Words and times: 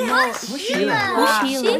Mochila. 0.00 0.94
Mochila. 1.16 1.78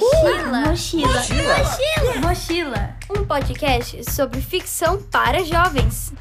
Mochila. 0.69 1.09
Mochila. 1.09 2.21
Mochila. 2.21 2.97
Um 3.11 3.25
podcast 3.25 4.11
sobre 4.11 4.41
ficção 4.41 5.01
para 5.03 5.45
jovens. 5.45 6.13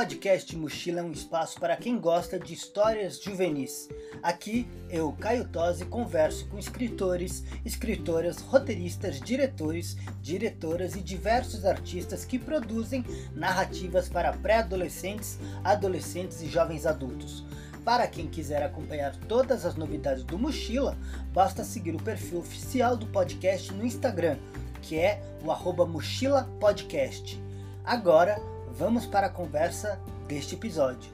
Podcast 0.00 0.56
Mochila 0.56 1.00
é 1.00 1.02
um 1.02 1.12
espaço 1.12 1.60
para 1.60 1.76
quem 1.76 1.98
gosta 1.98 2.38
de 2.38 2.54
histórias 2.54 3.20
juvenis. 3.20 3.86
Aqui 4.22 4.66
eu, 4.88 5.12
Caio 5.12 5.46
Tosi, 5.46 5.84
converso 5.84 6.48
com 6.48 6.58
escritores, 6.58 7.44
escritoras, 7.66 8.38
roteiristas, 8.38 9.20
diretores, 9.20 9.98
diretoras 10.22 10.96
e 10.96 11.02
diversos 11.02 11.66
artistas 11.66 12.24
que 12.24 12.38
produzem 12.38 13.04
narrativas 13.34 14.08
para 14.08 14.32
pré-adolescentes, 14.32 15.38
adolescentes 15.62 16.40
e 16.40 16.48
jovens 16.48 16.86
adultos. 16.86 17.44
Para 17.84 18.06
quem 18.06 18.26
quiser 18.26 18.62
acompanhar 18.62 19.14
todas 19.28 19.66
as 19.66 19.74
novidades 19.74 20.24
do 20.24 20.38
Mochila, 20.38 20.96
basta 21.30 21.62
seguir 21.62 21.94
o 21.94 22.02
perfil 22.02 22.38
oficial 22.38 22.96
do 22.96 23.06
podcast 23.08 23.70
no 23.74 23.84
Instagram, 23.84 24.38
que 24.80 24.98
é 24.98 25.20
o 25.44 25.50
arroba 25.50 25.84
Mochila 25.84 26.44
Podcast. 26.58 27.38
Agora, 27.84 28.40
vamos 28.80 29.04
para 29.04 29.26
a 29.26 29.30
conversa 29.30 30.00
deste 30.26 30.54
episódio. 30.54 31.12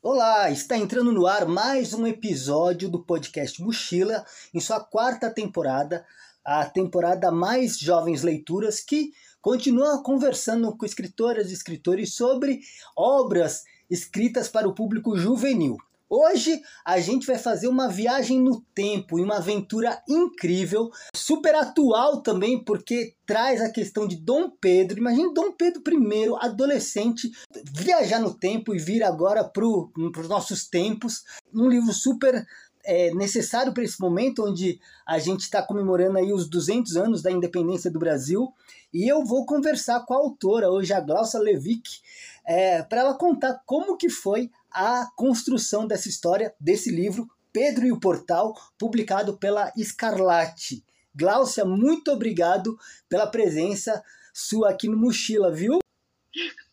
Olá, 0.00 0.48
está 0.52 0.78
entrando 0.78 1.10
no 1.10 1.26
ar 1.26 1.48
mais 1.48 1.92
um 1.92 2.06
episódio 2.06 2.88
do 2.88 3.02
podcast 3.02 3.60
Mochila, 3.60 4.24
em 4.54 4.60
sua 4.60 4.78
quarta 4.78 5.28
temporada, 5.28 6.06
a 6.44 6.64
temporada 6.64 7.32
mais 7.32 7.76
jovens 7.76 8.22
leituras 8.22 8.78
que 8.78 9.12
continua 9.42 10.00
conversando 10.00 10.76
com 10.76 10.86
escritoras 10.86 11.50
e 11.50 11.54
escritores 11.54 12.14
sobre 12.14 12.60
obras 12.96 13.64
escritas 13.90 14.48
para 14.48 14.68
o 14.68 14.74
público 14.76 15.16
juvenil. 15.16 15.76
Hoje 16.08 16.62
a 16.84 17.00
gente 17.00 17.26
vai 17.26 17.36
fazer 17.36 17.66
uma 17.66 17.88
viagem 17.88 18.40
no 18.40 18.60
tempo 18.72 19.18
e 19.18 19.22
uma 19.22 19.38
aventura 19.38 20.00
incrível, 20.08 20.88
super 21.14 21.52
atual 21.56 22.22
também, 22.22 22.62
porque 22.62 23.14
traz 23.26 23.60
a 23.60 23.70
questão 23.70 24.06
de 24.06 24.14
Dom 24.14 24.48
Pedro. 24.48 24.98
Imagine 24.98 25.34
Dom 25.34 25.50
Pedro 25.50 25.82
I, 25.84 26.28
adolescente, 26.40 27.32
viajar 27.74 28.20
no 28.20 28.32
tempo 28.32 28.72
e 28.72 28.78
vir 28.78 29.02
agora 29.02 29.42
para 29.42 29.66
os 29.66 30.28
nossos 30.28 30.68
tempos. 30.68 31.24
Um 31.52 31.68
livro 31.68 31.92
super 31.92 32.46
é, 32.84 33.12
necessário 33.12 33.74
para 33.74 33.82
esse 33.82 34.00
momento, 34.00 34.46
onde 34.46 34.78
a 35.04 35.18
gente 35.18 35.40
está 35.40 35.60
comemorando 35.60 36.18
aí 36.18 36.32
os 36.32 36.48
200 36.48 36.96
anos 36.96 37.20
da 37.20 37.32
independência 37.32 37.90
do 37.90 37.98
Brasil. 37.98 38.48
E 38.94 39.10
eu 39.10 39.24
vou 39.24 39.44
conversar 39.44 40.06
com 40.06 40.14
a 40.14 40.18
autora, 40.18 40.70
hoje 40.70 40.92
a 40.92 41.00
Glaucia 41.00 41.40
Levick, 41.40 41.98
é, 42.46 42.80
para 42.84 43.00
ela 43.00 43.14
contar 43.14 43.60
como 43.66 43.96
que 43.96 44.08
foi 44.08 44.52
a 44.76 45.10
construção 45.16 45.86
dessa 45.86 46.06
história, 46.06 46.54
desse 46.60 46.90
livro, 46.90 47.26
Pedro 47.50 47.86
e 47.86 47.92
o 47.92 47.98
Portal, 47.98 48.54
publicado 48.78 49.38
pela 49.38 49.72
Escarlate. 49.74 50.84
Gláucia, 51.14 51.64
muito 51.64 52.12
obrigado 52.12 52.78
pela 53.08 53.26
presença 53.26 54.04
sua 54.34 54.68
aqui 54.70 54.86
no 54.86 54.98
Mochila, 54.98 55.50
viu? 55.50 55.78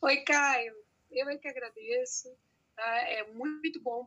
Oi, 0.02 0.18
Caio. 0.26 0.76
Eu 1.10 1.30
é 1.30 1.38
que 1.38 1.48
agradeço. 1.48 2.30
Tá? 2.76 2.98
É 3.08 3.32
muito 3.32 3.82
bom 3.82 4.06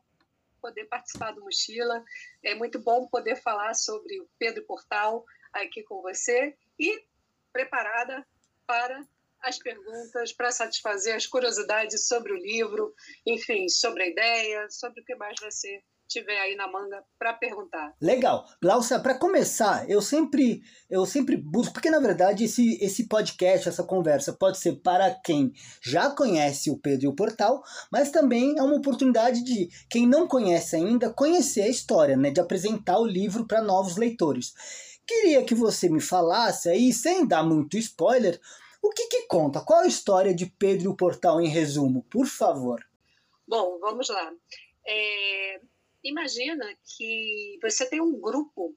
poder 0.60 0.84
participar 0.84 1.30
do 1.30 1.40
Mochila. 1.40 2.04
É 2.42 2.54
muito 2.54 2.78
bom 2.78 3.06
poder 3.06 3.36
falar 3.36 3.72
sobre 3.72 4.20
o 4.20 4.28
Pedro 4.38 4.62
Portal 4.64 5.24
aqui 5.54 5.82
com 5.84 6.02
você 6.02 6.54
e 6.78 7.02
preparada 7.50 8.26
para 8.66 9.02
as 9.46 9.58
perguntas, 9.58 10.32
para 10.32 10.50
satisfazer 10.50 11.14
as 11.14 11.26
curiosidades 11.26 12.06
sobre 12.06 12.32
o 12.32 12.36
livro, 12.36 12.92
enfim, 13.24 13.68
sobre 13.68 14.02
a 14.02 14.08
ideia, 14.08 14.66
sobre 14.70 15.00
o 15.00 15.04
que 15.04 15.14
mais 15.14 15.36
você 15.40 15.80
tiver 16.08 16.38
aí 16.38 16.54
na 16.54 16.70
manga 16.70 17.02
para 17.18 17.32
perguntar. 17.32 17.92
Legal. 18.00 18.46
Glaucia, 18.62 18.98
para 19.00 19.18
começar, 19.18 19.88
eu 19.90 20.00
sempre 20.00 20.62
eu 20.88 21.04
sempre 21.04 21.36
busco, 21.36 21.74
porque 21.74 21.90
na 21.90 21.98
verdade 21.98 22.44
esse, 22.44 22.78
esse 22.80 23.08
podcast, 23.08 23.68
essa 23.68 23.82
conversa 23.82 24.32
pode 24.32 24.58
ser 24.58 24.76
para 24.76 25.12
quem 25.24 25.52
já 25.82 26.10
conhece 26.10 26.70
o 26.70 26.78
Pedro 26.78 27.06
e 27.06 27.08
o 27.08 27.14
Portal, 27.14 27.62
mas 27.90 28.10
também 28.10 28.56
é 28.56 28.62
uma 28.62 28.76
oportunidade 28.76 29.42
de 29.42 29.68
quem 29.90 30.06
não 30.06 30.28
conhece 30.28 30.76
ainda 30.76 31.12
conhecer 31.12 31.62
a 31.62 31.68
história, 31.68 32.16
né, 32.16 32.30
de 32.30 32.40
apresentar 32.40 32.98
o 32.98 33.06
livro 33.06 33.46
para 33.46 33.62
novos 33.62 33.96
leitores. 33.96 34.54
Queria 35.06 35.44
que 35.44 35.54
você 35.54 35.88
me 35.88 36.00
falasse 36.00 36.68
aí, 36.68 36.92
sem 36.92 37.26
dar 37.26 37.44
muito 37.44 37.76
spoiler, 37.78 38.40
o 38.86 38.90
que, 38.90 39.06
que 39.08 39.22
conta? 39.22 39.60
Qual 39.60 39.80
a 39.80 39.86
história 39.86 40.34
de 40.34 40.46
Pedro 40.46 40.84
e 40.84 40.88
o 40.88 40.96
Portal 40.96 41.40
em 41.40 41.48
resumo, 41.48 42.02
por 42.10 42.26
favor? 42.26 42.84
Bom, 43.46 43.78
vamos 43.80 44.08
lá. 44.08 44.32
É, 44.86 45.60
imagina 46.02 46.66
que 46.96 47.58
você 47.62 47.88
tem 47.88 48.00
um 48.00 48.20
grupo 48.20 48.76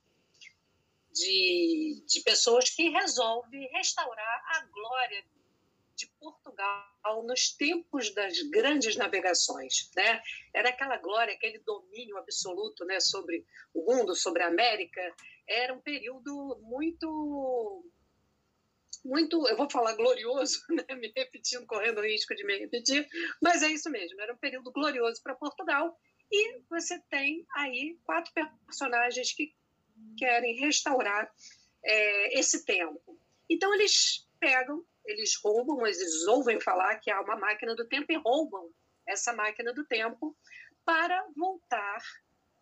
de, 1.12 2.04
de 2.08 2.22
pessoas 2.22 2.70
que 2.70 2.90
resolve 2.90 3.58
restaurar 3.74 4.44
a 4.56 4.66
glória 4.66 5.24
de 5.96 6.08
Portugal 6.20 7.24
nos 7.26 7.52
tempos 7.52 8.14
das 8.14 8.42
grandes 8.44 8.96
navegações, 8.96 9.92
né? 9.96 10.22
Era 10.54 10.70
aquela 10.70 10.98
glória, 10.98 11.34
aquele 11.34 11.60
domínio 11.60 12.18
absoluto, 12.18 12.86
né, 12.86 13.00
sobre 13.02 13.46
o 13.74 13.84
mundo, 13.84 14.16
sobre 14.16 14.44
a 14.44 14.48
América. 14.48 15.02
Era 15.46 15.74
um 15.74 15.82
período 15.82 16.58
muito 16.62 17.86
muito, 19.04 19.48
eu 19.48 19.56
vou 19.56 19.70
falar 19.70 19.96
glorioso, 19.96 20.60
né? 20.70 20.96
me 20.96 21.12
repetindo, 21.16 21.66
correndo 21.66 22.00
o 22.00 22.06
risco 22.06 22.36
de 22.36 22.46
me 22.46 22.58
repetir, 22.58 23.08
mas 23.42 23.64
é 23.64 23.68
isso 23.68 23.90
mesmo, 23.90 24.20
era 24.22 24.34
um 24.34 24.38
período 24.38 24.72
glorioso 24.72 25.22
para 25.24 25.36
Portugal 25.36 25.98
e 26.32 26.62
você 26.70 27.00
tem 27.10 27.46
aí 27.56 27.98
quatro 28.04 28.32
personagens 28.66 29.34
que 29.34 29.54
querem 30.18 30.60
restaurar 30.60 31.32
é, 31.84 32.40
esse 32.40 32.66
tempo. 32.66 33.20
Então 33.50 33.74
eles 33.74 34.28
pegam, 34.40 34.86
eles 35.06 35.36
roubam, 35.44 35.86
eles 35.86 36.28
ouvem 36.28 36.60
falar 36.62 37.00
que 37.00 37.10
há 37.10 37.20
uma 37.22 37.36
máquina 37.36 37.76
do 37.76 37.88
tempo 37.88 38.12
e 38.12 38.18
roubam 38.18 38.70
essa 39.08 39.34
máquina 39.34 39.74
do 39.74 39.86
tempo 39.86 40.38
para 40.86 41.26
voltar 41.36 42.02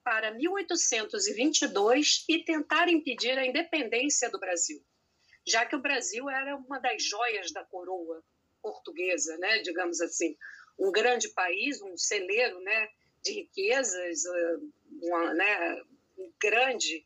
para 0.04 0.32
1822 0.32 2.24
e 2.30 2.44
tentar 2.46 2.88
impedir 2.88 3.38
a 3.38 3.46
independência 3.46 4.32
do 4.32 4.40
Brasil 4.40 4.82
já 5.48 5.66
que 5.66 5.76
o 5.76 5.82
Brasil 5.82 6.30
era 6.30 6.58
uma 6.58 6.78
das 6.78 7.02
joias 7.02 7.52
da 7.54 7.64
coroa 7.64 8.22
portuguesa, 8.62 9.38
né, 9.38 9.60
digamos 9.60 10.02
assim, 10.02 10.38
um 10.78 10.92
grande 10.92 11.30
país, 11.30 11.82
um 11.82 11.98
celeiro, 11.98 12.60
né, 12.60 12.90
de 13.24 13.32
riquezas, 13.32 14.26
eh, 14.26 14.58
uma, 15.02 15.34
né, 15.34 15.82
um 16.18 16.32
grande 16.42 17.06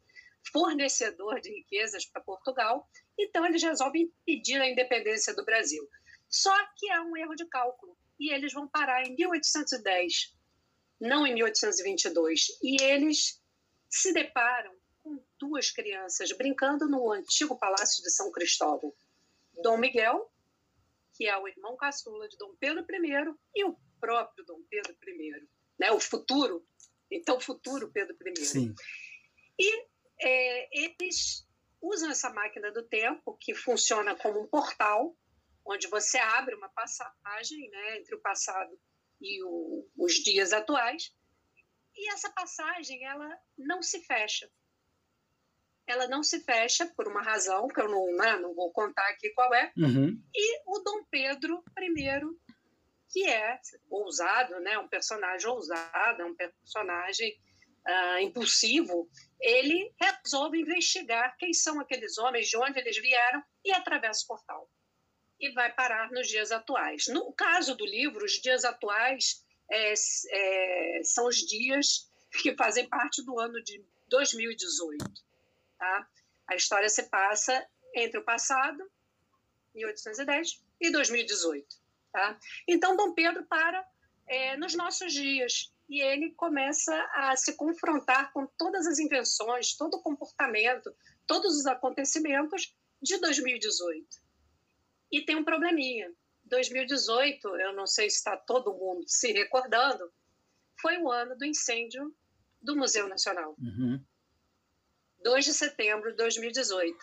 fornecedor 0.51 1.39
de 1.39 1.51
riquezas 1.51 2.03
para 2.05 2.21
Portugal. 2.21 2.89
Então 3.17 3.45
eles 3.45 3.61
resolvem 3.61 4.11
pedir 4.25 4.59
a 4.59 4.69
independência 4.69 5.35
do 5.35 5.45
Brasil. 5.45 5.87
Só 6.27 6.53
que 6.75 6.89
há 6.89 7.03
um 7.03 7.15
erro 7.15 7.35
de 7.35 7.45
cálculo 7.45 7.95
e 8.19 8.33
eles 8.33 8.53
vão 8.53 8.67
parar 8.67 9.03
em 9.03 9.15
1810, 9.15 10.35
não 10.99 11.27
em 11.27 11.35
1822. 11.35 12.57
E 12.63 12.81
eles 12.81 13.39
se 13.87 14.11
deparam 14.13 14.80
duas 15.41 15.71
crianças 15.71 16.31
brincando 16.37 16.87
no 16.87 17.11
antigo 17.11 17.57
palácio 17.57 18.03
de 18.03 18.11
São 18.11 18.31
Cristóvão. 18.31 18.93
Dom 19.63 19.77
Miguel, 19.77 20.31
que 21.15 21.27
é 21.27 21.35
o 21.35 21.47
irmão 21.47 21.75
caçula 21.75 22.29
de 22.29 22.37
Dom 22.37 22.55
Pedro 22.59 22.85
I, 22.87 23.35
e 23.55 23.65
o 23.65 23.75
próprio 23.99 24.45
Dom 24.45 24.61
Pedro 24.69 24.95
I, 25.07 25.47
né? 25.79 25.91
o 25.91 25.99
futuro, 25.99 26.63
então 27.09 27.39
futuro 27.39 27.91
Pedro 27.91 28.15
I. 28.27 28.45
Sim. 28.45 28.75
E 29.59 29.87
é, 30.21 30.79
eles 30.79 31.47
usam 31.81 32.11
essa 32.11 32.29
máquina 32.29 32.71
do 32.71 32.83
tempo, 32.83 33.35
que 33.39 33.55
funciona 33.55 34.15
como 34.15 34.39
um 34.39 34.47
portal, 34.47 35.17
onde 35.65 35.87
você 35.87 36.19
abre 36.19 36.53
uma 36.53 36.69
passagem 36.69 37.69
né, 37.69 37.97
entre 37.97 38.15
o 38.15 38.21
passado 38.21 38.79
e 39.19 39.43
o, 39.43 39.87
os 39.97 40.13
dias 40.13 40.53
atuais, 40.53 41.11
e 41.95 42.11
essa 42.11 42.31
passagem 42.31 43.03
ela 43.05 43.39
não 43.57 43.81
se 43.81 44.03
fecha 44.05 44.49
ela 45.91 46.07
não 46.07 46.23
se 46.23 46.39
fecha 46.39 46.85
por 46.95 47.07
uma 47.07 47.21
razão 47.21 47.67
que 47.67 47.81
eu 47.81 47.89
não, 47.89 48.15
né, 48.15 48.37
não 48.37 48.55
vou 48.55 48.71
contar 48.71 49.07
aqui 49.09 49.29
qual 49.31 49.53
é. 49.53 49.71
Uhum. 49.77 50.17
E 50.33 50.61
o 50.65 50.79
Dom 50.79 51.03
Pedro 51.09 51.63
I, 51.77 52.21
que 53.09 53.27
é 53.27 53.59
ousado, 53.89 54.59
né, 54.61 54.77
um 54.77 54.87
personagem 54.87 55.49
ousado, 55.49 56.25
um 56.25 56.35
personagem 56.35 57.37
uh, 57.85 58.19
impulsivo, 58.21 59.09
ele 59.39 59.93
resolve 59.99 60.61
investigar 60.61 61.35
quem 61.37 61.53
são 61.53 61.79
aqueles 61.79 62.17
homens, 62.17 62.47
de 62.47 62.57
onde 62.57 62.79
eles 62.79 62.97
vieram 62.97 63.43
e 63.65 63.71
atravessa 63.73 64.23
o 64.23 64.27
portal. 64.27 64.69
E 65.39 65.51
vai 65.53 65.73
parar 65.73 66.09
nos 66.11 66.27
dias 66.27 66.51
atuais. 66.51 67.07
No 67.07 67.33
caso 67.33 67.75
do 67.75 67.85
livro, 67.85 68.23
os 68.23 68.33
dias 68.33 68.63
atuais 68.63 69.43
é, 69.69 69.93
é, 69.93 71.01
são 71.03 71.27
os 71.27 71.37
dias 71.37 72.09
que 72.41 72.55
fazem 72.55 72.87
parte 72.87 73.23
do 73.25 73.39
ano 73.39 73.61
de 73.63 73.83
2018 74.07 75.30
tá? 75.81 76.07
A 76.47 76.55
história 76.55 76.87
se 76.87 77.09
passa 77.09 77.67
entre 77.95 78.19
o 78.19 78.23
passado, 78.23 78.79
1810, 79.73 80.63
e 80.79 80.91
2018. 80.91 81.65
Tá? 82.11 82.39
Então, 82.67 82.95
Dom 82.95 83.13
Pedro 83.13 83.43
para 83.45 83.83
é, 84.27 84.55
nos 84.57 84.75
nossos 84.75 85.11
dias 85.11 85.73
e 85.89 85.99
ele 85.99 86.31
começa 86.35 86.95
a 87.13 87.35
se 87.35 87.55
confrontar 87.55 88.31
com 88.31 88.45
todas 88.45 88.85
as 88.85 88.99
invenções, 88.99 89.75
todo 89.75 89.95
o 89.95 90.01
comportamento, 90.01 90.95
todos 91.25 91.57
os 91.57 91.65
acontecimentos 91.65 92.75
de 93.01 93.17
2018. 93.17 94.07
E 95.11 95.25
tem 95.25 95.35
um 95.35 95.43
probleminha. 95.43 96.13
2018, 96.45 97.47
eu 97.57 97.73
não 97.73 97.87
sei 97.87 98.09
se 98.09 98.17
está 98.17 98.37
todo 98.37 98.73
mundo 98.73 99.03
se 99.07 99.31
recordando, 99.31 100.11
foi 100.79 100.97
o 100.97 101.11
ano 101.11 101.35
do 101.35 101.45
incêndio 101.45 102.15
do 102.61 102.75
Museu 102.75 103.07
Nacional. 103.07 103.55
Uhum. 103.59 104.03
2 105.23 105.45
de 105.45 105.53
setembro 105.53 106.11
de 106.11 106.17
2018. 106.17 106.97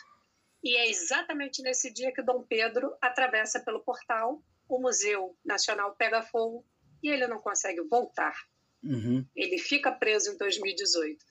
E 0.62 0.76
é 0.76 0.88
exatamente 0.88 1.62
nesse 1.62 1.92
dia 1.92 2.12
que 2.12 2.22
Dom 2.22 2.42
Pedro 2.42 2.96
atravessa 3.00 3.60
pelo 3.60 3.80
portal, 3.80 4.42
o 4.68 4.80
Museu 4.80 5.36
Nacional 5.44 5.94
pega 5.96 6.22
fogo 6.22 6.64
e 7.02 7.10
ele 7.10 7.26
não 7.26 7.38
consegue 7.38 7.80
voltar. 7.82 8.34
Uhum. 8.82 9.24
Ele 9.34 9.58
fica 9.58 9.92
preso 9.92 10.32
em 10.32 10.36
2018. 10.36 11.24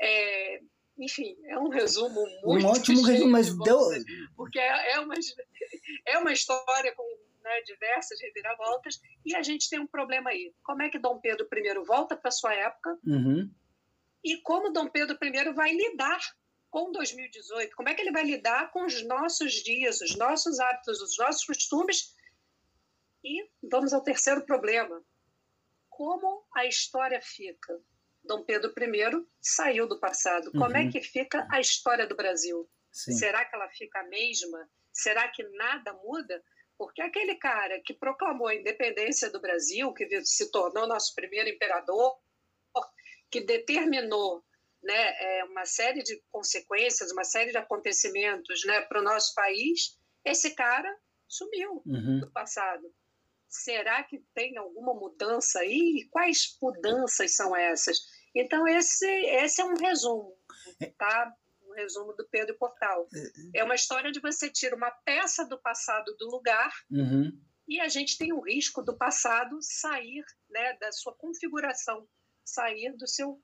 É, 0.00 0.60
enfim, 0.98 1.36
é 1.46 1.58
um 1.58 1.68
resumo 1.68 2.26
muito. 2.42 2.66
Um 2.66 2.70
ótimo 2.70 3.02
resumo, 3.02 3.30
mas 3.30 3.56
deu. 3.58 3.78
Porque 4.36 4.58
é, 4.58 4.92
é, 4.92 5.00
uma, 5.00 5.14
é 6.06 6.18
uma 6.18 6.32
história 6.32 6.94
com 6.94 7.04
né, 7.42 7.62
diversas 7.62 8.20
reviravoltas 8.20 9.00
e 9.24 9.34
a 9.34 9.42
gente 9.42 9.68
tem 9.68 9.80
um 9.80 9.86
problema 9.86 10.30
aí. 10.30 10.52
Como 10.62 10.82
é 10.82 10.88
que 10.88 10.98
Dom 10.98 11.18
Pedro 11.20 11.48
I 11.52 11.84
volta 11.84 12.16
para 12.16 12.30
sua 12.30 12.54
época 12.54 12.98
Uhum. 13.04 13.50
E 14.24 14.40
como 14.42 14.72
Dom 14.72 14.88
Pedro 14.88 15.16
I 15.22 15.52
vai 15.54 15.72
lidar 15.72 16.20
com 16.70 16.92
2018? 16.92 17.74
Como 17.74 17.88
é 17.88 17.94
que 17.94 18.02
ele 18.02 18.12
vai 18.12 18.24
lidar 18.24 18.70
com 18.72 18.84
os 18.84 19.02
nossos 19.06 19.52
dias, 19.54 20.00
os 20.00 20.16
nossos 20.16 20.58
hábitos, 20.60 21.00
os 21.00 21.16
nossos 21.18 21.44
costumes? 21.44 22.14
E 23.24 23.48
vamos 23.70 23.92
ao 23.92 24.02
terceiro 24.02 24.44
problema. 24.44 25.02
Como 25.88 26.44
a 26.54 26.66
história 26.66 27.20
fica? 27.22 27.80
Dom 28.22 28.44
Pedro 28.44 28.72
I 28.78 29.26
saiu 29.40 29.88
do 29.88 29.98
passado. 29.98 30.52
Como 30.52 30.76
é 30.76 30.82
Uhum. 30.82 30.90
que 30.90 31.00
fica 31.00 31.46
a 31.50 31.60
história 31.60 32.06
do 32.06 32.14
Brasil? 32.16 32.68
Sim. 32.92 33.12
Será 33.12 33.44
que 33.44 33.54
ela 33.54 33.68
fica 33.70 34.00
a 34.00 34.04
mesma? 34.04 34.68
Será 34.92 35.28
que 35.28 35.42
nada 35.56 35.92
muda? 35.94 36.42
Porque 36.76 37.02
aquele 37.02 37.34
cara 37.36 37.80
que 37.84 37.94
proclamou 37.94 38.46
a 38.48 38.54
independência 38.54 39.30
do 39.30 39.40
Brasil, 39.40 39.92
que 39.92 40.24
se 40.24 40.50
tornou 40.50 40.86
nosso 40.86 41.14
primeiro 41.14 41.48
imperador, 41.48 42.16
que 43.30 43.40
determinou 43.40 44.42
né, 44.82 45.38
é, 45.38 45.44
uma 45.44 45.64
série 45.66 46.02
de 46.02 46.22
consequências, 46.30 47.10
uma 47.12 47.24
série 47.24 47.50
de 47.50 47.58
acontecimentos 47.58 48.64
né, 48.64 48.80
para 48.82 49.00
o 49.00 49.04
nosso 49.04 49.34
país, 49.34 49.98
esse 50.24 50.54
cara 50.54 50.94
sumiu 51.26 51.82
Uhum. 51.84 52.20
do 52.20 52.30
passado. 52.32 52.84
Será 53.48 54.02
que 54.04 54.18
tem 54.34 54.56
alguma 54.58 54.94
mudança 54.94 55.60
aí? 55.60 56.00
E 56.02 56.08
quais 56.10 56.56
mudanças 56.62 57.34
são 57.34 57.56
essas? 57.56 57.98
Então, 58.34 58.68
esse, 58.68 59.06
esse 59.06 59.60
é 59.60 59.64
um 59.64 59.74
resumo, 59.74 60.36
tá? 60.98 61.32
Um 61.62 61.72
resumo 61.74 62.12
do 62.14 62.28
Pedro 62.28 62.56
Portal. 62.58 63.08
É 63.54 63.64
uma 63.64 63.74
história 63.74 64.12
de 64.12 64.20
você 64.20 64.50
tira 64.50 64.76
uma 64.76 64.90
peça 64.90 65.44
do 65.46 65.58
passado 65.60 66.14
do 66.18 66.26
lugar 66.30 66.70
Uhum. 66.90 67.32
e 67.66 67.80
a 67.80 67.88
gente 67.88 68.16
tem 68.18 68.32
o 68.32 68.40
risco 68.40 68.82
do 68.82 68.96
passado 68.96 69.56
sair 69.62 70.22
né, 70.50 70.76
da 70.78 70.92
sua 70.92 71.14
configuração, 71.16 72.06
sair 72.48 72.96
do 72.96 73.06
seu, 73.06 73.40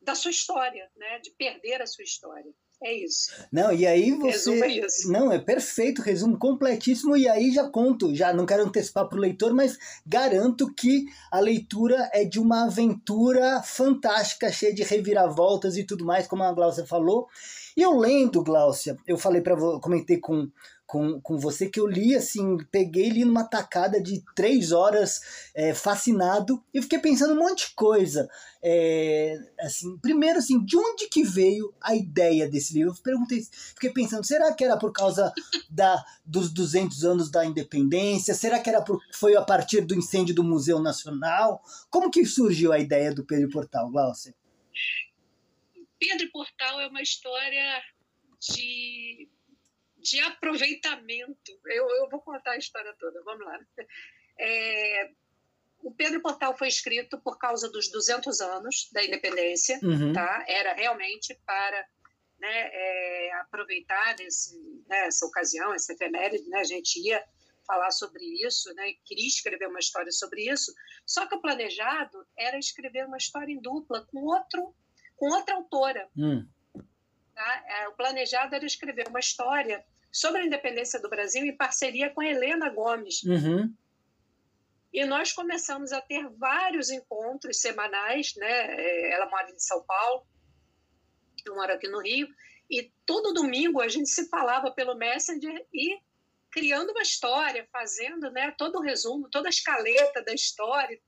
da 0.00 0.14
sua 0.14 0.30
história, 0.30 0.90
né, 0.96 1.18
de 1.20 1.30
perder 1.30 1.82
a 1.82 1.86
sua 1.86 2.04
história. 2.04 2.52
É 2.82 2.94
isso. 2.94 3.30
Não, 3.52 3.70
e 3.70 3.86
aí 3.86 4.10
Resumo 4.10 4.56
você. 4.56 4.64
é 4.64 4.86
isso. 4.86 5.12
Não, 5.12 5.30
é 5.30 5.38
perfeito, 5.38 6.00
resumo 6.00 6.38
completíssimo, 6.38 7.14
e 7.14 7.28
aí 7.28 7.52
já 7.52 7.68
conto, 7.68 8.14
já 8.14 8.32
não 8.32 8.46
quero 8.46 8.64
antecipar 8.64 9.06
para 9.06 9.18
o 9.18 9.20
leitor, 9.20 9.52
mas 9.52 9.78
garanto 10.06 10.72
que 10.74 11.04
a 11.30 11.40
leitura 11.40 12.08
é 12.10 12.24
de 12.24 12.40
uma 12.40 12.64
aventura 12.64 13.62
fantástica, 13.62 14.50
cheia 14.50 14.72
de 14.72 14.82
reviravoltas 14.82 15.76
e 15.76 15.84
tudo 15.84 16.06
mais, 16.06 16.26
como 16.26 16.42
a 16.42 16.52
Glaucia 16.54 16.86
falou. 16.86 17.28
E 17.76 17.82
eu 17.82 17.96
lendo, 17.96 18.42
Glaucia, 18.42 18.96
eu 19.06 19.16
falei 19.16 19.40
para 19.40 19.56
comentei 19.80 20.18
com, 20.18 20.50
com, 20.90 21.20
com 21.20 21.38
você 21.38 21.68
que 21.68 21.78
eu 21.78 21.86
li 21.86 22.16
assim, 22.16 22.58
peguei 22.70 23.08
li 23.10 23.24
numa 23.24 23.44
tacada 23.44 24.02
de 24.02 24.24
três 24.34 24.72
horas, 24.72 25.20
é, 25.54 25.72
fascinado, 25.72 26.60
e 26.74 26.82
fiquei 26.82 26.98
pensando 26.98 27.34
um 27.34 27.38
monte 27.38 27.68
de 27.68 27.74
coisa. 27.76 28.28
É, 28.60 29.38
assim, 29.60 29.96
primeiro, 29.98 30.40
assim, 30.40 30.64
de 30.64 30.76
onde 30.76 31.08
que 31.08 31.22
veio 31.22 31.72
a 31.80 31.94
ideia 31.94 32.50
desse 32.50 32.74
livro? 32.74 32.92
Eu 32.92 33.02
perguntei, 33.02 33.40
fiquei 33.74 33.90
pensando, 33.90 34.26
será 34.26 34.52
que 34.52 34.64
era 34.64 34.76
por 34.76 34.92
causa 34.92 35.32
da, 35.70 36.04
dos 36.26 36.52
200 36.52 37.04
anos 37.04 37.30
da 37.30 37.44
independência? 37.44 38.34
Será 38.34 38.58
que 38.58 38.68
era 38.68 38.82
por, 38.82 38.98
foi 39.12 39.36
a 39.36 39.42
partir 39.42 39.82
do 39.82 39.94
incêndio 39.94 40.34
do 40.34 40.42
Museu 40.42 40.80
Nacional? 40.80 41.62
Como 41.88 42.10
que 42.10 42.26
surgiu 42.26 42.72
a 42.72 42.80
ideia 42.80 43.14
do 43.14 43.24
Pedro 43.24 43.48
Portal, 43.48 43.88
Glaucia? 43.90 44.34
Pedro 46.00 46.30
Portal 46.32 46.80
é 46.80 46.86
uma 46.88 47.02
história 47.02 47.82
de, 48.40 49.28
de 49.98 50.18
aproveitamento. 50.20 51.52
Eu, 51.66 51.88
eu 51.90 52.08
vou 52.08 52.20
contar 52.22 52.52
a 52.52 52.56
história 52.58 52.92
toda, 52.98 53.22
vamos 53.22 53.44
lá. 53.46 53.58
É, 54.38 55.10
o 55.82 55.92
Pedro 55.94 56.20
Portal 56.22 56.56
foi 56.56 56.68
escrito 56.68 57.20
por 57.20 57.38
causa 57.38 57.70
dos 57.70 57.90
200 57.90 58.40
anos 58.40 58.88
da 58.92 59.04
independência, 59.04 59.78
Uhum. 59.82 60.12
tá? 60.14 60.44
Era 60.48 60.72
realmente 60.72 61.38
para 61.46 61.86
né, 62.38 62.70
é, 62.72 63.32
aproveitar 63.34 64.18
esse, 64.20 64.58
né, 64.88 65.06
essa 65.06 65.26
ocasião, 65.26 65.74
essa 65.74 65.92
efeméride, 65.92 66.48
né? 66.48 66.60
A 66.60 66.64
gente 66.64 66.98
ia 66.98 67.22
falar 67.66 67.90
sobre 67.90 68.24
isso, 68.44 68.72
né? 68.74 68.94
Queria 69.04 69.28
escrever 69.28 69.68
uma 69.68 69.78
história 69.78 70.10
sobre 70.10 70.50
isso. 70.50 70.72
Só 71.06 71.26
que 71.28 71.34
o 71.34 71.40
planejado 71.40 72.26
era 72.36 72.58
escrever 72.58 73.06
uma 73.06 73.18
história 73.18 73.52
em 73.52 73.60
dupla 73.60 74.06
com 74.06 74.24
outro, 74.24 74.74
com 75.20 75.28
outra 75.28 75.54
autora. 75.54 76.08
Hum. 76.16 76.48
Tá? 77.34 77.64
É, 77.66 77.88
O 77.88 77.92
planejado 77.92 78.54
era 78.54 78.64
escrever 78.64 79.06
uma 79.08 79.20
história 79.20 79.84
sobre 80.10 80.40
a 80.40 80.46
independência 80.46 80.98
do 80.98 81.10
Brasil 81.10 81.44
em 81.44 81.54
parceria 81.54 82.08
com 82.10 82.22
a 82.22 82.26
Helena 82.26 82.70
Gomes. 82.70 83.22
Uhum. 83.22 83.72
E 84.92 85.04
nós 85.04 85.32
começamos 85.32 85.92
a 85.92 86.00
ter 86.00 86.26
vários 86.30 86.90
encontros 86.90 87.60
semanais, 87.60 88.34
né? 88.34 88.74
É, 88.74 89.12
Ela 89.12 89.28
mora 89.28 89.50
em 89.50 89.58
São 89.58 89.84
Paulo, 89.84 90.26
eu 91.44 91.54
moro 91.54 91.72
aqui 91.72 91.86
no 91.86 92.00
Rio, 92.00 92.26
e 92.68 92.90
todo 93.04 93.34
domingo 93.34 93.80
a 93.80 93.88
gente 93.88 94.08
se 94.08 94.26
falava 94.28 94.70
pelo 94.70 94.96
Messenger 94.96 95.66
e 95.72 96.00
criando 96.50 96.90
uma 96.90 97.02
história, 97.02 97.68
fazendo 97.70 98.30
né, 98.30 98.52
todo 98.58 98.78
o 98.78 98.82
resumo, 98.82 99.28
toda 99.30 99.48
a 99.48 99.50
escaleta 99.50 100.22
da 100.24 100.32
história, 100.32 100.98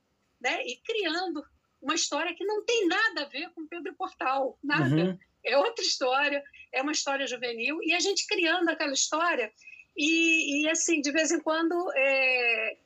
né? 0.41 0.63
E 0.65 0.77
criando 0.83 1.43
uma 1.83 1.95
história 1.95 2.35
que 2.35 2.45
não 2.45 2.65
tem 2.65 2.87
nada 2.87 3.23
a 3.23 3.29
ver 3.29 3.51
com 3.51 3.67
Pedro 3.67 3.93
Portal, 3.95 4.57
nada 4.63 4.95
Uhum. 4.95 5.19
é 5.45 5.59
outra 5.59 5.85
história, 5.85 6.43
é 6.73 6.81
uma 6.81 6.93
história 6.93 7.27
juvenil, 7.27 7.79
e 7.83 7.93
a 7.93 8.01
gente 8.01 8.27
criando 8.27 8.69
aquela 8.71 8.93
história, 8.93 9.53
e, 9.97 10.63
e 10.65 10.71
assim, 10.71 11.01
de 11.01 11.11
vez 11.11 11.31
em 11.33 11.41
quando, 11.41 11.75
é, 11.97 12.79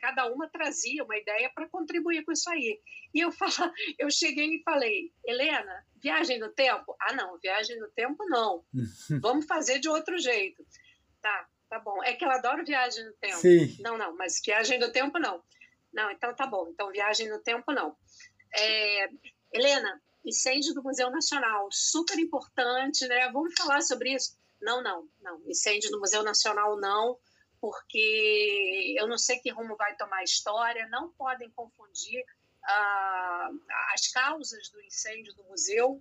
cada 0.00 0.26
uma 0.26 0.48
trazia 0.48 1.04
uma 1.04 1.16
ideia 1.16 1.50
para 1.54 1.68
contribuir 1.68 2.24
com 2.24 2.32
isso 2.32 2.50
aí. 2.50 2.80
E 3.14 3.20
eu, 3.20 3.32
fala, 3.32 3.72
eu 3.98 4.10
cheguei 4.10 4.56
e 4.56 4.62
falei, 4.62 5.12
Helena, 5.24 5.86
viagem 6.02 6.38
no 6.38 6.50
tempo? 6.50 6.96
Ah, 7.00 7.14
não, 7.14 7.38
viagem 7.38 7.78
no 7.78 7.88
tempo 7.88 8.24
não. 8.28 8.64
Vamos 9.22 9.46
fazer 9.46 9.78
de 9.78 9.88
outro 9.88 10.18
jeito. 10.18 10.64
Tá, 11.22 11.48
tá 11.70 11.78
bom. 11.78 12.02
É 12.04 12.12
que 12.12 12.24
eu 12.24 12.30
adoro 12.30 12.64
viagem 12.64 13.04
no 13.04 13.12
tempo. 13.14 13.38
Sim. 13.38 13.76
Não, 13.80 13.96
não, 13.96 14.14
mas 14.16 14.40
viagem 14.44 14.78
no 14.78 14.92
tempo 14.92 15.18
não. 15.18 15.42
Não, 15.98 16.12
então 16.12 16.32
tá 16.32 16.46
bom. 16.46 16.68
Então 16.68 16.92
viagem 16.92 17.28
no 17.28 17.40
tempo 17.40 17.72
não. 17.72 17.96
É, 18.56 19.08
Helena, 19.52 20.00
incêndio 20.24 20.72
do 20.72 20.80
Museu 20.80 21.10
Nacional, 21.10 21.68
super 21.72 22.16
importante, 22.20 23.04
né? 23.08 23.28
Vamos 23.32 23.52
falar 23.58 23.80
sobre 23.82 24.14
isso? 24.14 24.38
Não, 24.62 24.80
não, 24.80 25.08
não. 25.20 25.42
Incêndio 25.48 25.90
do 25.90 25.98
Museu 25.98 26.22
Nacional 26.22 26.76
não, 26.76 27.18
porque 27.60 28.94
eu 28.96 29.08
não 29.08 29.18
sei 29.18 29.40
que 29.40 29.50
rumo 29.50 29.74
vai 29.76 29.96
tomar 29.96 30.18
a 30.18 30.22
história. 30.22 30.86
Não 30.86 31.10
podem 31.14 31.50
confundir 31.50 32.24
ah, 32.62 33.50
as 33.92 34.06
causas 34.06 34.68
do 34.70 34.80
incêndio 34.82 35.34
do 35.34 35.42
museu 35.46 36.00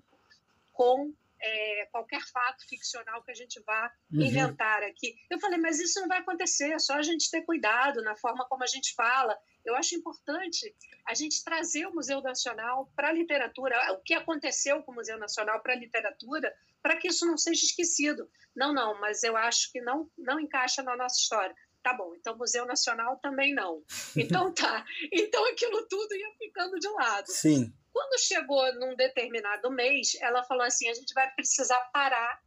com 0.73 1.11
é, 1.41 1.87
qualquer 1.91 2.21
fato 2.21 2.67
ficcional 2.67 3.23
que 3.23 3.31
a 3.31 3.35
gente 3.35 3.61
vá 3.65 3.91
Uhum. 4.11 4.21
inventar 4.21 4.83
aqui. 4.83 5.15
Eu 5.29 5.39
falei, 5.39 5.59
mas 5.59 5.79
isso 5.79 5.99
não 5.99 6.07
vai 6.07 6.19
acontecer, 6.19 6.71
é 6.71 6.79
só 6.79 6.93
a 6.93 7.01
gente 7.01 7.29
ter 7.29 7.41
cuidado 7.43 8.01
na 8.01 8.15
forma 8.15 8.45
como 8.47 8.63
a 8.63 8.67
gente 8.67 8.93
fala. 8.95 9.37
Eu 9.65 9.75
acho 9.75 9.95
importante 9.95 10.73
a 11.05 11.13
gente 11.13 11.43
trazer 11.43 11.85
o 11.85 11.93
Museu 11.93 12.21
Nacional 12.21 12.89
para 12.95 13.09
a 13.09 13.11
literatura, 13.11 13.75
o 13.93 14.01
que 14.01 14.13
aconteceu 14.13 14.81
com 14.83 14.91
o 14.91 14.95
Museu 14.95 15.17
Nacional 15.19 15.59
para 15.61 15.73
a 15.73 15.77
literatura, 15.77 16.53
para 16.81 16.95
que 16.95 17.09
isso 17.09 17.25
não 17.25 17.37
seja 17.37 17.65
esquecido. 17.65 18.29
Não, 18.55 18.73
não, 18.73 18.99
mas 18.99 19.23
eu 19.23 19.35
acho 19.35 19.71
que 19.71 19.81
não, 19.81 20.09
não 20.17 20.39
encaixa 20.39 20.81
na 20.81 20.95
nossa 20.95 21.19
história. 21.19 21.53
Tá 21.83 21.93
bom, 21.93 22.13
então 22.15 22.37
Museu 22.37 22.65
Nacional 22.65 23.17
também 23.17 23.53
não. 23.53 23.83
Então 24.15 24.51
tá. 24.55 24.85
Então 25.11 25.45
aquilo 25.51 25.85
tudo 25.87 26.15
ia 26.15 26.31
ficando 26.37 26.79
de 26.79 26.87
lado. 26.89 27.27
Sim. 27.27 27.73
Quando 27.97 28.19
chegou 28.19 28.73
num 28.75 28.95
determinado 28.95 29.71
mês, 29.71 30.13
ela 30.21 30.43
falou 30.43 30.63
assim: 30.63 30.87
a 30.87 30.93
gente 30.93 31.13
vai 31.15 31.33
precisar 31.33 31.79
parar 31.91 32.39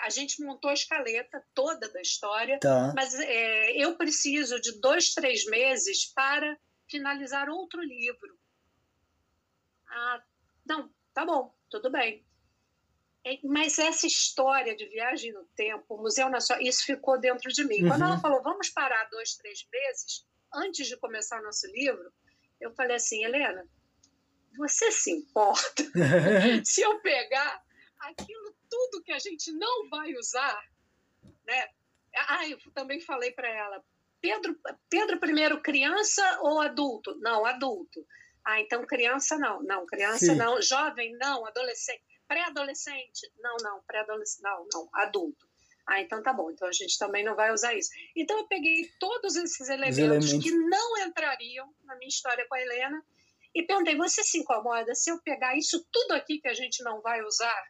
a 0.00 0.10
gente 0.10 0.42
montou 0.42 0.68
a 0.68 0.74
escaleta 0.74 1.46
toda 1.54 1.88
da 1.92 2.00
história, 2.00 2.58
Tá. 2.58 2.92
mas 2.94 3.14
é, 3.14 3.70
eu 3.76 3.96
preciso 3.96 4.60
de 4.60 4.80
dois, 4.80 5.14
três 5.14 5.44
meses 5.46 6.06
para 6.12 6.58
finalizar 6.90 7.48
outro 7.48 7.80
livro. 7.80 8.36
Ah, 9.88 10.22
não, 10.66 10.92
tá 11.14 11.24
bom, 11.24 11.54
tudo 11.70 11.88
bem. 11.88 12.26
É, 13.24 13.38
Mas 13.44 13.78
essa 13.78 14.06
história 14.08 14.74
de 14.74 14.86
viagem 14.86 15.32
no 15.32 15.44
tempo, 15.54 15.94
o 15.94 15.98
Museu 16.02 16.28
Nacional, 16.28 16.64
isso 16.64 16.84
ficou 16.84 17.20
dentro 17.20 17.48
de 17.52 17.62
mim. 17.64 17.86
Quando 17.86 18.00
Uhum. 18.02 18.08
ela 18.08 18.18
falou, 18.18 18.42
vamos 18.42 18.70
parar 18.70 19.04
dois, 19.10 19.36
três 19.36 19.64
meses 19.70 20.26
antes 20.52 20.88
de 20.88 20.96
começar 20.96 21.40
nosso 21.42 21.66
livro, 21.68 22.12
eu 22.60 22.74
falei 22.74 22.96
assim, 22.96 23.24
Helena, 23.24 23.64
você 24.56 24.90
se 24.90 25.10
importa 25.10 25.82
se 26.64 26.82
eu 26.82 27.00
pegar 27.00 27.62
aquilo 28.00 28.54
tudo 28.68 29.02
que 29.02 29.12
a 29.12 29.18
gente 29.18 29.52
não 29.52 29.88
vai 29.88 30.14
usar, 30.14 30.62
né? 31.46 31.68
Ah, 32.28 32.48
eu 32.48 32.58
também 32.72 33.00
falei 33.00 33.32
para 33.32 33.48
ela, 33.48 33.84
Pedro, 34.20 34.58
Pedro 34.88 35.18
primeiro 35.18 35.62
criança 35.62 36.40
ou 36.42 36.60
adulto? 36.60 37.16
Não, 37.20 37.46
adulto. 37.46 38.04
Ah, 38.44 38.60
então 38.60 38.86
criança 38.86 39.38
não, 39.38 39.62
não, 39.62 39.86
criança 39.86 40.26
Sim. 40.26 40.36
não, 40.36 40.60
jovem 40.60 41.16
não, 41.18 41.46
adolescente, 41.46 42.02
pré-adolescente, 42.26 43.30
não, 43.38 43.56
não, 43.62 43.82
pré-adolescente, 43.86 44.42
não, 44.42 44.66
não, 44.72 44.88
adulto. 44.94 45.48
Ah, 45.86 46.00
então 46.00 46.22
tá 46.22 46.32
bom, 46.32 46.50
então 46.50 46.68
a 46.68 46.72
gente 46.72 46.96
também 46.98 47.24
não 47.24 47.34
vai 47.34 47.52
usar 47.52 47.74
isso. 47.74 47.90
Então 48.14 48.38
eu 48.38 48.46
peguei 48.46 48.88
todos 48.98 49.36
esses 49.36 49.68
elementos, 49.68 49.98
elementos. 49.98 50.42
que 50.42 50.50
não 50.52 50.98
entrariam 50.98 51.74
na 51.84 51.96
minha 51.96 52.08
história 52.08 52.46
com 52.48 52.54
a 52.54 52.60
Helena 52.60 53.04
e 53.54 53.62
perguntei: 53.62 53.96
você 53.96 54.22
se 54.22 54.38
incomoda 54.38 54.94
se 54.94 55.10
eu 55.10 55.20
pegar 55.22 55.56
isso 55.56 55.84
tudo 55.92 56.12
aqui 56.12 56.38
que 56.40 56.48
a 56.48 56.54
gente 56.54 56.82
não 56.82 57.00
vai 57.00 57.22
usar? 57.22 57.64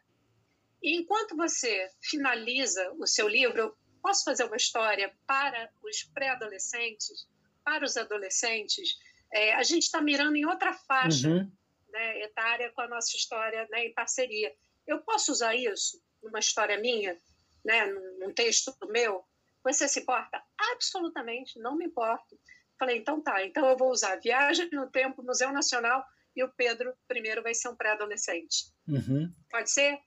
E 0.81 0.97
enquanto 0.97 1.35
você 1.35 1.89
finaliza 2.01 2.91
o 2.99 3.05
seu 3.05 3.27
livro, 3.27 3.59
eu 3.59 3.77
posso 4.01 4.23
fazer 4.23 4.43
uma 4.45 4.55
história 4.57 5.15
para 5.27 5.71
os 5.83 6.03
pré-adolescentes, 6.13 7.27
para 7.63 7.85
os 7.85 7.95
adolescentes? 7.97 8.97
É, 9.31 9.53
a 9.53 9.63
gente 9.63 9.83
está 9.83 10.01
mirando 10.01 10.35
em 10.35 10.45
outra 10.45 10.73
faixa 10.73 11.29
Uhum. 11.29 11.51
né, 11.89 12.21
etária 12.23 12.71
com 12.71 12.81
a 12.81 12.87
nossa 12.87 13.15
história 13.15 13.67
né, 13.69 13.85
em 13.85 13.93
parceria. 13.93 14.53
Eu 14.87 15.01
posso 15.03 15.31
usar 15.31 15.55
isso 15.55 16.01
numa 16.21 16.39
história 16.39 16.77
minha, 16.79 17.17
né, 17.63 17.85
num, 17.85 18.19
num 18.19 18.33
texto 18.33 18.75
meu? 18.87 19.23
Você 19.63 19.87
se 19.87 19.99
importa? 19.99 20.41
Absolutamente, 20.73 21.59
não 21.59 21.75
me 21.77 21.85
importo. 21.85 22.37
Falei, 22.81 22.97
então 22.97 23.21
tá, 23.21 23.45
então 23.45 23.63
eu 23.69 23.77
vou 23.77 23.91
usar 23.91 24.15
Viagem 24.15 24.67
no 24.71 24.89
Tempo, 24.89 25.21
Museu 25.21 25.51
Nacional, 25.53 26.03
e 26.35 26.43
o 26.43 26.49
Pedro 26.49 26.91
primeiro 27.07 27.43
vai 27.43 27.53
ser 27.53 27.69
um 27.69 27.75
pré-adolescente. 27.75 28.71
Uhum. 28.87 29.31
Pode 29.51 29.69
ser? 29.69 29.99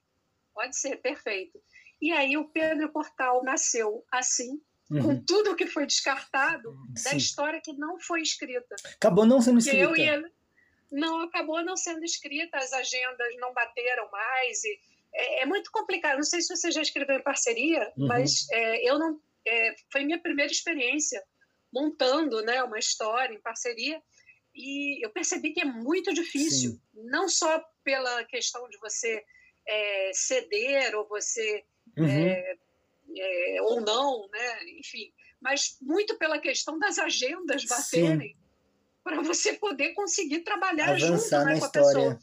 Pode 0.53 0.77
ser, 0.77 0.97
perfeito. 0.97 1.57
E 2.01 2.11
aí 2.11 2.35
o 2.35 2.49
Pedro 2.49 2.89
Portal 2.91 3.41
nasceu 3.45 4.03
assim, 4.11 4.61
com 4.89 4.95
Uhum. 5.07 5.23
tudo 5.25 5.55
que 5.55 5.65
foi 5.67 5.85
descartado 5.85 6.77
da 7.01 7.11
Sim. 7.11 7.15
história 7.17 7.61
que 7.63 7.71
não 7.71 7.97
foi 7.97 8.21
escrita. 8.21 8.75
Acabou 8.95 9.25
não 9.25 9.39
sendo 9.39 9.55
eu 9.69 9.93
escrita. 9.95 9.97
e 9.97 10.09
ele 10.09 10.29
não 10.91 11.21
acabou 11.21 11.63
não 11.63 11.77
sendo 11.77 12.03
escrita, 12.03 12.57
as 12.57 12.73
agendas 12.73 13.37
não 13.37 13.53
bateram 13.53 14.11
mais 14.11 14.61
e 14.65 14.79
é, 15.13 15.43
é 15.43 15.45
muito 15.45 15.71
complicado. 15.71 16.17
Não 16.17 16.23
sei 16.23 16.41
se 16.41 16.53
você 16.53 16.71
já 16.71 16.81
escreveu 16.81 17.15
em 17.19 17.23
parceria, 17.23 17.89
Uhum. 17.95 18.07
mas 18.07 18.45
é, 18.51 18.83
eu 18.89 18.99
não 18.99 19.17
é, 19.47 19.75
foi 19.89 20.03
minha 20.03 20.19
primeira 20.19 20.51
experiência 20.51 21.23
montando, 21.75 22.41
né, 22.41 22.63
uma 22.63 22.79
história 22.79 23.35
em 23.35 23.41
parceria 23.41 24.01
e 24.53 25.05
eu 25.05 25.09
percebi 25.11 25.51
que 25.51 25.59
é 25.61 25.65
muito 25.65 26.13
difícil, 26.13 26.71
Sim. 26.71 26.81
não 27.11 27.27
só 27.27 27.61
pela 27.83 28.23
questão 28.23 28.67
de 28.69 28.77
você 28.77 29.21
é, 29.67 30.11
ceder 30.13 30.95
ou 30.95 31.05
você 31.07 31.65
Uhum. 31.97 32.07
é, 32.07 32.57
é, 33.17 33.61
ou 33.61 33.79
não, 33.79 34.27
né? 34.29 34.63
Enfim, 34.79 35.13
mas 35.39 35.77
muito 35.81 36.17
pela 36.17 36.39
questão 36.39 36.79
das 36.79 36.97
agendas 36.97 37.63
baterem 37.65 38.35
para 39.03 39.21
você 39.21 39.53
poder 39.53 39.93
conseguir 39.93 40.39
trabalhar 40.39 40.89
Avançar 40.89 41.07
junto 41.07 41.29
na 41.31 41.45
né, 41.45 41.59
com 41.59 41.63
a 41.63 41.67
história. 41.67 41.93
pessoa. 41.93 42.19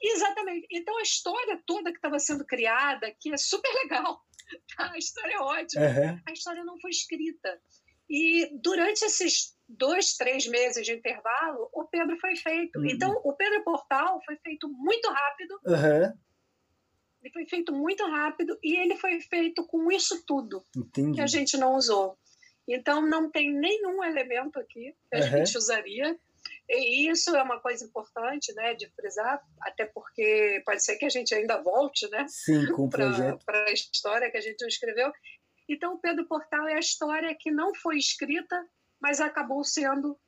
Exatamente. 0.00 0.66
Então 0.70 0.96
a 0.96 1.02
história 1.02 1.60
toda 1.66 1.90
que 1.90 1.98
estava 1.98 2.18
sendo 2.20 2.44
criada, 2.46 3.12
que 3.18 3.32
é 3.32 3.36
super 3.36 3.72
legal, 3.82 4.22
a 4.78 4.96
história 4.96 5.34
é 5.34 5.40
ótima, 5.40 5.86
Uhum. 5.86 6.20
a 6.24 6.32
história 6.32 6.64
não 6.64 6.78
foi 6.78 6.90
escrita. 6.90 7.60
E 8.10 8.48
durante 8.62 9.04
esses 9.04 9.54
dois, 9.68 10.14
três 10.16 10.46
meses 10.46 10.84
de 10.86 10.92
intervalo, 10.94 11.68
o 11.72 11.84
Pedro 11.84 12.16
foi 12.18 12.34
feito. 12.36 12.78
Uhum. 12.78 12.86
Então, 12.86 13.20
o 13.24 13.34
Pedro 13.34 13.62
Portal 13.64 14.20
foi 14.24 14.36
feito 14.36 14.68
muito 14.68 15.08
rápido, 15.10 15.60
Uhum. 15.66 16.12
ele 17.22 17.32
foi 17.32 17.46
feito 17.46 17.72
muito 17.72 18.04
rápido 18.06 18.58
e 18.62 18.76
ele 18.76 18.96
foi 18.96 19.20
feito 19.20 19.66
com 19.66 19.90
isso 19.92 20.24
tudo 20.26 20.64
Entendi. 20.76 21.16
que 21.16 21.20
a 21.20 21.26
gente 21.26 21.56
não 21.58 21.74
usou. 21.74 22.16
Então, 22.66 23.00
não 23.06 23.30
tem 23.30 23.52
nenhum 23.52 24.02
elemento 24.04 24.58
aqui 24.58 24.94
que 25.10 25.16
a 25.16 25.20
Uhum. 25.20 25.30
gente 25.44 25.58
usaria. 25.58 26.18
E 26.70 27.10
isso 27.10 27.34
é 27.34 27.42
uma 27.42 27.60
coisa 27.60 27.84
importante 27.84 28.52
né, 28.54 28.74
de 28.74 28.88
frisar, 28.90 29.42
até 29.62 29.86
porque 29.86 30.62
pode 30.64 30.82
ser 30.84 30.96
que 30.96 31.04
a 31.06 31.08
gente 31.10 31.34
ainda 31.34 31.60
volte 31.62 32.06
né, 32.08 32.24
para 33.44 33.64
a 33.64 33.72
história 33.72 34.30
que 34.30 34.36
a 34.36 34.40
gente 34.40 34.62
escreveu. 34.66 35.10
Então, 35.68 35.94
o 35.94 35.98
Pedro 35.98 36.26
Portal 36.26 36.66
é 36.68 36.74
a 36.74 36.80
história 36.80 37.34
que 37.38 37.50
não 37.50 37.74
foi 37.74 37.98
escrita, 37.98 38.66
mas 39.00 39.20
acabou 39.20 39.62
sendo 39.64 40.18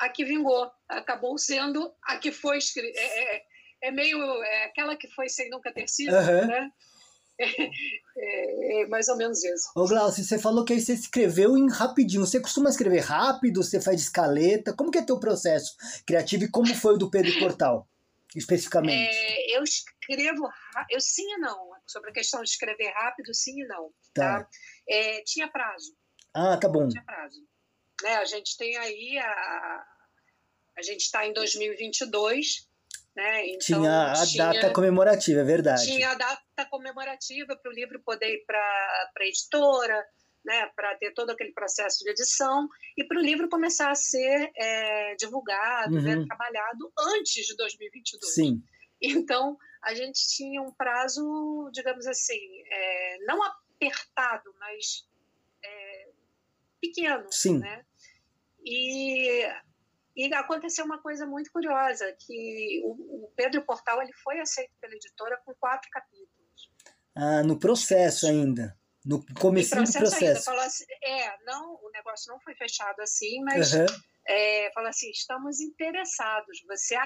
a 0.00 0.08
que 0.08 0.24
vingou, 0.24 0.70
acabou 0.88 1.38
sendo 1.38 1.92
a 2.02 2.18
que 2.18 2.30
foi 2.30 2.58
escrita. 2.58 2.98
É, 2.98 3.36
é, 3.36 3.42
é 3.82 3.90
meio 3.90 4.18
é 4.42 4.64
aquela 4.64 4.96
que 4.96 5.08
foi 5.08 5.28
sem 5.28 5.48
nunca 5.50 5.72
ter 5.72 5.88
sido, 5.88 6.14
Aham. 6.14 6.46
né? 6.46 6.70
É, 8.18 8.80
é 8.80 8.86
mais 8.86 9.08
ou 9.08 9.16
menos 9.18 9.44
isso. 9.44 9.70
Ô 9.76 9.86
Glaucio, 9.86 10.24
você 10.24 10.38
falou 10.38 10.64
que 10.64 10.72
aí 10.72 10.80
você 10.80 10.94
escreveu 10.94 11.54
em 11.54 11.70
rapidinho. 11.70 12.24
Você 12.24 12.40
costuma 12.40 12.70
escrever 12.70 13.00
rápido? 13.00 13.62
Você 13.62 13.78
faz 13.78 14.00
escaleta? 14.00 14.72
Como 14.72 14.90
que 14.90 14.96
é 14.96 15.02
teu 15.02 15.20
processo 15.20 15.76
criativo 16.06 16.44
e 16.44 16.50
como 16.50 16.74
foi 16.74 16.94
o 16.94 16.96
do 16.96 17.10
Pedro 17.10 17.38
Portal, 17.38 17.86
especificamente? 18.34 19.14
É, 19.14 19.54
eu 19.54 19.62
escrevo, 19.62 20.48
eu 20.88 20.98
sim 20.98 21.30
e 21.30 21.36
não. 21.36 21.72
Sobre 21.86 22.08
a 22.08 22.12
questão 22.14 22.42
de 22.42 22.48
escrever 22.48 22.90
rápido, 22.94 23.34
sim 23.34 23.60
e 23.60 23.66
não. 23.66 23.90
Tá. 24.14 24.40
Tá? 24.40 24.48
É, 24.88 25.22
tinha 25.24 25.48
prazo, 25.48 25.96
Ah, 26.34 26.56
tá 26.56 26.68
bom. 26.68 26.88
tinha 26.88 27.02
prazo. 27.04 27.40
Né? 28.02 28.16
A 28.16 28.24
gente 28.24 28.56
tem 28.56 28.76
aí 28.76 29.18
a, 29.18 29.84
a 30.78 30.82
gente 30.82 31.00
está 31.02 31.26
em 31.26 31.32
2022, 31.32 32.68
né? 33.14 33.46
Então 33.48 33.58
Tinha 33.80 34.12
a 34.12 34.26
tinha- 34.26 34.52
data 34.52 34.72
comemorativa, 34.72 35.40
é 35.40 35.44
verdade. 35.44 35.84
tinha 35.84 36.10
a 36.10 36.14
data 36.14 36.66
comemorativa 36.70 37.56
para 37.56 37.70
o 37.70 37.74
livro 37.74 38.00
poder 38.02 38.34
ir 38.34 38.44
para 38.46 38.58
a 39.18 39.24
editora, 39.26 40.06
né, 40.44 40.70
para 40.76 40.94
ter 40.96 41.12
todo 41.12 41.30
aquele 41.30 41.52
processo 41.52 42.04
de 42.04 42.10
edição 42.10 42.68
e 42.96 43.02
para 43.02 43.18
o 43.18 43.22
livro 43.22 43.48
começar 43.48 43.90
a 43.90 43.94
ser 43.96 44.52
é, 44.54 45.16
divulgado, 45.16 46.00
né, 46.00 46.16
Uhum. 46.16 46.26
trabalhado 46.26 46.92
antes 47.16 47.46
de 47.46 47.56
2022. 47.56 48.32
Sim. 48.34 48.62
Então, 49.02 49.58
a 49.82 49.92
gente 49.94 50.20
tinha 50.36 50.62
um 50.62 50.72
prazo, 50.72 51.68
digamos 51.72 52.06
assim, 52.06 52.38
é, 52.70 53.18
não 53.26 53.42
apertado, 53.76 54.54
mas 54.58 55.06
é, 55.64 56.08
pequeno, 56.80 57.26
Sim. 57.30 57.58
né? 57.58 57.84
E, 58.64 59.46
e 60.16 60.34
aconteceu 60.34 60.84
uma 60.84 61.00
coisa 61.00 61.26
muito 61.26 61.52
curiosa, 61.52 62.16
que 62.18 62.82
o, 62.84 63.26
o 63.26 63.32
Pedro 63.36 63.64
Portal 63.64 64.02
ele 64.02 64.12
foi 64.24 64.40
aceito 64.40 64.72
pela 64.80 64.94
editora 64.94 65.40
com 65.44 65.54
quatro 65.54 65.88
capítulos. 65.90 66.26
Ah, 67.14 67.42
no 67.42 67.58
processo 67.58 68.26
ainda. 68.26 68.76
No 69.04 69.24
comecinho 69.38 69.84
do 69.84 69.92
processo 69.92 70.24
ainda, 70.24 70.40
falou 70.40 70.62
assim, 70.62 70.84
é, 71.04 71.44
não, 71.44 71.74
o 71.74 71.90
negócio 71.92 72.32
não 72.32 72.40
foi 72.40 72.56
fechado 72.56 73.00
assim, 73.00 73.40
mas 73.44 73.72
Aham. 73.72 73.86
é, 74.26 74.70
fala 74.74 74.88
assim, 74.88 75.08
estamos 75.10 75.60
interessados, 75.60 76.60
você, 76.66 76.96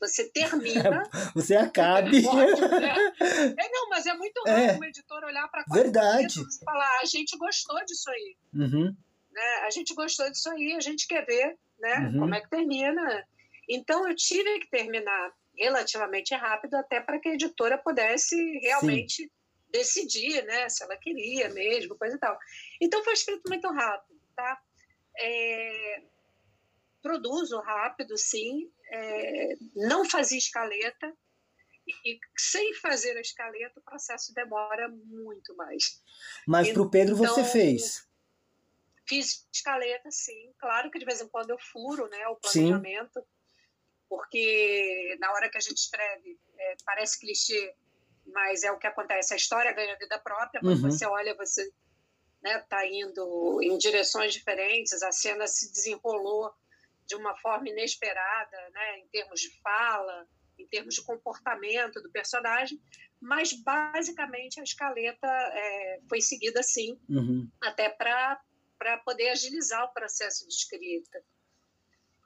você 0.00 0.28
termina 0.30 1.02
Você 1.34 1.56
acabe. 1.56 2.24
Ótimo, 2.26 2.68
né? 2.68 2.94
É, 3.58 3.68
não, 3.70 3.88
mas 3.90 4.06
é 4.06 4.14
muito 4.14 4.42
raro 4.46 4.60
É. 4.60 4.72
uma 4.72 4.86
editora 4.86 5.26
olhar 5.26 5.48
para 5.48 5.64
Verdade. 5.72 6.40
e 6.40 6.64
falar: 6.64 7.00
a 7.00 7.04
gente 7.04 7.36
gostou 7.36 7.82
disso 7.84 8.10
aí, 8.10 8.36
Uhum. 8.54 8.94
né? 9.32 9.54
A 9.66 9.70
gente 9.70 9.94
gostou 9.94 10.30
disso 10.30 10.48
aí, 10.50 10.74
a 10.74 10.80
gente 10.80 11.06
quer 11.06 11.24
ver, 11.26 11.56
né? 11.78 12.10
Uhum. 12.12 12.20
Como 12.20 12.34
é 12.34 12.40
que 12.40 12.50
termina? 12.50 13.26
Então 13.68 14.08
eu 14.08 14.14
tive 14.14 14.60
que 14.60 14.70
terminar 14.70 15.32
relativamente 15.56 16.34
rápido 16.34 16.74
até 16.74 17.00
para 17.00 17.18
que 17.18 17.28
a 17.28 17.34
editora 17.34 17.76
pudesse 17.78 18.36
realmente 18.60 19.30
decidir, 19.70 20.42
né? 20.44 20.68
Se 20.68 20.82
ela 20.84 20.96
queria 20.96 21.48
mesmo, 21.50 21.96
coisa 21.96 22.16
e 22.16 22.18
tal. 22.18 22.38
Então 22.80 23.02
foi 23.04 23.12
escrito 23.12 23.42
muito 23.48 23.68
rápido, 23.70 24.18
tá? 24.36 24.58
É, 25.20 26.02
produzo 27.02 27.58
rápido, 27.60 28.16
sim. 28.16 28.70
É, 28.90 29.56
não 29.74 30.08
fazia 30.08 30.38
escaleta. 30.38 31.12
E, 32.04 32.18
sem 32.36 32.74
fazer 32.74 33.16
a 33.16 33.20
escaleta, 33.20 33.80
o 33.80 33.82
processo 33.82 34.34
demora 34.34 34.88
muito 34.88 35.56
mais. 35.56 36.02
Mas 36.46 36.70
pro 36.70 36.90
Pedro 36.90 37.16
você 37.16 37.40
Então, 37.40 37.44
fez. 37.52 38.06
Fiz 39.08 39.48
escaleta, 39.50 40.10
sim. 40.10 40.52
Claro 40.58 40.90
que 40.90 40.98
de 40.98 41.06
vez 41.06 41.22
em 41.22 41.28
quando 41.28 41.48
eu 41.48 41.58
furo 41.58 42.06
né, 42.10 42.28
o 42.28 42.38
Sim. 42.46 42.68
planejamento, 42.68 43.26
porque 44.08 45.16
na 45.18 45.32
hora 45.32 45.48
que 45.50 45.56
a 45.56 45.60
gente 45.60 45.78
escreve, 45.78 46.38
é, 46.58 46.74
parece 46.84 47.18
clichê, 47.18 47.74
mas 48.26 48.62
é 48.64 48.70
o 48.70 48.78
que 48.78 48.86
acontece. 48.86 49.32
A 49.32 49.36
história 49.36 49.72
ganha 49.72 49.96
vida 49.96 50.18
própria, 50.18 50.60
quando 50.60 50.82
Uhum. 50.84 50.90
você 50.90 51.06
olha, 51.06 51.34
você 51.34 51.72
está 52.44 52.86
indo 52.86 53.60
em 53.62 53.78
direções 53.78 54.34
diferentes, 54.34 55.02
a 55.02 55.10
cena 55.10 55.46
se 55.46 55.72
desenrolou 55.72 56.52
de 57.08 57.16
uma 57.16 57.36
forma 57.38 57.68
inesperada, 57.68 58.70
né, 58.70 58.98
em 58.98 59.08
termos 59.08 59.40
de 59.40 59.60
fala, 59.60 60.28
em 60.58 60.66
termos 60.68 60.94
de 60.94 61.04
comportamento 61.04 62.02
do 62.02 62.10
personagem, 62.10 62.80
mas 63.20 63.52
basicamente 63.52 64.60
a 64.60 64.62
escaleta 64.62 65.26
é, 65.26 66.00
foi 66.08 66.20
seguida 66.20 66.60
assim, 66.60 67.00
Uhum. 67.08 67.50
até 67.62 67.88
para 67.88 68.38
poder 69.04 69.30
agilizar 69.30 69.84
o 69.84 69.92
processo 69.92 70.46
de 70.46 70.54
escrita. 70.54 71.22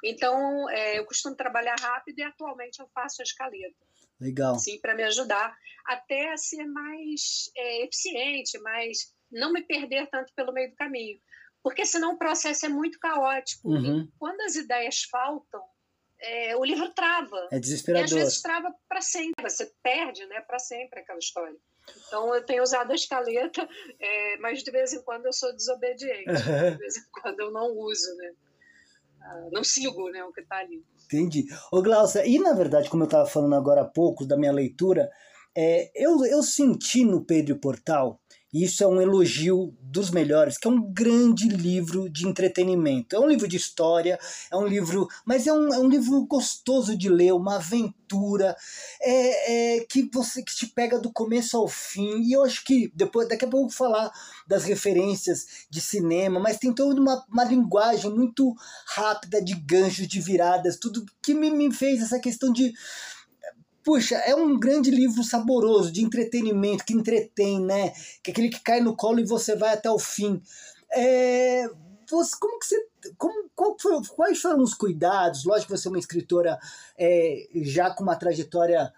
Então, 0.04 0.68
é, 0.70 0.98
eu 0.98 1.06
costumo 1.06 1.36
trabalhar 1.36 1.76
rápido 1.80 2.18
e 2.18 2.22
atualmente 2.24 2.80
eu 2.80 2.88
faço 2.92 3.22
a 3.22 3.24
escaleta 3.24 3.86
Legal. 4.20 4.56
assim, 4.56 4.80
para 4.80 4.96
me 4.96 5.04
ajudar 5.04 5.56
até 5.86 6.32
a 6.32 6.36
ser 6.36 6.64
mais 6.66 7.50
é, 7.56 7.84
eficiente, 7.84 8.58
mais 8.58 9.14
não 9.30 9.52
me 9.52 9.62
perder 9.62 10.08
tanto 10.10 10.32
pelo 10.34 10.52
meio 10.52 10.70
do 10.70 10.76
caminho. 10.76 11.20
Porque 11.62 11.86
senão 11.86 12.14
o 12.14 12.18
processo 12.18 12.66
é 12.66 12.68
muito 12.68 12.98
caótico. 12.98 13.68
Uhum. 13.68 14.00
E 14.00 14.08
quando 14.18 14.40
as 14.40 14.56
ideias 14.56 15.04
faltam, 15.04 15.62
é, 16.20 16.56
o 16.56 16.64
livro 16.64 16.92
trava. 16.92 17.48
É 17.50 17.54
E 17.54 17.56
às 17.56 17.60
desesperador. 17.60 18.18
vezes 18.18 18.42
trava 18.42 18.74
para 18.88 19.00
sempre. 19.00 19.48
Você 19.48 19.72
perde 19.82 20.24
né, 20.26 20.40
para 20.40 20.58
sempre 20.58 21.00
aquela 21.00 21.18
história. 21.18 21.56
Então 22.06 22.34
eu 22.34 22.44
tenho 22.44 22.62
usado 22.62 22.92
a 22.92 22.94
escaleta, 22.94 23.68
é, 23.98 24.36
mas 24.38 24.62
de 24.62 24.70
vez 24.70 24.92
em 24.92 25.02
quando 25.02 25.26
eu 25.26 25.32
sou 25.32 25.54
desobediente. 25.54 26.24
De 26.32 26.78
vez 26.78 26.96
em 26.96 27.10
quando 27.10 27.40
eu 27.40 27.50
não 27.50 27.76
uso, 27.76 28.16
né? 28.16 28.32
Ah, 29.20 29.48
não 29.52 29.64
sigo 29.64 30.08
né, 30.10 30.22
o 30.24 30.32
que 30.32 30.40
está 30.40 30.58
ali. 30.58 30.84
Entendi. 31.04 31.44
Ô, 31.70 31.82
Glaucia, 31.82 32.26
e 32.26 32.38
na 32.38 32.54
verdade, 32.54 32.88
como 32.88 33.02
eu 33.02 33.06
estava 33.06 33.28
falando 33.28 33.54
agora 33.54 33.82
há 33.82 33.84
pouco 33.84 34.24
da 34.24 34.36
minha 34.36 34.52
leitura, 34.52 35.10
é, 35.56 35.90
eu, 35.94 36.24
eu 36.24 36.42
senti 36.42 37.04
no 37.04 37.24
Pedro 37.24 37.58
Portal, 37.58 38.20
isso 38.52 38.84
é 38.84 38.86
um 38.86 39.00
elogio 39.00 39.74
dos 39.80 40.10
melhores, 40.10 40.58
que 40.58 40.66
é 40.66 40.70
um 40.70 40.92
grande 40.92 41.48
livro 41.48 42.08
de 42.08 42.26
entretenimento. 42.26 43.16
É 43.16 43.18
um 43.18 43.26
livro 43.26 43.48
de 43.48 43.56
história, 43.56 44.18
é 44.50 44.56
um 44.56 44.66
livro. 44.66 45.08
Mas 45.24 45.46
é 45.46 45.52
um, 45.52 45.72
é 45.72 45.78
um 45.78 45.88
livro 45.88 46.24
gostoso 46.26 46.96
de 46.96 47.08
ler, 47.08 47.32
uma 47.32 47.56
aventura, 47.56 48.54
é, 49.00 49.76
é, 49.78 49.84
que 49.84 50.08
você 50.12 50.42
que 50.42 50.54
te 50.54 50.66
pega 50.66 50.98
do 50.98 51.12
começo 51.12 51.56
ao 51.56 51.66
fim. 51.66 52.20
E 52.22 52.32
eu 52.32 52.42
acho 52.42 52.64
que 52.64 52.92
depois, 52.94 53.28
daqui 53.28 53.44
a 53.44 53.48
pouco 53.48 53.66
eu 53.66 53.68
vou 53.68 53.76
falar 53.76 54.10
das 54.46 54.64
referências 54.64 55.66
de 55.70 55.80
cinema, 55.80 56.40
mas 56.40 56.58
tem 56.58 56.74
toda 56.74 57.00
uma, 57.00 57.24
uma 57.30 57.44
linguagem 57.44 58.10
muito 58.10 58.54
rápida 58.86 59.42
de 59.42 59.54
ganchos, 59.54 60.06
de 60.06 60.20
viradas, 60.20 60.78
tudo 60.78 61.06
que 61.22 61.34
me, 61.34 61.50
me 61.50 61.72
fez 61.72 62.02
essa 62.02 62.18
questão 62.18 62.52
de. 62.52 62.72
Puxa, 63.84 64.16
é 64.16 64.34
um 64.34 64.58
grande 64.58 64.90
livro 64.90 65.24
saboroso, 65.24 65.90
de 65.90 66.04
entretenimento, 66.04 66.84
que 66.84 66.94
entretém, 66.94 67.60
né? 67.60 67.90
Que 68.22 68.30
é 68.30 68.32
aquele 68.32 68.48
que 68.48 68.60
cai 68.60 68.80
no 68.80 68.96
colo 68.96 69.20
e 69.20 69.26
você 69.26 69.56
vai 69.56 69.74
até 69.74 69.90
o 69.90 69.98
fim. 69.98 70.40
É, 70.92 71.68
você, 72.08 72.36
como 72.38 72.58
que 72.58 72.66
você. 72.66 72.86
Como, 73.16 73.76
foi, 73.80 74.00
quais 74.14 74.40
foram 74.40 74.62
os 74.62 74.74
cuidados? 74.74 75.44
Lógico 75.44 75.72
que 75.72 75.78
você 75.78 75.88
é 75.88 75.90
uma 75.90 75.98
escritora 75.98 76.58
é, 76.96 77.48
já 77.62 77.90
com 77.90 78.02
uma 78.02 78.16
trajetória 78.16 78.92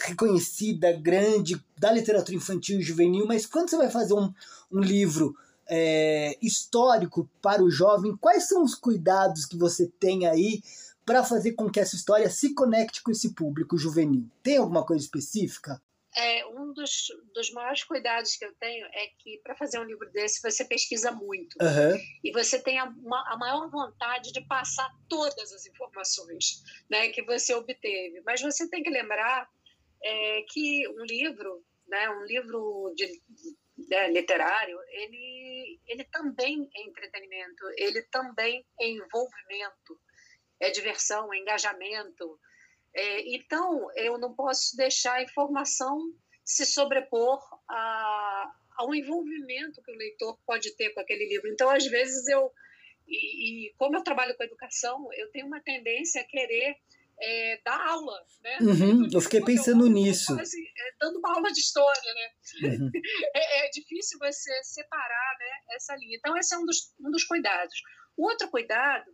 reconhecida, 0.00 0.92
grande, 0.92 1.60
da 1.78 1.90
literatura 1.90 2.36
infantil 2.36 2.78
e 2.78 2.82
juvenil, 2.82 3.26
mas 3.26 3.46
quando 3.46 3.70
você 3.70 3.76
vai 3.76 3.90
fazer 3.90 4.14
um, 4.14 4.32
um 4.72 4.80
livro 4.80 5.36
é, 5.68 6.36
histórico 6.42 7.28
para 7.40 7.62
o 7.62 7.70
jovem, 7.70 8.16
quais 8.16 8.48
são 8.48 8.62
os 8.62 8.74
cuidados 8.74 9.46
que 9.46 9.56
você 9.56 9.90
tem 9.98 10.26
aí 10.26 10.62
para 11.04 11.24
fazer 11.24 11.52
com 11.52 11.70
que 11.70 11.80
essa 11.80 11.96
história 11.96 12.30
se 12.30 12.54
conecte 12.54 13.02
com 13.02 13.10
esse 13.10 13.34
público 13.34 13.76
juvenil? 13.76 14.28
Tem 14.42 14.56
alguma 14.56 14.84
coisa 14.84 15.04
específica? 15.04 15.80
É, 16.16 16.46
um 16.46 16.72
dos, 16.72 17.08
dos 17.34 17.50
maiores 17.50 17.82
cuidados 17.82 18.36
que 18.36 18.44
eu 18.44 18.54
tenho 18.54 18.86
é 18.86 19.08
que, 19.18 19.40
para 19.42 19.56
fazer 19.56 19.80
um 19.80 19.84
livro 19.84 20.08
desse, 20.12 20.40
você 20.40 20.64
pesquisa 20.64 21.10
muito. 21.10 21.56
Uhum. 21.60 22.00
E 22.22 22.30
você 22.30 22.62
tem 22.62 22.78
a, 22.78 22.84
a, 22.84 23.36
maior 23.36 23.68
vontade 23.68 24.32
de 24.32 24.40
passar 24.46 24.88
todas 25.08 25.52
as 25.52 25.66
informações 25.66 26.62
né, 26.88 27.08
que 27.08 27.22
você 27.24 27.52
obteve. 27.54 28.22
Mas 28.24 28.40
você 28.40 28.68
tem 28.70 28.82
que 28.84 28.90
lembrar 28.90 29.48
é, 30.04 30.42
que 30.48 30.86
um 30.88 31.04
livro, 31.04 31.64
né, 31.88 32.08
um 32.10 32.24
livro 32.26 32.94
de, 32.94 33.20
né, 33.88 34.08
literário, 34.12 34.78
ele, 34.90 35.80
ele 35.84 36.04
também 36.04 36.70
é 36.76 36.82
entretenimento, 36.88 37.64
ele 37.76 38.02
também 38.02 38.64
é 38.80 38.88
envolvimento, 38.88 39.98
é 40.60 40.70
diversão, 40.70 41.32
é 41.32 41.38
engajamento. 41.38 42.38
É, 42.94 43.34
então, 43.34 43.88
eu 43.96 44.18
não 44.18 44.34
posso 44.34 44.76
deixar 44.76 45.14
a 45.14 45.22
informação 45.22 45.98
se 46.44 46.64
sobrepor 46.64 47.40
a, 47.68 48.52
ao 48.76 48.94
envolvimento 48.94 49.82
que 49.82 49.90
o 49.90 49.96
leitor 49.96 50.38
pode 50.46 50.76
ter 50.76 50.90
com 50.90 51.00
aquele 51.00 51.26
livro. 51.26 51.48
Então, 51.48 51.70
às 51.70 51.86
vezes, 51.86 52.26
eu. 52.28 52.50
E, 53.06 53.68
e 53.68 53.74
como 53.76 53.96
eu 53.96 54.02
trabalho 54.02 54.36
com 54.36 54.44
educação, 54.44 55.08
eu 55.14 55.30
tenho 55.30 55.46
uma 55.46 55.60
tendência 55.60 56.20
a 56.22 56.24
querer 56.24 56.76
é, 57.20 57.60
dar 57.64 57.80
aula. 57.88 58.18
Né? 58.42 58.58
Uhum, 58.60 59.08
eu 59.12 59.20
fiquei 59.20 59.42
pensando 59.42 59.88
nisso. 59.88 60.34
Quase, 60.34 60.60
é, 60.60 60.94
dando 61.00 61.18
uma 61.18 61.34
aula 61.34 61.50
de 61.52 61.60
história. 61.60 62.14
Né? 62.14 62.30
Uhum. 62.70 62.90
É, 63.34 63.66
é, 63.66 63.70
difícil 63.70 64.18
você 64.18 64.52
separar 64.62 65.36
né, 65.38 65.74
essa 65.74 65.96
linha. 65.96 66.16
Então, 66.16 66.36
esse 66.36 66.54
é 66.54 66.58
um 66.58 66.64
dos, 66.64 66.94
um 67.00 67.10
dos 67.10 67.24
cuidados. 67.24 67.74
O 68.16 68.26
outro 68.28 68.48
cuidado 68.48 69.10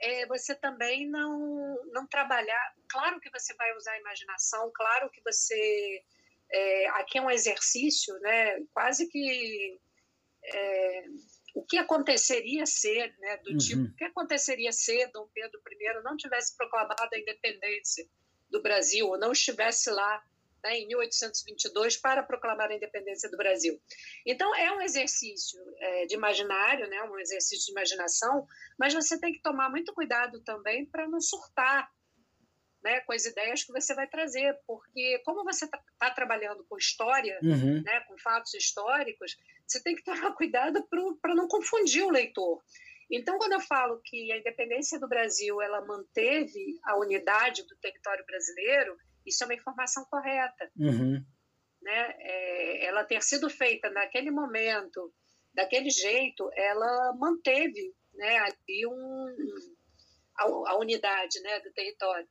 é 0.00 0.26
você 0.26 0.54
também 0.54 1.08
não, 1.08 1.78
não 1.92 2.06
trabalhar. 2.06 2.74
Claro 2.88 3.20
que 3.20 3.30
você 3.30 3.54
vai 3.54 3.74
usar 3.76 3.92
a 3.92 4.00
imaginação, 4.00 4.70
claro 4.74 5.10
que 5.10 5.20
você. 5.22 6.02
É, 6.50 6.88
aqui 6.90 7.18
é 7.18 7.22
um 7.22 7.30
exercício, 7.30 8.18
né, 8.20 8.60
quase 8.72 9.08
que. 9.08 9.80
É, 10.44 11.04
o 11.54 11.64
que 11.64 11.78
aconteceria 11.78 12.66
ser, 12.66 13.14
né, 13.18 13.36
do 13.38 13.52
uhum. 13.52 13.58
tipo, 13.58 13.82
o 13.82 13.94
que 13.94 14.04
aconteceria 14.04 14.72
se 14.72 15.06
Dom 15.06 15.28
Pedro 15.32 15.60
I 15.70 16.02
não 16.02 16.16
tivesse 16.16 16.56
proclamado 16.56 17.08
a 17.12 17.18
independência 17.18 18.06
do 18.50 18.60
Brasil, 18.60 19.06
ou 19.06 19.18
não 19.18 19.32
estivesse 19.32 19.88
lá 19.90 20.22
né, 20.64 20.78
em 20.78 20.86
1822 20.86 21.98
para 21.98 22.22
proclamar 22.22 22.70
a 22.70 22.74
independência 22.74 23.30
do 23.30 23.36
Brasil. 23.36 23.78
Então, 24.26 24.54
é 24.56 24.72
um 24.72 24.80
exercício 24.80 25.60
é, 25.78 26.06
de 26.06 26.14
imaginário, 26.14 26.88
né, 26.88 27.02
um 27.02 27.18
exercício 27.18 27.66
de 27.66 27.72
imaginação, 27.72 28.46
mas 28.78 28.94
você 28.94 29.20
tem 29.20 29.32
que 29.32 29.42
tomar 29.42 29.68
muito 29.68 29.92
cuidado 29.92 30.42
também 30.42 30.86
para 30.86 31.06
não 31.06 31.20
surtar 31.20 31.88
né, 32.82 33.00
com 33.00 33.12
as 33.12 33.24
ideias 33.24 33.62
que 33.62 33.72
você 33.72 33.94
vai 33.94 34.06
trazer, 34.06 34.58
porque 34.66 35.18
como 35.24 35.44
você 35.44 35.66
está 35.66 35.80
tá 35.98 36.10
trabalhando 36.10 36.64
com 36.68 36.76
história, 36.76 37.38
uhum. 37.42 37.82
né, 37.82 38.00
com 38.08 38.16
fatos 38.18 38.52
históricos, 38.54 39.36
você 39.66 39.82
tem 39.82 39.94
que 39.94 40.02
tomar 40.02 40.32
cuidado 40.36 40.86
para 41.20 41.34
não 41.34 41.46
confundir 41.46 42.04
o 42.04 42.10
leitor. 42.10 42.62
Então, 43.10 43.38
quando 43.38 43.52
eu 43.52 43.60
falo 43.60 44.00
que 44.02 44.32
a 44.32 44.38
independência 44.38 44.98
do 44.98 45.08
Brasil 45.08 45.60
ela 45.60 45.84
manteve 45.84 46.78
a 46.84 46.98
unidade 46.98 47.62
do 47.66 47.76
território 47.76 48.24
brasileiro, 48.24 48.96
isso 49.26 49.42
é 49.42 49.46
uma 49.46 49.54
informação 49.54 50.04
correta. 50.06 50.70
Uhum. 50.76 51.24
Né? 51.82 52.14
É, 52.18 52.86
ela 52.86 53.04
ter 53.04 53.22
sido 53.22 53.48
feita 53.50 53.90
naquele 53.90 54.30
momento, 54.30 55.12
daquele 55.52 55.90
jeito, 55.90 56.50
ela 56.54 57.14
manteve 57.18 57.94
né, 58.14 58.38
ali 58.38 58.86
um, 58.86 59.36
a, 60.36 60.44
a 60.44 60.78
unidade 60.78 61.40
né, 61.40 61.60
do 61.60 61.72
território. 61.72 62.26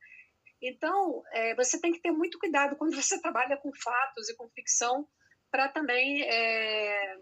Então, 0.60 1.22
é, 1.32 1.54
você 1.54 1.78
tem 1.80 1.92
que 1.92 2.00
ter 2.00 2.10
muito 2.10 2.38
cuidado 2.38 2.76
quando 2.76 2.94
você 2.94 3.20
trabalha 3.22 3.56
com 3.58 3.70
fatos 3.74 4.28
e 4.28 4.36
com 4.36 4.48
ficção, 4.48 5.06
para 5.50 5.68
também 5.68 6.22
é, 6.22 7.18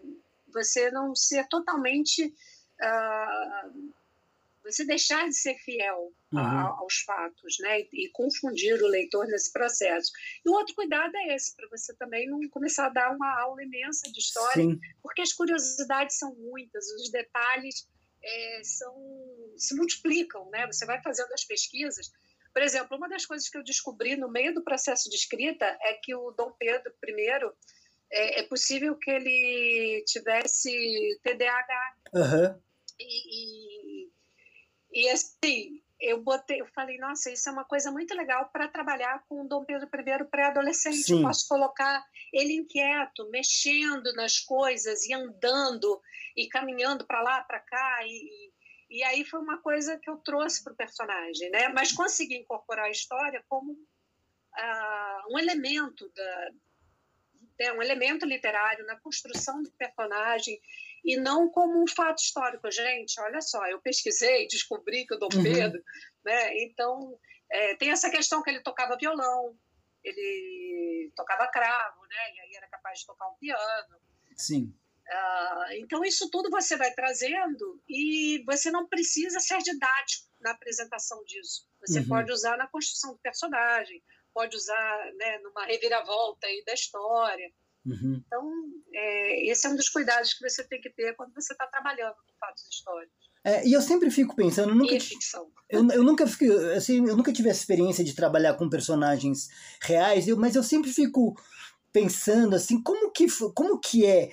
você 0.47 0.89
não 0.91 1.13
ser 1.13 1.47
totalmente. 1.47 2.33
Uh, 2.81 3.93
você 4.63 4.85
deixar 4.85 5.27
de 5.27 5.35
ser 5.35 5.55
fiel 5.55 6.13
uhum. 6.31 6.39
a, 6.39 6.77
aos 6.79 7.01
fatos, 7.01 7.57
né? 7.59 7.81
E, 7.81 8.05
e, 8.05 8.09
confundir 8.11 8.81
o 8.81 8.87
leitor 8.87 9.27
nesse 9.27 9.51
processo. 9.51 10.11
E 10.45 10.49
o 10.49 10.53
outro 10.53 10.73
cuidado 10.75 11.15
é 11.15 11.35
esse, 11.35 11.55
para 11.55 11.67
você 11.69 11.93
também 11.95 12.27
não 12.27 12.39
começar 12.49 12.87
a 12.87 12.89
dar 12.89 13.11
uma 13.15 13.41
aula 13.41 13.63
imensa 13.63 14.11
de 14.11 14.19
história, 14.19 14.63
Sim. 14.63 14.79
porque 15.01 15.21
as 15.21 15.33
curiosidades 15.33 16.17
são 16.17 16.33
muitas, 16.35 16.85
os 17.01 17.11
detalhes 17.11 17.87
é, 18.23 18.61
são, 18.63 18.95
se 19.57 19.75
multiplicam, 19.75 20.49
né? 20.49 20.65
Você 20.67 20.85
vai 20.85 21.01
fazendo 21.01 21.31
as 21.33 21.43
pesquisas. 21.43 22.11
Por 22.53 22.61
exemplo, 22.61 22.95
uma 22.95 23.09
das 23.09 23.25
coisas 23.25 23.49
que 23.49 23.57
eu 23.57 23.63
descobri 23.63 24.15
no 24.15 24.31
meio 24.31 24.53
do 24.53 24.63
processo 24.63 25.09
de 25.09 25.15
escrita 25.15 25.65
é 25.81 25.93
que 25.93 26.15
o 26.15 26.31
Dom 26.31 26.51
Pedro 26.57 26.93
I 27.03 27.51
é, 28.11 28.39
é 28.41 28.43
possível 28.43 28.95
que 28.95 29.09
ele 29.09 30.03
tivesse 30.05 30.71
TDAH. 31.23 31.95
Uhum. 32.13 32.61
E, 32.99 33.05
e, 33.05 33.72
e, 34.93 35.09
assim, 35.09 35.81
eu 35.99 36.21
botei, 36.21 36.59
eu 36.59 36.67
falei, 36.67 36.97
nossa, 36.97 37.31
isso 37.31 37.47
é 37.47 37.51
uma 37.51 37.63
coisa 37.63 37.89
muito 37.89 38.13
legal 38.13 38.49
para 38.51 38.67
trabalhar 38.67 39.23
com 39.27 39.41
o 39.41 39.47
Dom 39.47 39.63
Pedro 39.63 39.87
I 39.87 40.23
pré-adolescente. 40.25 41.11
Eu 41.11 41.21
posso 41.21 41.47
colocar 41.47 42.05
ele 42.33 42.53
inquieto, 42.53 43.29
mexendo 43.29 44.13
nas 44.13 44.39
coisas 44.39 45.05
e 45.05 45.13
andando 45.13 46.01
e 46.35 46.47
caminhando 46.49 47.05
para 47.05 47.21
lá, 47.21 47.41
para 47.43 47.59
cá 47.59 47.99
e, 48.05 48.51
e 48.89 49.03
aí 49.03 49.23
foi 49.23 49.39
uma 49.39 49.61
coisa 49.61 49.97
que 49.97 50.09
eu 50.09 50.17
trouxe 50.17 50.63
para 50.63 50.73
o 50.73 50.75
personagem, 50.75 51.49
né? 51.51 51.69
Mas 51.69 51.93
consegui 51.93 52.35
incorporar 52.35 52.85
a 52.85 52.91
história 52.91 53.43
como 53.47 53.71
uh, 53.71 55.33
um 55.33 55.39
elemento 55.39 56.11
da, 56.13 56.49
é 57.59 57.71
um 57.71 57.81
elemento 57.81 58.25
literário 58.25 58.85
na 58.85 58.99
construção 58.99 59.63
do 59.63 59.71
personagem 59.71 60.59
e 61.03 61.17
não 61.17 61.49
como 61.49 61.81
um 61.81 61.87
fato 61.87 62.19
histórico. 62.19 62.71
Gente, 62.71 63.19
olha 63.19 63.41
só, 63.41 63.65
eu 63.67 63.81
pesquisei, 63.81 64.47
descobri 64.47 65.05
que 65.05 65.15
o 65.15 65.17
Dom 65.17 65.29
uhum. 65.33 65.43
Pedro, 65.43 65.83
né? 66.23 66.57
Então 66.63 67.19
é, 67.51 67.75
tem 67.75 67.91
essa 67.91 68.09
questão 68.09 68.41
que 68.41 68.49
ele 68.49 68.61
tocava 68.61 68.97
violão, 68.97 69.57
ele 70.03 71.11
tocava 71.15 71.47
cravo, 71.47 72.01
né? 72.09 72.35
E 72.35 72.39
aí 72.41 72.55
era 72.55 72.67
capaz 72.67 72.99
de 72.99 73.05
tocar 73.05 73.27
um 73.29 73.35
piano. 73.35 73.97
Sim. 74.35 74.73
Uh, 75.05 75.73
então 75.73 76.03
isso 76.03 76.29
tudo 76.29 76.49
você 76.49 76.77
vai 76.77 76.93
trazendo 76.93 77.81
e 77.89 78.41
você 78.45 78.71
não 78.71 78.87
precisa 78.87 79.39
ser 79.39 79.57
didático 79.59 80.29
na 80.39 80.51
apresentação 80.51 81.23
disso. 81.25 81.67
Você 81.85 81.99
uhum. 81.99 82.07
pode 82.07 82.31
usar 82.31 82.57
na 82.57 82.67
construção 82.67 83.13
do 83.13 83.19
personagem, 83.19 84.01
pode 84.33 84.55
usar 84.55 85.11
né, 85.15 85.39
numa 85.39 85.65
reviravolta 85.65 86.47
aí 86.47 86.63
da 86.65 86.73
história. 86.73 87.51
Uhum. 87.85 88.23
Então, 88.25 88.51
é, 88.93 89.51
esse 89.51 89.67
é 89.67 89.69
um 89.69 89.75
dos 89.75 89.89
cuidados 89.89 90.33
que 90.33 90.49
você 90.49 90.63
tem 90.63 90.79
que 90.79 90.89
ter 90.89 91.15
quando 91.15 91.33
você 91.33 91.53
está 91.53 91.67
trabalhando 91.67 92.15
com 92.15 92.37
fatos 92.39 92.63
históricos. 92.67 93.31
É, 93.45 93.67
e 93.67 93.73
eu 93.73 93.81
sempre 93.81 94.09
fico 94.09 94.35
pensando, 94.35 94.69
eu 94.69 94.75
nunca, 94.75 94.97
eu, 95.69 95.89
eu, 95.89 96.03
nunca 96.03 96.25
fico, 96.25 96.45
assim, 96.77 97.05
eu 97.05 97.17
nunca 97.17 97.33
tive 97.33 97.49
a 97.49 97.51
experiência 97.51 98.03
de 98.03 98.15
trabalhar 98.15 98.53
com 98.53 98.69
personagens 98.69 99.49
reais, 99.81 100.27
eu, 100.29 100.37
mas 100.37 100.55
eu 100.55 100.63
sempre 100.63 100.89
fico 100.93 101.35
pensando 101.91 102.55
assim, 102.55 102.81
como 102.81 103.11
que, 103.11 103.27
como 103.53 103.79
que 103.79 104.05
é 104.05 104.31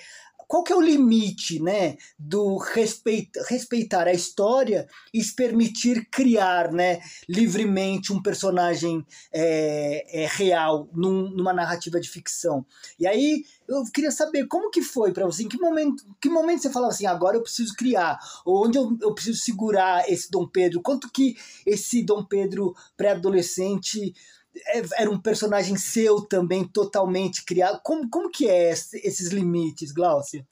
qual 0.51 0.65
que 0.65 0.73
é 0.73 0.77
o 0.77 0.81
limite 0.81 1.63
né, 1.63 1.97
do 2.19 2.57
respeit, 2.57 3.31
respeitar 3.49 4.09
a 4.09 4.13
história 4.13 4.89
e 5.15 5.23
se 5.23 5.33
permitir 5.33 6.09
criar 6.11 6.73
né, 6.73 6.99
livremente 7.29 8.13
um 8.13 8.21
personagem 8.21 9.07
é, 9.33 10.25
é, 10.25 10.27
real 10.27 10.89
num, 10.93 11.31
numa 11.31 11.53
narrativa 11.53 12.01
de 12.01 12.11
ficção. 12.11 12.67
E 12.99 13.07
aí 13.07 13.45
eu 13.69 13.85
queria 13.95 14.11
saber 14.11 14.49
como 14.49 14.73
que 14.73 14.83
foi 14.83 15.13
para 15.13 15.25
você, 15.25 15.45
em 15.45 15.49
que 15.49 15.57
momento, 15.57 16.05
que 16.21 16.29
momento 16.29 16.63
você 16.63 16.71
falava 16.73 16.93
assim, 16.93 17.07
agora 17.07 17.37
eu 17.37 17.43
preciso 17.43 17.73
criar, 17.77 18.19
onde 18.45 18.77
eu, 18.77 18.99
eu 19.01 19.15
preciso 19.15 19.39
segurar 19.39 20.11
esse 20.11 20.29
Dom 20.33 20.49
Pedro, 20.49 20.83
quanto 20.83 21.09
que 21.13 21.37
esse 21.65 22.03
Dom 22.03 22.25
Pedro 22.25 22.75
pré-adolescente 22.97 24.13
era 24.95 25.11
um 25.11 25.21
personagem 25.21 25.77
seu 25.77 26.23
também, 26.27 26.67
totalmente 26.67 27.45
criado. 27.45 27.81
Como, 27.83 28.09
como 28.11 28.31
que 28.31 28.49
é 28.49 28.71
esses 28.71 29.29
limites, 29.29 29.93
Glaucia? 29.93 30.47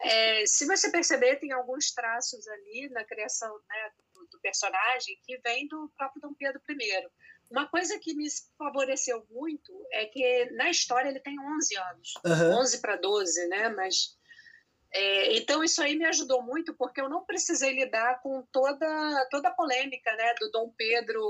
É, 0.00 0.44
se 0.46 0.66
você 0.66 0.90
perceber, 0.90 1.36
tem 1.36 1.52
alguns 1.52 1.90
traços 1.92 2.46
ali 2.48 2.88
na 2.90 3.04
criação 3.04 3.52
né, 3.68 3.90
do, 4.14 4.26
do, 4.26 4.40
personagem 4.40 5.18
que 5.24 5.38
vem 5.38 5.66
do 5.66 5.90
próprio 5.96 6.20
Dom 6.20 6.34
Pedro 6.34 6.60
I. 6.68 7.08
Uma 7.50 7.66
coisa 7.68 7.98
que 7.98 8.14
me 8.14 8.26
favoreceu 8.58 9.24
muito 9.30 9.72
é 9.92 10.06
que 10.06 10.50
na 10.52 10.68
história 10.68 11.08
ele 11.08 11.20
tem 11.20 11.38
11 11.38 11.76
anos, 11.76 12.14
uhum. 12.24 12.60
11 12.60 12.80
para 12.80 12.96
12, 12.96 13.46
né? 13.46 13.68
Mas 13.70 14.16
é, 14.92 15.36
então 15.36 15.62
isso 15.62 15.80
aí 15.82 15.96
me 15.96 16.04
ajudou 16.06 16.42
muito 16.42 16.74
porque 16.74 17.00
eu 17.00 17.08
não 17.08 17.24
precisei 17.24 17.72
lidar 17.72 18.20
com 18.20 18.42
toda 18.52 19.28
toda 19.30 19.48
a 19.48 19.54
polêmica, 19.54 20.14
né, 20.16 20.34
do 20.40 20.50
Dom 20.50 20.72
Pedro 20.76 21.22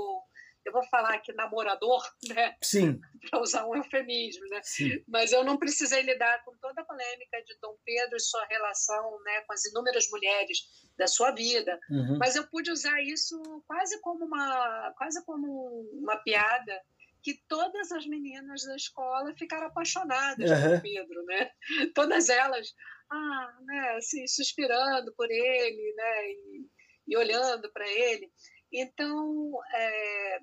eu 0.67 0.73
vou 0.73 0.83
falar 0.89 1.13
aqui 1.13 1.31
namorador, 1.33 2.03
né? 2.27 2.55
Sim. 2.61 2.99
Para 3.29 3.41
usar 3.41 3.65
um 3.65 3.75
eufemismo, 3.75 4.45
né? 4.49 4.59
Sim. 4.63 5.01
Mas 5.07 5.31
eu 5.31 5.43
não 5.43 5.57
precisei 5.57 6.01
lidar 6.01 6.43
com 6.43 6.55
toda 6.57 6.81
a 6.81 6.85
polêmica 6.85 7.41
de 7.43 7.57
Dom 7.61 7.75
Pedro 7.85 8.17
e 8.17 8.19
sua 8.19 8.45
relação, 8.45 9.17
né, 9.23 9.41
com 9.41 9.53
as 9.53 9.65
inúmeras 9.65 10.07
mulheres 10.11 10.59
da 10.97 11.07
sua 11.07 11.31
vida. 11.31 11.79
Uhum. 11.89 12.17
Mas 12.19 12.35
eu 12.35 12.45
pude 12.47 12.69
usar 12.69 13.01
isso 13.01 13.39
quase 13.65 13.99
como 14.01 14.25
uma, 14.25 14.93
quase 14.97 15.23
como 15.25 15.89
uma 15.93 16.17
piada 16.17 16.81
que 17.23 17.41
todas 17.47 17.91
as 17.91 18.05
meninas 18.05 18.63
da 18.63 18.75
escola 18.75 19.33
ficaram 19.37 19.67
apaixonadas 19.67 20.49
uhum. 20.49 20.71
por 20.71 20.81
Pedro, 20.81 21.23
né? 21.25 21.51
Todas 21.95 22.29
elas, 22.29 22.73
ah, 23.09 23.57
né, 23.65 23.95
assim, 23.97 24.27
suspirando 24.27 25.13
por 25.15 25.29
ele, 25.29 25.93
né, 25.95 26.29
e, 26.29 26.69
e 27.07 27.17
olhando 27.17 27.71
para 27.71 27.87
ele. 27.87 28.29
Então, 28.71 29.59
é, 29.73 30.39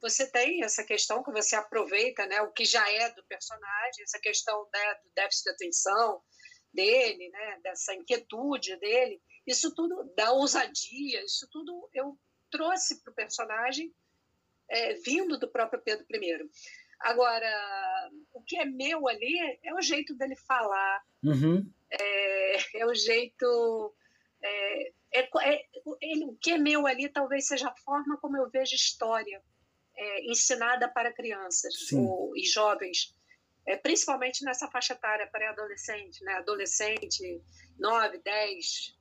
você 0.00 0.30
tem 0.30 0.62
essa 0.62 0.84
questão 0.84 1.22
que 1.22 1.32
você 1.32 1.56
aproveita, 1.56 2.26
né, 2.26 2.40
o 2.42 2.52
que 2.52 2.64
já 2.64 2.88
é 2.90 3.10
do 3.12 3.24
personagem, 3.24 4.02
essa 4.02 4.18
questão 4.18 4.68
né, 4.72 4.94
do 5.02 5.10
déficit 5.14 5.44
de 5.44 5.50
atenção 5.50 6.22
dele, 6.72 7.28
né, 7.30 7.60
dessa 7.62 7.94
inquietude 7.94 8.76
dele, 8.76 9.20
isso 9.46 9.74
tudo, 9.74 10.12
da 10.14 10.32
ousadia, 10.32 11.24
isso 11.24 11.48
tudo 11.50 11.88
eu 11.92 12.18
trouxe 12.50 13.02
para 13.02 13.10
o 13.10 13.14
personagem 13.14 13.92
é, 14.68 14.94
vindo 14.94 15.38
do 15.38 15.48
próprio 15.48 15.80
Pedro 15.82 16.06
I. 16.10 16.48
Agora, 17.00 18.10
o 18.32 18.42
que 18.42 18.58
é 18.58 18.64
meu 18.64 19.08
ali 19.08 19.58
é 19.62 19.72
o 19.74 19.80
jeito 19.80 20.14
dele 20.14 20.36
falar, 20.36 21.02
uhum. 21.22 21.70
é, 21.90 22.80
é, 22.80 22.86
o 22.86 22.94
jeito. 22.94 23.94
É, 24.42 24.92
é, 25.12 25.20
é, 25.22 25.66
ele, 26.02 26.24
o 26.24 26.36
que 26.36 26.52
é 26.52 26.58
meu 26.58 26.86
ali 26.86 27.08
talvez 27.08 27.46
seja 27.46 27.68
a 27.68 27.76
forma 27.76 28.18
como 28.18 28.36
eu 28.36 28.50
vejo 28.50 28.74
história 28.74 29.42
é, 29.98 30.30
ensinada 30.30 30.88
para 30.88 31.12
crianças 31.12 31.92
ou, 31.92 32.36
e 32.36 32.44
jovens, 32.44 33.14
é, 33.66 33.76
principalmente 33.76 34.44
nessa 34.44 34.68
faixa 34.68 34.94
etária 34.94 35.26
pré-adolescente, 35.26 36.22
né? 36.22 36.34
adolescente, 36.34 37.42
9, 37.78 38.18
10, 38.18 38.96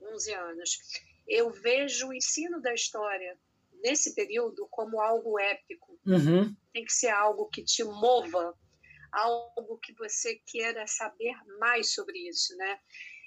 11 0.00 0.34
anos. 0.34 0.78
Eu 1.28 1.50
vejo 1.50 2.08
o 2.08 2.14
ensino 2.14 2.60
da 2.60 2.72
história 2.72 3.38
nesse 3.82 4.14
período 4.14 4.66
como 4.70 5.00
algo 5.00 5.38
épico. 5.38 5.98
Uhum. 6.06 6.54
Tem 6.72 6.84
que 6.84 6.92
ser 6.92 7.10
algo 7.10 7.46
que 7.48 7.62
te 7.62 7.84
mova, 7.84 8.56
algo 9.12 9.78
que 9.78 9.92
você 9.92 10.36
queira 10.46 10.86
saber 10.86 11.36
mais 11.58 11.92
sobre 11.92 12.18
isso, 12.28 12.56
né? 12.56 12.80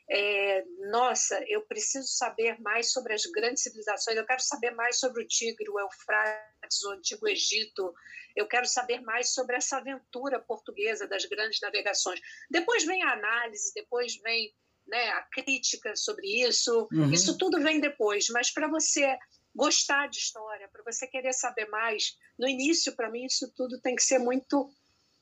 é, 0.09 0.63
nossa, 0.91 1.43
eu 1.47 1.61
preciso 1.61 2.07
saber 2.07 2.59
mais 2.61 2.91
sobre 2.91 3.13
as 3.13 3.25
grandes 3.25 3.63
civilizações, 3.63 4.17
eu 4.17 4.25
quero 4.25 4.41
saber 4.41 4.71
mais 4.71 4.99
sobre 4.99 5.23
o 5.23 5.27
Tigre, 5.27 5.69
o 5.69 5.79
Eufrates, 5.79 6.54
o 6.85 6.91
Antigo 6.91 7.27
Egito, 7.27 7.93
eu 8.35 8.47
quero 8.47 8.65
saber 8.65 9.01
mais 9.01 9.33
sobre 9.33 9.55
essa 9.55 9.77
aventura 9.77 10.39
portuguesa 10.39 11.07
das 11.07 11.25
grandes 11.25 11.59
navegações. 11.61 12.19
Depois 12.49 12.83
vem 12.83 13.03
a 13.03 13.13
análise, 13.13 13.73
depois 13.73 14.17
vem 14.17 14.53
né, 14.87 15.09
a 15.11 15.21
crítica 15.23 15.95
sobre 15.95 16.27
isso, 16.43 16.87
uhum. 16.91 17.11
isso 17.11 17.37
tudo 17.37 17.61
vem 17.61 17.79
depois, 17.79 18.29
mas 18.29 18.51
para 18.51 18.67
você 18.67 19.17
gostar 19.55 20.07
de 20.07 20.17
história, 20.17 20.67
para 20.67 20.83
você 20.83 21.07
querer 21.07 21.33
saber 21.33 21.67
mais, 21.69 22.17
no 22.37 22.47
início, 22.47 22.95
para 22.95 23.09
mim, 23.09 23.25
isso 23.25 23.51
tudo 23.55 23.79
tem 23.79 23.95
que 23.95 24.03
ser 24.03 24.19
muito 24.19 24.69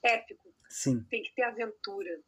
épico. 0.01 0.51
Sim. 0.69 1.03
Tem 1.03 1.21
que 1.21 1.33
ter 1.35 1.43
aventura, 1.43 2.19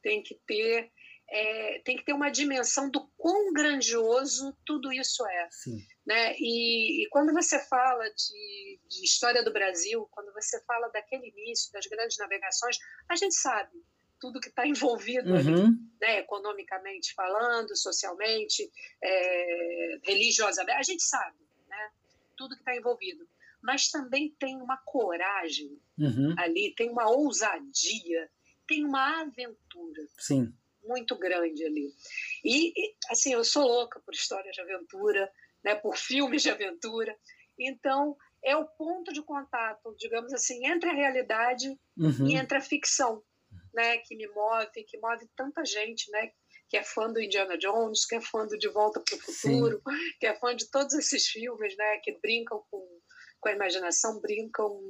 tem 0.00 0.22
que 0.22 0.36
ter 0.46 0.92
é, 1.30 1.78
tem 1.84 1.96
que 1.96 2.04
ter 2.04 2.12
uma 2.12 2.28
dimensão 2.28 2.90
do 2.90 3.08
quão 3.16 3.52
grandioso 3.52 4.56
tudo 4.66 4.92
isso 4.92 5.24
é. 5.26 5.48
Sim. 5.50 5.78
Né? 6.04 6.34
E, 6.38 7.04
e 7.04 7.08
quando 7.08 7.32
você 7.32 7.58
fala 7.66 8.04
de, 8.10 8.80
de, 8.88 9.04
história 9.04 9.44
do 9.44 9.52
Brasil, 9.52 10.08
quando 10.10 10.32
você 10.32 10.60
fala 10.64 10.88
daquele 10.88 11.28
início, 11.28 11.72
das 11.72 11.86
grandes 11.86 12.18
navegações, 12.18 12.78
a 13.08 13.14
gente 13.14 13.36
sabe 13.36 13.80
tudo 14.20 14.40
que 14.40 14.48
está 14.48 14.66
envolvido 14.66 15.30
uhum. 15.30 15.36
ali, 15.36 15.78
né? 16.00 16.18
economicamente 16.18 17.14
falando, 17.14 17.76
socialmente, 17.76 18.68
é, 19.00 19.98
religiosamente, 20.02 20.78
a 20.78 20.82
gente 20.82 21.04
sabe 21.04 21.38
né? 21.68 21.90
tudo 22.36 22.56
que 22.56 22.62
está 22.62 22.74
envolvido. 22.74 23.26
Mas 23.62 23.90
também 23.90 24.34
tem 24.38 24.56
uma 24.56 24.78
coragem 24.78 25.78
uhum. 25.96 26.34
ali, 26.38 26.74
tem 26.74 26.90
uma 26.90 27.08
ousadia, 27.10 28.28
tem 28.66 28.84
uma 28.84 29.20
aventura. 29.20 30.08
Sim 30.18 30.52
muito 30.82 31.16
grande 31.18 31.64
ali. 31.64 31.92
E, 32.44 32.72
assim, 33.10 33.32
eu 33.32 33.44
sou 33.44 33.66
louca 33.66 34.00
por 34.00 34.14
histórias 34.14 34.54
de 34.54 34.60
aventura, 34.60 35.30
né, 35.64 35.74
por 35.74 35.96
filmes 35.96 36.42
de 36.42 36.50
aventura. 36.50 37.16
Então, 37.58 38.16
é 38.44 38.56
o 38.56 38.66
ponto 38.66 39.12
de 39.12 39.22
contato, 39.22 39.94
digamos 39.98 40.32
assim, 40.32 40.66
entre 40.66 40.88
a 40.90 40.94
realidade 40.94 41.68
uhum. 41.96 42.26
e 42.26 42.34
entre 42.34 42.56
a 42.56 42.60
ficção, 42.60 43.22
né, 43.74 43.98
que 43.98 44.16
me 44.16 44.26
move, 44.28 44.84
que 44.86 44.98
move 44.98 45.28
tanta 45.36 45.64
gente, 45.64 46.10
né, 46.10 46.30
que 46.68 46.76
é 46.76 46.82
fã 46.82 47.12
do 47.12 47.20
Indiana 47.20 47.58
Jones, 47.58 48.06
que 48.06 48.14
é 48.14 48.20
fã 48.20 48.46
do 48.46 48.56
De 48.56 48.68
Volta 48.68 49.00
para 49.00 49.16
o 49.16 49.20
Futuro, 49.20 49.76
Sim. 49.76 49.96
que 50.18 50.26
é 50.26 50.38
fã 50.38 50.54
de 50.54 50.70
todos 50.70 50.94
esses 50.94 51.26
filmes, 51.26 51.76
né, 51.76 51.98
que 52.02 52.18
brincam 52.20 52.64
com, 52.70 53.00
com 53.40 53.48
a 53.48 53.52
imaginação, 53.52 54.20
brincam 54.20 54.80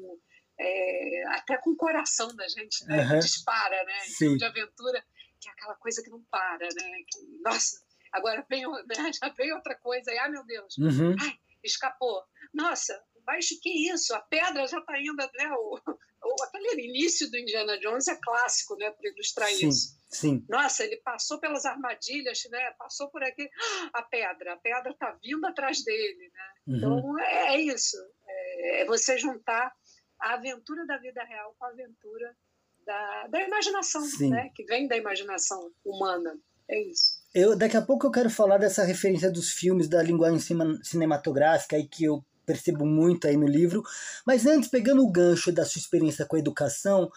é, 0.58 1.24
até 1.28 1.56
com 1.56 1.70
o 1.70 1.76
coração 1.76 2.34
da 2.36 2.46
gente, 2.46 2.84
né, 2.86 3.02
uhum. 3.02 3.08
que 3.08 3.18
dispara, 3.20 3.84
né, 3.84 4.00
Sim. 4.04 4.36
de 4.36 4.44
aventura 4.44 5.04
que 5.40 5.48
é 5.48 5.52
aquela 5.52 5.74
coisa 5.76 6.02
que 6.02 6.10
não 6.10 6.22
para, 6.30 6.66
né? 6.66 7.04
Que, 7.08 7.40
nossa, 7.42 7.80
agora 8.12 8.44
vem, 8.48 8.66
né? 8.66 8.76
já 9.22 9.28
vem 9.30 9.52
outra 9.52 9.74
coisa, 9.76 10.12
e 10.12 10.18
ai 10.18 10.28
meu 10.30 10.44
Deus, 10.44 10.76
uhum. 10.78 11.16
ai, 11.18 11.38
escapou. 11.62 12.22
Nossa, 12.52 13.02
mas 13.26 13.48
que 13.48 13.90
isso? 13.90 14.14
A 14.14 14.20
pedra 14.20 14.66
já 14.66 14.78
está 14.78 15.00
indo, 15.00 15.16
né? 15.16 15.52
O, 15.52 15.78
o, 16.24 16.42
aquele 16.44 16.88
início 16.88 17.30
do 17.30 17.38
Indiana 17.38 17.78
Jones 17.78 18.08
é 18.08 18.16
clássico, 18.16 18.76
né? 18.76 18.90
Para 18.90 19.10
ilustrar 19.10 19.48
sim, 19.50 19.68
isso. 19.68 19.98
Sim. 20.08 20.44
Nossa, 20.48 20.84
ele 20.84 20.96
passou 20.98 21.38
pelas 21.38 21.64
armadilhas, 21.64 22.42
né? 22.50 22.72
Passou 22.72 23.08
por 23.10 23.22
aqui, 23.22 23.48
a 23.94 24.02
pedra, 24.02 24.54
a 24.54 24.56
pedra 24.56 24.90
está 24.90 25.16
vindo 25.22 25.44
atrás 25.46 25.84
dele, 25.84 26.30
né? 26.32 26.52
Uhum. 26.66 26.76
Então 26.76 27.18
é, 27.20 27.54
é 27.54 27.60
isso, 27.60 27.96
é, 28.26 28.82
é 28.82 28.84
você 28.84 29.16
juntar 29.16 29.72
a 30.20 30.34
aventura 30.34 30.84
da 30.86 30.98
vida 30.98 31.22
real 31.24 31.54
com 31.58 31.64
a 31.64 31.70
aventura 31.70 32.36
da, 32.90 33.26
da 33.28 33.42
imaginação, 33.42 34.02
né? 34.28 34.50
que 34.52 34.64
vem 34.64 34.88
da 34.88 34.96
imaginação 34.96 35.70
humana. 35.84 36.36
É 36.68 36.82
isso. 36.82 37.20
Eu, 37.32 37.56
daqui 37.56 37.76
a 37.76 37.82
pouco 37.82 38.06
eu 38.06 38.10
quero 38.10 38.28
falar 38.28 38.58
dessa 38.58 38.82
referência 38.82 39.30
dos 39.30 39.50
filmes, 39.50 39.88
da 39.88 40.02
linguagem 40.02 40.40
cinematográfica 40.82 41.76
aí 41.76 41.86
que 41.86 42.04
eu 42.04 42.24
percebo 42.44 42.84
muito 42.84 43.28
aí 43.28 43.36
no 43.36 43.46
livro. 43.46 43.82
Mas 44.26 44.44
antes, 44.44 44.68
pegando 44.68 45.02
o 45.04 45.10
gancho 45.10 45.52
da 45.52 45.64
sua 45.64 45.78
experiência 45.78 46.26
com 46.26 46.34
a 46.34 46.40
educação, 46.40 47.10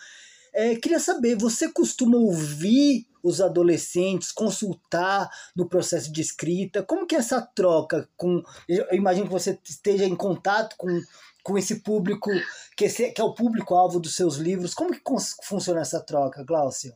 é, 0.54 0.76
queria 0.76 1.00
saber, 1.00 1.36
você 1.36 1.72
costuma 1.72 2.18
ouvir 2.18 3.08
os 3.24 3.42
adolescentes, 3.42 4.32
consultar 4.32 5.28
no 5.56 5.68
processo 5.68 6.12
de 6.12 6.22
escrita? 6.22 6.84
Como 6.84 7.08
que 7.08 7.16
é 7.16 7.20
essa 7.20 7.42
troca 7.42 8.08
com... 8.16 8.44
Eu 8.70 8.86
imagino 8.92 9.26
que 9.26 9.32
você 9.32 9.58
esteja 9.64 10.06
em 10.06 10.16
contato 10.16 10.76
com, 10.78 11.02
com 11.44 11.58
esse 11.58 11.82
público, 11.84 12.32
que, 12.78 12.86
esse, 12.86 13.12
que 13.12 13.20
é 13.20 13.24
o 13.24 13.34
público-alvo 13.34 14.00
dos 14.00 14.16
seus 14.16 14.38
livros. 14.38 14.74
Como 14.74 14.94
que 14.94 15.02
funciona 15.44 15.82
essa 15.82 16.04
troca, 16.04 16.44
Glaucio? 16.44 16.96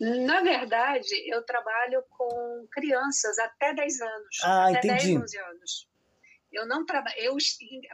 Na 0.00 0.40
verdade, 0.40 1.12
eu 1.26 1.42
trabalho 1.42 2.02
com 2.10 2.66
crianças 2.70 3.38
até 3.40 3.74
10 3.74 4.00
anos. 4.00 4.38
Ah, 4.44 4.68
até 4.68 4.86
entendi. 4.86 5.14
10, 5.14 5.22
11 5.22 5.38
anos. 5.38 5.88
Eu 6.50 6.66
não 6.66 6.86
trabalho, 6.86 7.16
eu, 7.18 7.36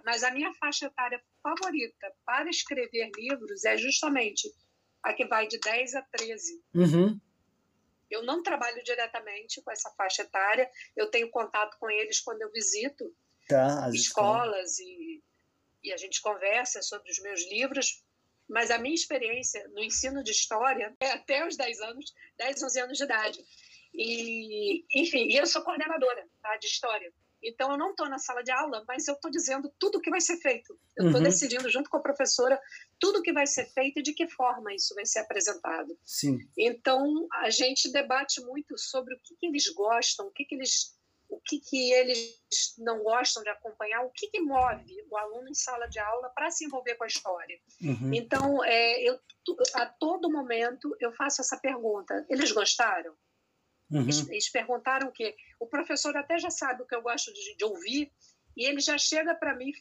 mas 0.04 0.22
a 0.22 0.30
minha 0.30 0.52
faixa 0.54 0.86
etária 0.86 1.20
favorita 1.42 2.12
para 2.24 2.48
escrever 2.48 3.10
livros 3.16 3.64
é 3.64 3.76
justamente 3.76 4.48
a 5.02 5.12
que 5.12 5.26
vai 5.26 5.48
de 5.48 5.58
10 5.58 5.94
a 5.96 6.02
13. 6.02 6.62
Uhum. 6.74 7.20
Eu 8.10 8.22
não 8.22 8.42
trabalho 8.42 8.80
diretamente 8.84 9.60
com 9.62 9.72
essa 9.72 9.90
faixa 9.96 10.22
etária, 10.22 10.70
eu 10.96 11.10
tenho 11.10 11.30
contato 11.30 11.76
com 11.80 11.90
eles 11.90 12.20
quando 12.20 12.42
eu 12.42 12.52
visito 12.52 13.12
tá, 13.48 13.90
escolas, 13.92 13.94
escolas 13.94 14.78
e, 14.78 15.22
e 15.84 15.92
a 15.92 15.96
gente 15.96 16.20
conversa 16.22 16.82
sobre 16.82 17.10
os 17.10 17.20
meus 17.20 17.46
livros, 17.50 18.02
mas 18.48 18.70
a 18.70 18.78
minha 18.78 18.94
experiência 18.94 19.66
no 19.68 19.82
ensino 19.82 20.24
de 20.24 20.30
história 20.30 20.94
é 20.98 21.10
até 21.10 21.46
os 21.46 21.56
10 21.56 21.80
anos, 21.80 22.14
10, 22.38 22.62
11 22.62 22.80
anos 22.80 22.98
de 22.98 23.04
idade. 23.04 23.44
E, 23.94 24.84
enfim, 24.94 25.32
eu 25.32 25.46
sou 25.46 25.62
coordenadora 25.62 26.26
tá, 26.42 26.56
de 26.56 26.66
história. 26.66 27.12
Então, 27.42 27.70
eu 27.70 27.78
não 27.78 27.90
estou 27.90 28.08
na 28.08 28.18
sala 28.18 28.42
de 28.42 28.50
aula, 28.50 28.82
mas 28.88 29.06
eu 29.06 29.14
estou 29.14 29.30
dizendo 29.30 29.70
tudo 29.78 29.98
o 29.98 30.00
que 30.00 30.10
vai 30.10 30.20
ser 30.20 30.38
feito. 30.38 30.78
Eu 30.96 31.06
estou 31.06 31.20
uhum. 31.20 31.26
decidindo, 31.26 31.68
junto 31.68 31.90
com 31.90 31.98
a 31.98 32.02
professora, 32.02 32.58
tudo 32.98 33.18
o 33.18 33.22
que 33.22 33.32
vai 33.32 33.46
ser 33.46 33.66
feito 33.66 33.98
e 33.98 34.02
de 34.02 34.14
que 34.14 34.26
forma 34.26 34.74
isso 34.74 34.94
vai 34.94 35.04
ser 35.04 35.18
apresentado. 35.18 35.96
Sim. 36.04 36.38
Então, 36.56 37.28
a 37.30 37.50
gente 37.50 37.92
debate 37.92 38.40
muito 38.40 38.78
sobre 38.78 39.14
o 39.14 39.20
que, 39.22 39.36
que 39.36 39.46
eles 39.46 39.68
gostam, 39.68 40.26
o 40.26 40.30
que, 40.30 40.46
que 40.46 40.54
eles 40.54 40.96
que, 41.44 41.60
que 41.60 41.92
eles 41.92 42.74
não 42.78 43.02
gostam 43.02 43.42
de 43.42 43.48
acompanhar, 43.48 44.02
o 44.02 44.10
que, 44.10 44.28
que 44.28 44.40
move 44.40 45.04
o 45.10 45.16
aluno 45.16 45.48
em 45.48 45.54
sala 45.54 45.86
de 45.86 45.98
aula 45.98 46.30
para 46.30 46.50
se 46.50 46.64
envolver 46.64 46.94
com 46.94 47.04
a 47.04 47.08
história. 47.08 47.58
Uhum. 47.82 48.12
Então, 48.14 48.64
é, 48.64 49.02
eu, 49.02 49.18
a 49.74 49.86
todo 49.86 50.30
momento 50.30 50.96
eu 51.00 51.12
faço 51.12 51.40
essa 51.40 51.58
pergunta: 51.58 52.24
eles 52.28 52.50
gostaram? 52.52 53.14
Uhum. 53.90 54.00
Eles, 54.00 54.28
eles, 54.28 54.50
perguntaram 54.50 55.08
o 55.08 55.12
quê? 55.12 55.36
O 55.60 55.66
professor 55.66 56.16
até 56.16 56.38
já 56.38 56.50
sabe 56.50 56.82
o 56.82 56.86
que 56.86 56.94
eu 56.94 57.02
gosto 57.02 57.32
de, 57.32 57.56
de 57.56 57.64
ouvir 57.64 58.10
e 58.56 58.64
ele 58.64 58.80
já 58.80 58.96
chega 58.96 59.34
para 59.34 59.54
mim 59.54 59.72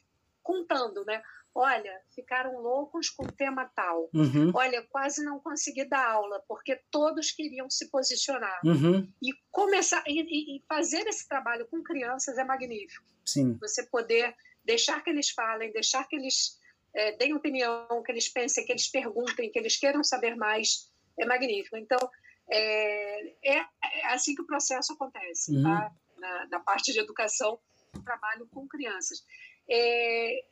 contando, 0.41 1.05
né? 1.05 1.23
Olha, 1.55 2.01
ficaram 2.15 2.59
loucos 2.59 3.09
com 3.09 3.25
o 3.25 3.31
tema 3.31 3.69
tal. 3.75 4.09
Uhum. 4.13 4.51
Olha, 4.55 4.81
quase 4.89 5.23
não 5.23 5.39
consegui 5.39 5.85
dar 5.85 6.03
aula 6.11 6.43
porque 6.47 6.81
todos 6.89 7.31
queriam 7.31 7.69
se 7.69 7.89
posicionar. 7.89 8.59
Uhum. 8.65 9.07
E 9.21 9.31
começar 9.51 10.03
e, 10.07 10.57
e, 10.57 10.63
fazer 10.67 11.05
esse 11.07 11.27
trabalho 11.27 11.67
com 11.67 11.83
crianças 11.83 12.37
é 12.37 12.43
magnífico. 12.43 13.05
Sim. 13.23 13.57
Você 13.61 13.83
poder 13.85 14.35
deixar 14.65 15.03
que 15.03 15.11
eles 15.11 15.29
falem, 15.29 15.71
deixar 15.71 16.07
que 16.07 16.15
eles 16.15 16.59
é, 16.93 17.15
deem 17.17 17.35
opinião, 17.35 18.01
que 18.03 18.11
eles 18.11 18.27
pensem, 18.29 18.65
que 18.65 18.71
eles 18.71 18.87
perguntem, 18.87 19.51
que 19.51 19.59
eles 19.59 19.77
queiram 19.77 20.03
saber 20.03 20.35
mais, 20.35 20.91
é 21.19 21.25
magnífico. 21.25 21.77
Então, 21.77 21.99
é, 22.49 23.27
é, 23.43 23.65
é 23.81 24.07
assim 24.07 24.33
que 24.33 24.41
o 24.41 24.47
processo 24.47 24.93
acontece, 24.93 25.55
uhum. 25.55 25.63
tá? 25.63 25.91
na, 26.17 26.47
na, 26.47 26.59
parte 26.59 26.91
de 26.93 26.99
educação, 26.99 27.59
trabalho 28.03 28.47
com 28.47 28.67
crianças. 28.67 29.23
É, 29.69 30.45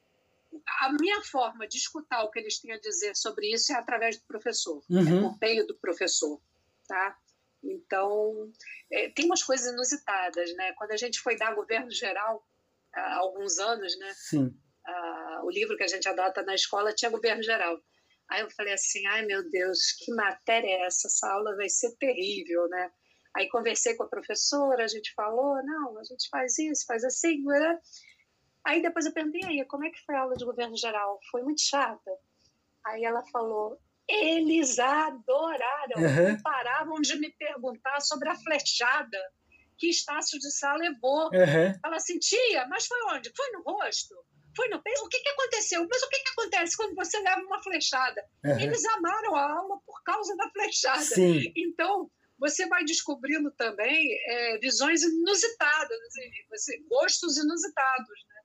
a 0.82 0.92
minha 0.94 1.22
forma 1.22 1.68
de 1.68 1.78
escutar 1.78 2.24
o 2.24 2.32
que 2.32 2.40
eles 2.40 2.60
têm 2.60 2.72
a 2.72 2.80
dizer 2.80 3.16
sobre 3.16 3.54
isso 3.54 3.72
é 3.72 3.76
através 3.76 4.18
do 4.18 4.26
professor, 4.26 4.84
uhum. 4.90 5.00
é 5.00 5.22
por 5.22 5.38
meio 5.40 5.68
do 5.68 5.76
professor, 5.76 6.42
tá? 6.88 7.18
Então, 7.64 8.52
é, 8.92 9.10
tem 9.10 9.26
umas 9.26 9.44
coisas 9.44 9.72
inusitadas, 9.72 10.54
né? 10.56 10.74
Quando 10.74 10.92
a 10.92 10.98
gente 10.98 11.20
foi 11.20 11.38
dar 11.38 11.54
governo 11.54 11.92
geral, 11.92 12.46
há 12.94 13.18
alguns 13.18 13.60
anos, 13.60 13.98
né? 14.00 14.14
Sim. 14.16 14.58
O 15.44 15.50
livro 15.50 15.78
que 15.78 15.84
a 15.84 15.88
gente 15.88 16.08
adota 16.08 16.42
na 16.44 16.56
escola 16.56 16.94
tinha 16.94 17.10
governo 17.12 17.42
geral. 17.44 17.80
Aí 18.30 18.42
eu 18.42 18.50
falei 18.52 18.74
assim, 18.74 19.06
ai 19.08 19.26
meu 19.26 19.48
Deus, 19.50 19.92
que 20.00 20.14
matéria 20.14 20.68
é 20.68 20.86
essa? 20.86 21.08
Essa 21.08 21.32
aula 21.32 21.56
vai 21.56 21.70
ser 21.70 21.96
terrível, 21.98 22.68
né? 22.68 22.92
Aí 23.36 23.48
conversei 23.50 23.96
com 23.96 24.04
a 24.04 24.10
professora, 24.10 24.84
a 24.84 24.88
gente 24.88 25.14
falou, 25.14 25.64
não, 25.64 25.98
a 25.98 26.04
gente 26.04 26.28
faz 26.30 26.58
isso, 26.60 26.86
faz 26.86 27.04
assim, 27.04 27.44
né? 27.44 27.80
Aí 28.65 28.82
depois 28.82 29.06
eu 29.06 29.13
perguntei, 29.13 29.43
aí, 29.43 29.65
como 29.65 29.86
é 29.86 29.89
que 29.89 30.04
foi 30.06 30.15
a 30.15 30.21
aula 30.21 30.36
de 30.36 30.45
governo 30.45 30.78
geral? 30.78 31.19
Foi 31.32 31.41
muito 31.41 31.62
chata? 31.62 32.12
Aí 32.86 33.04
ela 33.04 33.24
falou, 33.32 33.80
eles 34.08 34.78
adoraram, 34.80 35.97
uhum. 35.97 36.30
não 36.30 36.41
paravam 36.41 37.02
de 37.02 37.17
me 37.17 37.32
perguntar 37.32 38.00
sobre 38.02 38.30
a 38.30 38.36
flechada 38.36 39.17
que 39.78 39.89
Estácio 39.89 40.38
de 40.38 40.52
Sá 40.52 40.76
levou. 40.76 41.26
Uhum. 41.26 41.80
Ela 41.84 41.95
assim, 41.95 42.19
tia, 42.19 42.67
mas 42.67 42.86
foi 42.86 43.00
onde? 43.13 43.32
Foi 43.36 43.52
no 43.52 43.63
rosto? 43.63 44.15
Foi 44.56 44.67
no 44.67 44.82
peito? 44.82 45.04
O 45.04 45.10
que, 45.10 45.19
que 45.19 45.30
aconteceu? 45.30 45.88
Mas 45.89 46.04
o 46.04 46.10
que, 46.10 46.19
que 46.19 46.30
acontece 46.30 46.78
quando 46.78 46.93
você 46.93 47.19
leva 47.19 47.41
uma 47.41 47.63
flechada? 47.63 48.24
Uhum. 48.45 48.60
Eles 48.60 48.86
amaram 48.86 49.36
a 49.36 49.54
aula 49.54 49.80
por 49.86 50.04
causa 50.04 50.36
da 50.36 50.50
flechada. 50.50 51.02
Sim. 51.02 51.52
Então, 51.56 52.12
você 52.38 52.67
vai 52.67 52.84
descobrindo 52.84 53.50
também 53.52 54.19
é, 54.28 54.58
visões 54.58 55.04
inusitadas, 55.04 56.00
assim, 56.08 56.30
você, 56.50 56.78
gostos 56.89 57.38
inusitados. 57.38 58.26
Né? 58.28 58.40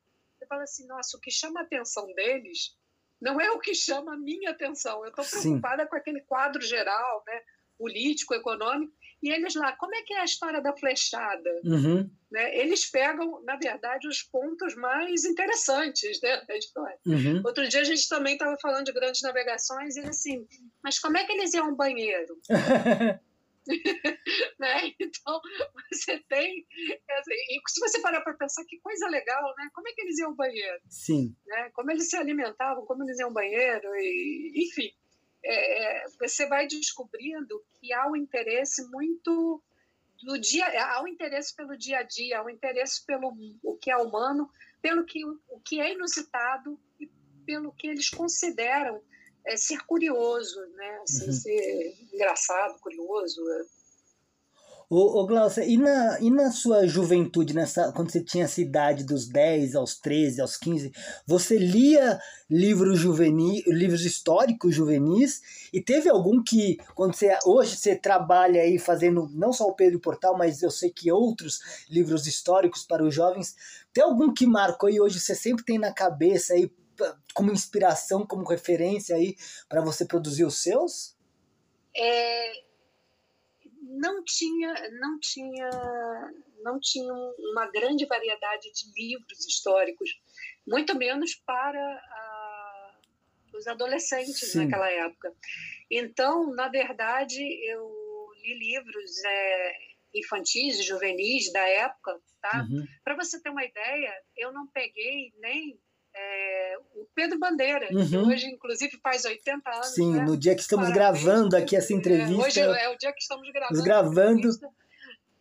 Você 0.46 0.48
fala 0.48 0.62
assim, 0.62 0.87
nossa, 0.87 1.16
o 1.16 1.20
que 1.20 1.30
chama 1.30 1.61
a 1.61 1.62
atenção 1.64 2.06
deles 2.14 2.76
não 3.20 3.40
é 3.40 3.50
o 3.50 3.59
que 3.59 3.74
chama 3.74 4.14
a 4.14 4.16
minha 4.16 4.50
atenção. 4.50 5.02
Eu 5.04 5.11
estou 5.11 5.24
preocupada 5.24 5.82
Sim. 5.82 5.88
com 5.88 5.96
aquele 5.96 6.20
quadro 6.22 6.62
geral, 6.62 7.24
né? 7.26 7.40
político, 7.78 8.35
econômico, 8.35 8.92
e 9.22 9.30
eles 9.30 9.54
lá, 9.54 9.72
como 9.76 9.94
é 9.94 10.02
que 10.02 10.14
é 10.14 10.20
a 10.20 10.24
história 10.24 10.61
da 10.61 10.74
flechada? 10.76 11.50
Uhum. 11.64 12.11
Né? 12.30 12.59
Eles 12.59 12.90
pegam, 12.90 13.42
na 13.44 13.56
verdade, 13.56 14.06
os 14.09 14.22
pontos 14.22 14.74
mais 14.74 15.24
interessantes 15.24 16.20
né, 16.22 16.42
da 16.46 16.56
história. 16.56 16.98
Uhum. 17.06 17.42
Outro 17.44 17.66
dia 17.68 17.80
a 17.80 17.85
gente 17.85 18.09
também 18.09 18.35
estava 18.35 18.56
falando 18.61 18.87
de 18.87 18.92
grandes 18.92 19.22
navegações 19.22 19.96
e 19.96 20.00
assim, 20.00 20.46
mas 20.82 20.98
como 20.98 21.16
é 21.16 21.24
que 21.24 21.32
eles 21.32 21.54
iam 21.54 21.66
ao 21.66 21.76
banheiro? 21.76 22.38
né? 24.59 24.92
Então, 25.00 25.40
você 25.90 26.18
tem. 26.29 26.66
E 27.50 27.61
se 27.68 27.81
você 27.81 28.00
parar 28.00 28.20
para 28.20 28.35
pensar, 28.35 28.64
que 28.64 28.79
coisa 28.81 29.09
legal, 29.09 29.55
né? 29.57 29.68
Como 29.74 29.88
é 29.88 29.92
que 29.92 30.02
eles 30.02 30.18
iam 30.18 30.31
ao 30.31 30.37
banheiro? 30.37 30.81
Sim. 30.88 31.35
Né? 31.46 31.70
Como 31.74 31.90
eles 31.90 32.09
se 32.09 32.16
alimentavam, 32.16 32.85
como 32.87 33.05
eles 33.05 33.18
iam 33.18 33.29
ao 33.29 33.35
banheiro, 33.35 33.88
e, 33.96 34.68
enfim. 34.68 34.90
É, 35.48 36.05
você 36.18 36.48
vai 36.48 36.66
descobrindo 36.66 37.62
que 37.79 37.92
há 37.92 38.09
um 38.11 38.16
interesse 38.16 38.85
muito 38.90 39.62
do 40.24 40.38
dia, 40.38 40.66
há 40.66 41.02
um 41.02 41.07
interesse 41.07 41.55
pelo 41.55 41.76
dia 41.76 41.98
a 41.98 42.02
dia, 42.02 42.38
há 42.38 42.44
um 42.44 42.50
interesse 42.50 43.05
pelo 43.05 43.33
o 43.62 43.76
que 43.76 43.90
é 43.90 43.96
humano, 43.96 44.50
pelo 44.83 45.05
que 45.05 45.24
o 45.24 45.61
que 45.64 45.81
é 45.81 45.92
inusitado 45.92 46.81
e 46.98 47.07
pelo 47.44 47.72
que 47.72 47.87
eles 47.87 48.11
consideram 48.11 49.00
é, 49.46 49.56
ser 49.56 49.78
curioso, 49.87 50.61
né? 50.76 51.00
Assim, 51.02 51.26
Uhum. 51.26 51.32
Ser 51.32 51.94
engraçado, 52.12 52.78
curioso. 52.80 53.40
Ô, 54.88 55.20
ô 55.20 55.26
Glaucia, 55.26 55.64
e 55.64 55.76
na, 55.76 56.20
e 56.20 56.30
na 56.30 56.52
sua 56.52 56.87
juventude, 56.87 57.52
nessa, 57.52 57.90
quando 57.90 58.12
você 58.12 58.22
tinha 58.22 58.44
essa 58.44 58.61
idade 58.61 59.02
dos 59.02 59.26
10 59.26 59.74
aos 59.74 59.98
13, 59.98 60.40
aos 60.40 60.56
15, 60.56 60.92
você 61.26 61.59
lia 61.59 62.20
livros 62.48 62.96
juvenis, 63.00 63.64
livros 63.66 64.04
históricos 64.04 64.72
juvenis? 64.72 65.68
E 65.72 65.80
teve 65.80 66.09
algum 66.09 66.40
que, 66.40 66.78
quando 66.94 67.16
você 67.16 67.37
hoje 67.44 67.76
você 67.76 67.96
trabalha 67.96 68.62
aí 68.62 68.78
fazendo 68.78 69.28
não 69.35 69.52
só 69.52 69.64
o 69.64 69.74
Pedro 69.74 69.98
Portal, 69.98 70.38
mas 70.38 70.62
eu 70.62 70.70
sei 70.70 70.90
que 70.90 71.11
outros 71.11 71.59
livros 71.90 72.28
históricos 72.28 72.85
para 72.85 73.04
os 73.04 73.12
jovens, 73.12 73.56
tem 73.92 74.04
algum 74.04 74.32
que 74.32 74.46
marcou 74.46 74.88
e 74.88 75.00
hoje 75.00 75.18
você 75.18 75.35
sempre 75.35 75.64
tem 75.64 75.78
na 75.80 75.92
cabeça 75.92 76.54
aí 76.54 76.70
como 77.35 77.52
inspiração, 77.52 78.26
como 78.26 78.48
referência 78.48 79.16
aí 79.16 79.37
para 79.68 79.80
você 79.80 80.04
produzir 80.04 80.44
os 80.44 80.62
seus? 80.62 81.16
É, 81.96 82.66
não 83.82 84.22
tinha, 84.24 84.74
não 85.00 85.18
tinha, 85.18 85.70
não 86.62 86.78
tinha 86.80 87.12
uma 87.12 87.70
grande 87.70 88.04
variedade 88.06 88.70
de 88.72 88.92
livros 88.94 89.46
históricos, 89.46 90.11
muito 90.66 90.96
menos 90.96 91.35
para 91.35 91.80
a, 91.80 92.98
os 93.54 93.66
adolescentes 93.66 94.52
Sim. 94.52 94.64
naquela 94.64 94.90
época. 94.90 95.35
Então, 95.90 96.52
na 96.54 96.68
verdade, 96.68 97.40
eu 97.70 97.88
li 98.42 98.59
livros 98.59 99.24
é, 99.24 99.72
infantis 100.14 100.78
e 100.78 100.82
juvenis 100.82 101.52
da 101.52 101.66
época, 101.66 102.20
tá? 102.40 102.66
Uhum. 102.68 102.85
Para 103.04 103.16
você 103.16 103.40
ter 103.40 103.50
uma 103.50 103.64
ideia, 103.64 104.12
eu 104.37 104.52
não 104.52 104.66
peguei 104.68 105.32
nem 105.38 105.78
é, 106.16 106.76
o 106.94 107.07
Pedro 107.14 107.38
Bandeira, 107.38 107.88
uhum. 107.92 108.09
que 108.09 108.16
hoje, 108.16 108.46
inclusive, 108.46 108.98
faz 109.02 109.24
80 109.24 109.70
anos. 109.70 109.87
Sim, 109.88 110.14
né? 110.14 110.24
no 110.24 110.37
dia 110.37 110.55
que 110.55 110.62
estamos 110.62 110.88
Parabéns, 110.88 111.22
gravando 111.22 111.57
aqui 111.57 111.76
essa 111.76 111.92
entrevista. 111.92 112.61
É, 112.61 112.68
hoje 112.68 112.81
é 112.81 112.88
o 112.88 112.96
dia 112.96 113.12
que 113.12 113.20
estamos 113.20 113.50
gravando. 113.52 113.83
gravando. 113.83 114.48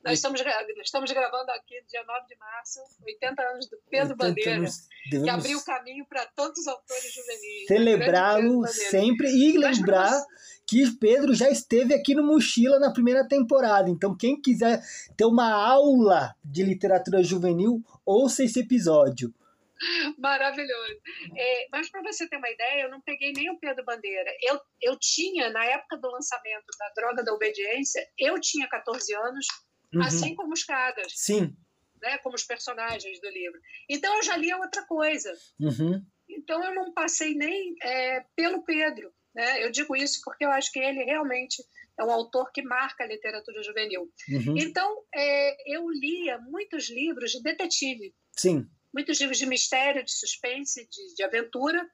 Nós 0.03 0.19
estamos, 0.19 0.39
estamos 0.83 1.11
gravando 1.11 1.49
aqui, 1.49 1.81
dia 1.89 2.03
9 2.05 2.27
de 2.27 2.35
março, 2.37 2.79
80 3.03 3.41
anos 3.41 3.67
do 3.67 3.77
Pedro 3.89 4.15
Bandeira, 4.15 4.51
devemos... 4.51 4.87
que 5.09 5.29
abriu 5.29 5.57
o 5.57 5.65
caminho 5.65 6.05
para 6.05 6.27
tantos 6.27 6.67
autores 6.67 7.11
juvenis. 7.11 7.41
Né? 7.41 7.75
Celebrá-lo 7.75 8.67
sempre 8.67 9.29
e 9.29 9.57
lembrar 9.57 10.23
que 10.67 10.91
Pedro 10.97 11.33
já 11.33 11.49
esteve 11.49 11.95
aqui 11.95 12.13
no 12.13 12.23
Mochila 12.23 12.79
na 12.79 12.93
primeira 12.93 13.27
temporada. 13.27 13.89
Então, 13.89 14.15
quem 14.15 14.39
quiser 14.39 14.79
ter 15.17 15.25
uma 15.25 15.51
aula 15.51 16.35
de 16.43 16.61
literatura 16.61 17.23
juvenil, 17.23 17.83
ouça 18.05 18.43
esse 18.43 18.59
episódio. 18.59 19.33
Maravilhoso. 20.17 20.99
É, 21.35 21.67
mas 21.71 21.89
para 21.89 22.01
você 22.01 22.27
ter 22.27 22.37
uma 22.37 22.49
ideia, 22.49 22.83
eu 22.83 22.89
não 22.89 23.01
peguei 23.01 23.31
nem 23.33 23.49
o 23.49 23.59
Pedro 23.59 23.83
Bandeira. 23.83 24.31
Eu, 24.41 24.59
eu 24.81 24.97
tinha, 24.99 25.49
na 25.49 25.65
época 25.65 25.97
do 25.97 26.09
lançamento 26.09 26.65
da 26.79 26.89
Droga 26.95 27.23
da 27.23 27.33
Obediência, 27.33 28.05
eu 28.17 28.39
tinha 28.39 28.67
14 28.67 29.13
anos, 29.15 29.45
uhum. 29.93 30.01
assim 30.01 30.35
como 30.35 30.53
os 30.53 30.63
caras. 30.63 31.13
Sim. 31.15 31.55
Né, 32.01 32.17
como 32.19 32.35
os 32.35 32.43
personagens 32.43 33.19
do 33.19 33.29
livro. 33.29 33.59
Então 33.89 34.15
eu 34.17 34.23
já 34.23 34.35
lia 34.37 34.57
outra 34.57 34.85
coisa. 34.85 35.31
Uhum. 35.59 36.05
Então 36.29 36.63
eu 36.63 36.75
não 36.75 36.93
passei 36.93 37.33
nem 37.33 37.73
é, 37.81 38.23
pelo 38.35 38.63
Pedro. 38.63 39.11
Né? 39.33 39.65
Eu 39.65 39.71
digo 39.71 39.95
isso 39.95 40.19
porque 40.23 40.45
eu 40.45 40.51
acho 40.51 40.71
que 40.71 40.79
ele 40.79 41.03
realmente 41.03 41.63
é 41.97 42.03
um 42.03 42.11
autor 42.11 42.51
que 42.51 42.61
marca 42.61 43.03
a 43.03 43.07
literatura 43.07 43.63
juvenil. 43.63 44.11
Uhum. 44.29 44.55
Então 44.57 45.03
é, 45.15 45.75
eu 45.75 45.89
lia 45.89 46.37
muitos 46.39 46.89
livros 46.89 47.31
de 47.31 47.41
detetive. 47.41 48.13
Sim 48.37 48.69
muitos 48.95 49.19
livros 49.19 49.37
de 49.37 49.45
mistério, 49.45 50.05
de 50.05 50.11
suspense, 50.11 50.87
de, 50.89 51.15
de 51.15 51.23
aventura, 51.23 51.85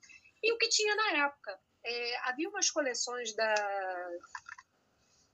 e 0.43 0.53
o 0.53 0.57
que 0.59 0.69
tinha 0.69 0.95
na 0.95 1.25
época. 1.25 1.59
É, 1.83 2.29
havia 2.29 2.47
umas 2.47 2.69
coleções 2.69 3.35
da, 3.35 3.55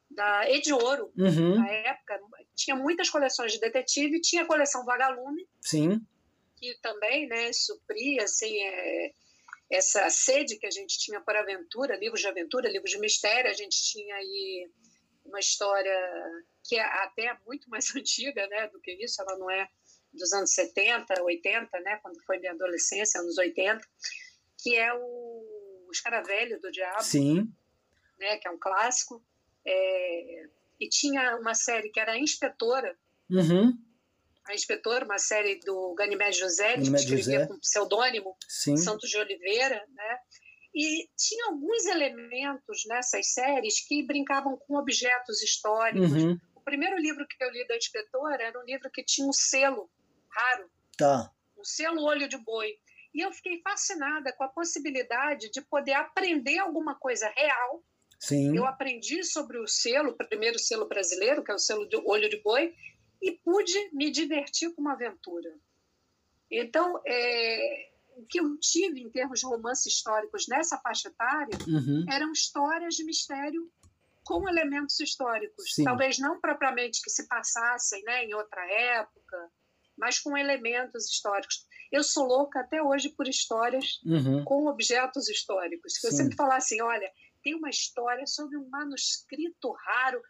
da 0.09 0.49
Ed 0.49 0.71
Ouro, 0.71 1.11
uhum. 1.17 1.55
na 1.55 1.69
época, 1.69 2.21
tinha 2.55 2.73
muitas 2.73 3.09
coleções 3.09 3.51
de 3.51 3.59
detetive, 3.59 4.21
tinha 4.21 4.43
a 4.43 4.47
coleção 4.47 4.85
Vagalume, 4.85 5.45
Sim. 5.61 5.99
que 6.55 6.73
também 6.81 7.27
né, 7.27 7.51
supria 7.51 8.23
assim, 8.23 8.57
é, 8.57 9.11
essa 9.69 10.09
sede 10.09 10.57
que 10.57 10.65
a 10.65 10.71
gente 10.71 10.97
tinha 10.97 11.19
por 11.19 11.35
aventura, 11.35 11.97
livros 11.97 12.21
de 12.21 12.27
aventura, 12.27 12.71
livros 12.71 12.91
de 12.91 12.99
mistério, 12.99 13.51
a 13.51 13.53
gente 13.53 13.75
tinha 13.91 14.15
aí 14.15 14.71
uma 15.25 15.39
história 15.41 15.99
que 16.63 16.77
é 16.77 16.81
até 17.03 17.37
muito 17.45 17.69
mais 17.69 17.85
antiga 17.93 18.47
né, 18.47 18.67
do 18.69 18.79
que 18.79 18.93
isso, 19.03 19.21
ela 19.21 19.37
não 19.37 19.51
é 19.51 19.67
dos 20.13 20.33
anos 20.33 20.51
70, 20.53 21.21
80, 21.21 21.79
né, 21.81 21.99
quando 22.01 22.21
foi 22.23 22.39
minha 22.39 22.51
adolescência, 22.51 23.21
anos 23.21 23.37
80, 23.37 23.85
que 24.57 24.75
é 24.75 24.93
o 24.93 25.89
Escaravelho 25.91 26.59
do 26.59 26.71
Diabo, 26.71 27.03
Sim. 27.03 27.51
Né, 28.19 28.37
que 28.37 28.47
é 28.47 28.51
um 28.51 28.57
clássico. 28.57 29.23
É, 29.65 30.47
e 30.79 30.89
tinha 30.89 31.37
uma 31.37 31.53
série 31.53 31.89
que 31.89 31.99
era 31.99 32.13
a 32.13 32.19
Inspetora, 32.19 32.97
uhum. 33.29 33.77
a 34.45 34.53
Inspetora, 34.53 35.05
uma 35.05 35.17
série 35.17 35.59
do 35.59 35.93
Ganymede 35.95 36.39
José, 36.39 36.75
que 36.75 36.83
escrevia 36.83 37.17
José. 37.17 37.47
com 37.47 37.59
pseudônimo 37.59 38.35
Sim. 38.47 38.77
Santos 38.77 39.09
de 39.09 39.17
Oliveira, 39.17 39.85
né? 39.89 40.19
E 40.73 41.09
tinha 41.17 41.47
alguns 41.47 41.85
elementos 41.85 42.83
nessas 42.87 43.33
séries 43.33 43.85
que 43.87 44.05
brincavam 44.05 44.55
com 44.57 44.75
objetos 44.75 45.41
históricos. 45.41 46.11
Uhum. 46.11 46.39
O 46.55 46.61
primeiro 46.61 46.97
livro 46.97 47.25
que 47.27 47.43
eu 47.43 47.49
li 47.49 47.65
da 47.67 47.75
Inspetora 47.75 48.43
era 48.43 48.59
um 48.59 48.63
livro 48.63 48.89
que 48.91 49.03
tinha 49.03 49.27
um 49.27 49.33
selo 49.33 49.89
raro. 50.37 50.69
Tá. 50.97 51.31
O 51.55 51.65
selo 51.65 52.03
olho 52.03 52.27
de 52.27 52.37
boi. 52.37 52.73
E 53.13 53.21
eu 53.21 53.31
fiquei 53.31 53.61
fascinada 53.61 54.31
com 54.33 54.43
a 54.43 54.49
possibilidade 54.49 55.49
de 55.49 55.61
poder 55.61 55.93
aprender 55.93 56.59
alguma 56.59 56.95
coisa 56.95 57.27
real. 57.35 57.83
Sim. 58.19 58.55
Eu 58.55 58.65
aprendi 58.65 59.23
sobre 59.23 59.57
o 59.59 59.67
selo, 59.67 60.11
o 60.11 60.27
primeiro 60.27 60.59
selo 60.59 60.87
brasileiro, 60.87 61.43
que 61.43 61.51
é 61.51 61.55
o 61.55 61.59
selo 61.59 61.87
de 61.87 61.97
olho 61.97 62.29
de 62.29 62.41
boi, 62.41 62.73
e 63.21 63.31
pude 63.31 63.89
me 63.93 64.11
divertir 64.11 64.73
com 64.73 64.81
uma 64.81 64.93
aventura. 64.93 65.49
Então, 66.49 67.01
é, 67.05 67.89
o 68.17 68.25
que 68.25 68.39
eu 68.39 68.57
tive 68.59 69.01
em 69.01 69.09
termos 69.09 69.39
de 69.39 69.45
romances 69.45 69.93
históricos 69.93 70.47
nessa 70.47 70.77
faixa 70.79 71.09
etária 71.09 71.57
uhum. 71.67 72.05
eram 72.09 72.31
histórias 72.31 72.95
de 72.95 73.03
mistério 73.03 73.71
com 74.23 74.47
elementos 74.49 74.99
históricos. 74.99 75.73
Sim. 75.73 75.83
Talvez 75.83 76.19
não 76.19 76.39
propriamente 76.39 77.01
que 77.01 77.09
se 77.09 77.27
passassem 77.27 78.03
né, 78.03 78.25
em 78.25 78.33
outra 78.33 78.61
época, 78.71 79.51
mas 79.97 80.19
com 80.19 80.37
elementos 80.37 81.09
históricos. 81.09 81.65
Eu 81.91 82.03
sou 82.03 82.25
louca 82.25 82.59
até 82.59 82.81
hoje 82.81 83.09
por 83.09 83.27
histórias 83.27 83.99
uhum. 84.05 84.43
com 84.43 84.67
objetos 84.67 85.29
históricos. 85.29 85.93
Se 85.93 86.11
você 86.11 86.23
me 86.23 86.35
falar 86.35 86.57
assim, 86.57 86.81
olha, 86.81 87.09
tem 87.43 87.55
uma 87.55 87.69
história 87.69 88.25
sobre 88.25 88.57
um 88.57 88.69
manuscrito 88.69 89.71
raro, 89.71 90.21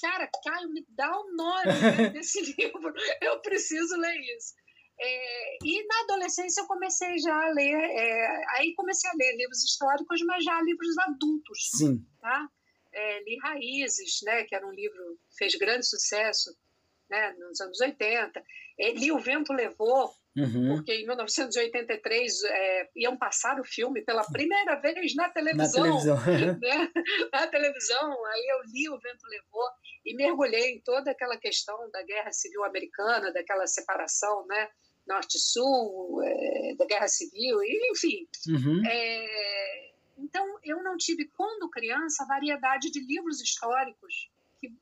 cara, 0.00 0.30
Caio, 0.44 0.70
me 0.70 0.86
dá 0.88 1.10
o 1.10 1.32
nome 1.34 1.66
né, 1.66 2.08
desse 2.10 2.40
livro, 2.40 2.94
eu 3.20 3.40
preciso 3.40 3.96
ler 3.96 4.18
isso. 4.36 4.54
É, 5.02 5.56
e 5.64 5.86
na 5.86 6.00
adolescência 6.00 6.60
eu 6.60 6.66
comecei 6.66 7.18
já 7.18 7.34
a 7.34 7.52
ler, 7.52 7.74
é, 7.74 8.44
aí 8.56 8.74
comecei 8.74 9.08
a 9.08 9.14
ler 9.14 9.36
livros 9.36 9.64
históricos, 9.64 10.20
mas 10.26 10.44
já 10.44 10.60
livros 10.62 10.96
adultos. 10.98 11.70
Sim. 11.74 12.06
Tá? 12.20 12.48
É, 12.92 13.22
li 13.22 13.38
Raízes, 13.38 14.20
né, 14.24 14.44
que 14.44 14.54
era 14.54 14.66
um 14.66 14.72
livro 14.72 15.18
que 15.30 15.36
fez 15.38 15.54
grande 15.54 15.86
sucesso 15.86 16.54
né, 17.08 17.32
nos 17.38 17.60
anos 17.60 17.80
80. 17.80 18.44
Li 18.92 19.12
O 19.12 19.18
Vento 19.18 19.52
Levou, 19.52 20.10
uhum. 20.36 20.76
porque 20.76 20.92
em 20.94 21.06
1983 21.06 22.44
é, 22.44 22.88
iam 22.96 23.16
passar 23.16 23.60
o 23.60 23.64
filme 23.64 24.02
pela 24.02 24.24
primeira 24.24 24.76
vez 24.76 25.14
na 25.14 25.28
televisão. 25.28 25.84
Na 25.84 26.22
televisão. 26.22 26.60
Né? 26.60 26.90
na 27.32 27.46
televisão, 27.46 28.26
aí 28.26 28.46
eu 28.48 28.62
li 28.72 28.88
O 28.88 28.98
Vento 28.98 29.26
Levou 29.28 29.68
e 30.04 30.14
mergulhei 30.14 30.74
em 30.74 30.80
toda 30.80 31.10
aquela 31.10 31.36
questão 31.36 31.90
da 31.90 32.02
Guerra 32.02 32.32
Civil 32.32 32.64
Americana, 32.64 33.32
daquela 33.32 33.66
separação, 33.66 34.46
né? 34.46 34.68
Norte-Sul, 35.06 36.22
é, 36.22 36.74
da 36.76 36.86
Guerra 36.86 37.08
Civil, 37.08 37.58
enfim. 37.92 38.28
Uhum. 38.48 38.82
É, 38.86 39.90
então, 40.18 40.58
eu 40.62 40.82
não 40.82 40.96
tive, 40.96 41.26
quando 41.36 41.70
criança, 41.70 42.26
variedade 42.26 42.90
de 42.90 43.00
livros 43.00 43.40
históricos 43.40 44.30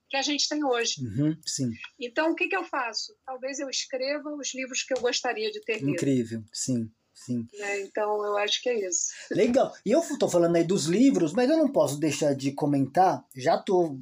que, 0.08 0.16
a 0.16 0.22
gente 0.22 0.48
tem 0.48 0.64
hoje. 0.64 0.94
Uhum, 1.00 1.36
sim. 1.44 1.70
Então, 2.00 2.32
o 2.32 2.34
que, 2.34 2.48
que 2.48 2.56
eu 2.56 2.64
faço? 2.64 3.14
Talvez 3.24 3.58
eu 3.58 3.68
escreva 3.68 4.30
os 4.34 4.54
livros 4.54 4.82
que 4.82 4.94
eu 4.94 5.00
gostaria 5.00 5.50
de 5.50 5.60
ter 5.60 5.78
lido. 5.78 5.90
Incrível, 5.90 6.42
sim. 6.52 6.90
Sim. 7.14 7.48
É, 7.52 7.80
então, 7.82 8.24
eu 8.24 8.38
acho 8.38 8.62
que 8.62 8.68
é 8.68 8.88
isso. 8.88 9.08
Legal. 9.30 9.74
E 9.84 9.90
eu 9.90 10.00
estou 10.00 10.28
falando 10.28 10.54
aí 10.54 10.62
dos 10.62 10.84
livros, 10.86 11.32
mas 11.32 11.50
eu 11.50 11.56
não 11.56 11.68
posso 11.68 11.98
deixar 11.98 12.32
de 12.32 12.52
comentar. 12.52 13.26
Já 13.34 13.56
estou 13.56 13.98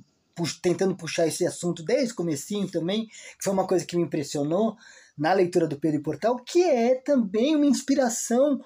tentando 0.61 0.95
puxar 0.95 1.27
esse 1.27 1.47
assunto 1.47 1.83
desde 1.83 2.13
o 2.13 2.17
comecinho 2.17 2.71
também, 2.71 3.07
que 3.07 3.43
foi 3.43 3.55
uma 3.55 3.67
coisa 3.67 3.87
que 3.87 3.97
me 3.97 4.03
impressionou 4.03 4.77
na 5.17 5.33
leitura 5.33 5.67
do 5.67 5.79
Pedro 5.79 6.03
Portal, 6.03 6.37
que 6.37 6.63
é 6.63 6.95
também 6.95 7.57
uma 7.57 7.67
inspiração 7.67 8.61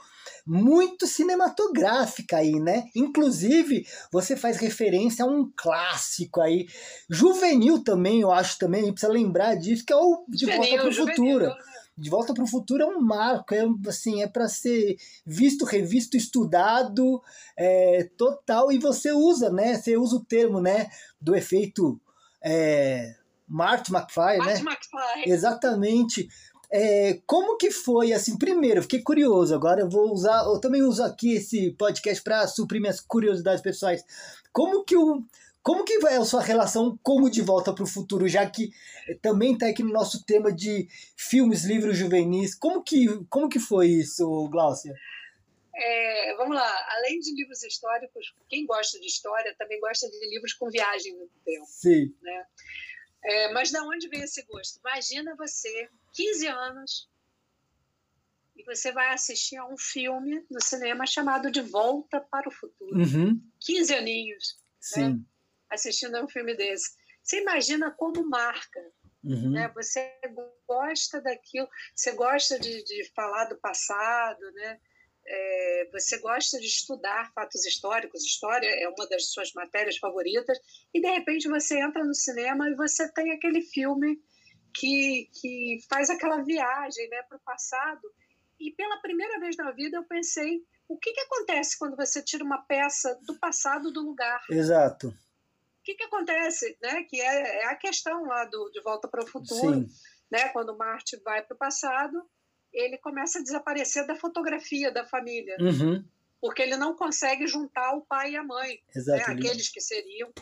muito 0.46 1.06
cinematográfica 1.06 2.38
aí, 2.38 2.58
né? 2.58 2.88
Inclusive, 2.94 3.86
você 4.12 4.36
faz 4.36 4.56
referência 4.56 5.24
a 5.24 5.28
um 5.28 5.50
clássico 5.56 6.40
aí, 6.40 6.66
juvenil 7.08 7.84
também, 7.84 8.20
eu 8.20 8.32
acho 8.32 8.58
também, 8.58 8.82
a 8.82 8.84
gente 8.84 8.94
precisa 8.94 9.12
lembrar 9.12 9.54
disso, 9.54 9.84
que 9.86 9.92
é 9.92 9.96
o 9.96 10.24
De 10.28 10.46
Volta 10.46 10.76
para 10.76 10.88
o 10.88 10.92
Futuro. 10.92 11.52
De 11.96 12.10
Volta 12.10 12.34
para 12.34 12.44
o 12.44 12.48
Futuro 12.48 12.82
é 12.82 12.86
um 12.86 13.00
marco, 13.00 13.54
é 13.54 13.64
assim, 13.86 14.22
é 14.22 14.26
para 14.26 14.48
ser 14.48 14.96
visto, 15.24 15.64
revisto, 15.64 16.16
estudado, 16.16 17.22
é, 17.56 18.08
total, 18.16 18.72
e 18.72 18.78
você 18.78 19.12
usa, 19.12 19.50
né? 19.50 19.76
Você 19.76 19.96
usa 19.96 20.16
o 20.16 20.24
termo, 20.24 20.60
né, 20.60 20.88
do 21.20 21.36
efeito 21.36 22.00
é, 22.42 23.14
Marty 23.50 23.92
McFly, 23.92 24.38
Marty 24.38 24.64
né? 24.64 24.70
McFly. 24.70 25.32
Exatamente. 25.32 26.28
É, 26.72 27.20
como 27.26 27.56
que 27.56 27.70
foi, 27.70 28.12
assim, 28.12 28.38
primeiro, 28.38 28.82
fiquei 28.82 29.02
curioso, 29.02 29.52
agora 29.52 29.80
eu 29.80 29.90
vou 29.90 30.12
usar, 30.12 30.44
eu 30.44 30.60
também 30.60 30.82
uso 30.82 31.02
aqui 31.02 31.34
esse 31.34 31.72
podcast 31.72 32.22
para 32.22 32.46
suprir 32.46 32.80
minhas 32.80 33.00
curiosidades 33.00 33.60
pessoais. 33.60 34.04
Como 34.52 34.84
que 34.84 34.96
o 34.96 35.24
como 35.62 35.84
que 35.84 35.92
é 36.06 36.16
a 36.16 36.24
sua 36.24 36.40
relação 36.40 36.98
como 37.02 37.28
De 37.28 37.42
Volta 37.42 37.74
para 37.74 37.84
o 37.84 37.86
Futuro, 37.86 38.26
já 38.26 38.48
que 38.48 38.70
também 39.20 39.52
está 39.52 39.66
aqui 39.66 39.82
no 39.82 39.92
nosso 39.92 40.24
tema 40.24 40.50
de 40.50 40.88
filmes, 41.16 41.64
livros 41.64 41.98
juvenis. 41.98 42.54
Como 42.54 42.82
que, 42.82 43.06
como 43.28 43.48
que 43.48 43.58
foi 43.58 43.88
isso, 43.88 44.48
Glaucia? 44.48 44.94
É, 45.74 46.34
vamos 46.36 46.54
lá, 46.54 46.86
além 46.96 47.20
de 47.20 47.34
livros 47.34 47.62
históricos, 47.62 48.34
quem 48.48 48.66
gosta 48.66 48.98
de 48.98 49.06
história 49.06 49.54
também 49.58 49.78
gosta 49.80 50.08
de 50.08 50.30
livros 50.30 50.54
com 50.54 50.68
viagem 50.70 51.12
no 51.16 51.28
tempo. 51.44 51.66
Sim. 51.66 52.14
Né? 52.22 52.44
É, 53.22 53.52
mas 53.52 53.70
da 53.70 53.82
onde 53.82 54.08
vem 54.08 54.22
esse 54.22 54.42
gosto? 54.44 54.80
Imagina 54.80 55.36
você, 55.36 55.88
15 56.12 56.46
anos, 56.46 57.10
e 58.56 58.64
você 58.64 58.92
vai 58.92 59.12
assistir 59.12 59.56
a 59.56 59.66
um 59.66 59.76
filme 59.76 60.44
no 60.50 60.60
cinema 60.60 61.06
chamado 61.06 61.50
De 61.50 61.60
Volta 61.60 62.20
para 62.20 62.48
o 62.48 62.52
Futuro. 62.52 62.96
Uhum. 62.96 63.40
15 63.60 63.94
aninhos. 63.94 64.58
Sim. 64.78 65.14
Né? 65.14 65.20
Assistindo 65.70 66.16
a 66.16 66.24
um 66.24 66.28
filme 66.28 66.54
desse. 66.54 66.90
Você 67.22 67.40
imagina 67.40 67.90
como 67.90 68.28
marca. 68.28 68.80
Uhum. 69.22 69.52
Né? 69.52 69.68
Você 69.74 70.18
gosta 70.66 71.20
daquilo, 71.20 71.68
você 71.94 72.12
gosta 72.12 72.58
de, 72.58 72.82
de 72.84 73.10
falar 73.14 73.46
do 73.46 73.56
passado, 73.56 74.40
né? 74.52 74.80
É, 75.32 75.88
você 75.92 76.18
gosta 76.18 76.58
de 76.58 76.66
estudar 76.66 77.32
fatos 77.32 77.64
históricos, 77.64 78.24
história 78.24 78.66
é 78.66 78.88
uma 78.88 79.06
das 79.08 79.30
suas 79.30 79.52
matérias 79.52 79.96
favoritas, 79.96 80.58
e 80.92 81.00
de 81.00 81.08
repente 81.08 81.48
você 81.48 81.80
entra 81.80 82.04
no 82.04 82.14
cinema 82.14 82.68
e 82.68 82.74
você 82.74 83.10
tem 83.12 83.30
aquele 83.30 83.62
filme 83.62 84.20
que, 84.74 85.30
que 85.40 85.78
faz 85.88 86.10
aquela 86.10 86.42
viagem 86.42 87.08
né, 87.08 87.22
para 87.22 87.38
o 87.38 87.40
passado. 87.40 88.02
E 88.58 88.72
pela 88.72 89.00
primeira 89.00 89.38
vez 89.38 89.56
na 89.56 89.70
vida 89.70 89.96
eu 89.96 90.04
pensei: 90.04 90.64
o 90.88 90.98
que, 90.98 91.12
que 91.12 91.20
acontece 91.20 91.78
quando 91.78 91.96
você 91.96 92.22
tira 92.22 92.44
uma 92.44 92.62
peça 92.62 93.18
do 93.22 93.38
passado 93.38 93.92
do 93.92 94.02
lugar? 94.02 94.44
Exato. 94.50 95.08
O 95.08 95.82
que, 95.84 95.94
que 95.94 96.04
acontece? 96.04 96.76
Né? 96.82 97.04
Que 97.04 97.20
é, 97.20 97.62
é 97.62 97.66
a 97.66 97.76
questão 97.76 98.24
lá 98.24 98.44
do 98.44 98.70
De 98.70 98.82
Volta 98.82 99.08
para 99.08 99.22
o 99.22 99.26
Futuro. 99.26 99.74
Sim. 99.74 99.88
Né? 100.30 100.48
Quando 100.50 100.76
Marte 100.76 101.16
vai 101.24 101.42
para 101.42 101.54
o 101.54 101.58
passado, 101.58 102.28
ele 102.72 102.98
começa 102.98 103.38
a 103.38 103.42
desaparecer 103.42 104.06
da 104.06 104.14
fotografia 104.14 104.90
da 104.90 105.04
família. 105.04 105.56
Uhum. 105.60 106.04
Porque 106.40 106.62
ele 106.62 106.76
não 106.76 106.94
consegue 106.94 107.46
juntar 107.46 107.94
o 107.94 108.02
pai 108.02 108.32
e 108.32 108.36
a 108.36 108.42
mãe. 108.42 108.80
Né? 108.94 109.22
Aqueles 109.26 109.68
que 109.68 109.80
seriam 109.80 110.32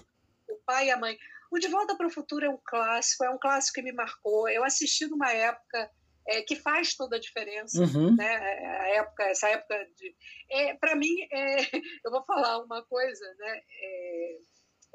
o 0.48 0.56
pai 0.64 0.86
e 0.86 0.90
a 0.90 0.96
mãe. 0.96 1.18
O 1.50 1.58
De 1.58 1.68
Volta 1.68 1.96
para 1.96 2.06
o 2.06 2.10
Futuro 2.10 2.44
é 2.44 2.48
um 2.48 2.58
clássico, 2.62 3.24
é 3.24 3.30
um 3.30 3.38
clássico 3.38 3.76
que 3.76 3.82
me 3.82 3.92
marcou. 3.92 4.48
Eu 4.48 4.62
assisti 4.64 5.06
numa 5.06 5.32
época 5.32 5.90
é, 6.28 6.42
que 6.42 6.54
faz 6.54 6.94
toda 6.94 7.16
a 7.16 7.20
diferença, 7.20 7.80
Uhum. 7.80 8.14
né? 8.14 8.36
A 8.36 8.88
época, 8.96 9.24
essa 9.24 9.48
época 9.48 9.88
de, 9.96 10.14
é, 10.50 10.74
para 10.74 10.94
mim, 10.94 11.16
é, 11.32 11.56
eu 12.04 12.10
vou 12.10 12.22
falar 12.24 12.62
uma 12.62 12.82
coisa, 12.84 13.24
né? 13.38 13.62
É, 13.82 14.38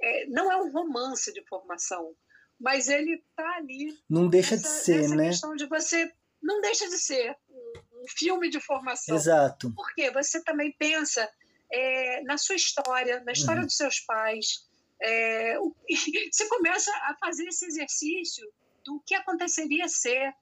é, 0.02 0.26
não 0.28 0.52
é 0.52 0.58
um 0.62 0.72
romance 0.72 1.34
de 1.34 1.44
formação, 1.48 2.16
mas 2.60 2.88
ele 2.88 3.16
está 3.16 3.56
ali. 3.56 3.98
Não 4.08 4.30
deixa 4.30 4.56
de 4.56 4.68
ser, 4.68 5.10
né? 5.10 5.30
questão 5.30 5.56
de 5.56 5.66
você 5.66 6.12
não 6.44 6.62
deixa 6.62 6.88
de 6.90 6.98
ser 7.00 7.36
um, 7.50 8.04
filme 8.18 8.50
de 8.50 8.60
formação. 8.60 9.16
Exato. 9.16 9.74
Porque 9.74 10.12
você 10.12 10.44
também 10.44 10.72
pensa 10.78 11.28
é, 11.72 12.22
na 12.24 12.38
sua 12.38 12.56
história, 12.56 13.22
na 13.22 13.32
história 13.32 13.62
Uhum. 13.62 13.66
dos 13.66 13.78
seus 13.78 14.00
pais. 14.02 14.68
É, 15.02 15.58
o- 15.60 15.74
você 16.32 16.48
começa 16.50 16.92
a 16.92 17.16
fazer 17.20 17.46
esse 17.48 17.66
exercício 17.66 18.46
do 18.86 19.02
que 19.06 19.16
aconteceria 19.16 19.88
ser. 19.88 20.34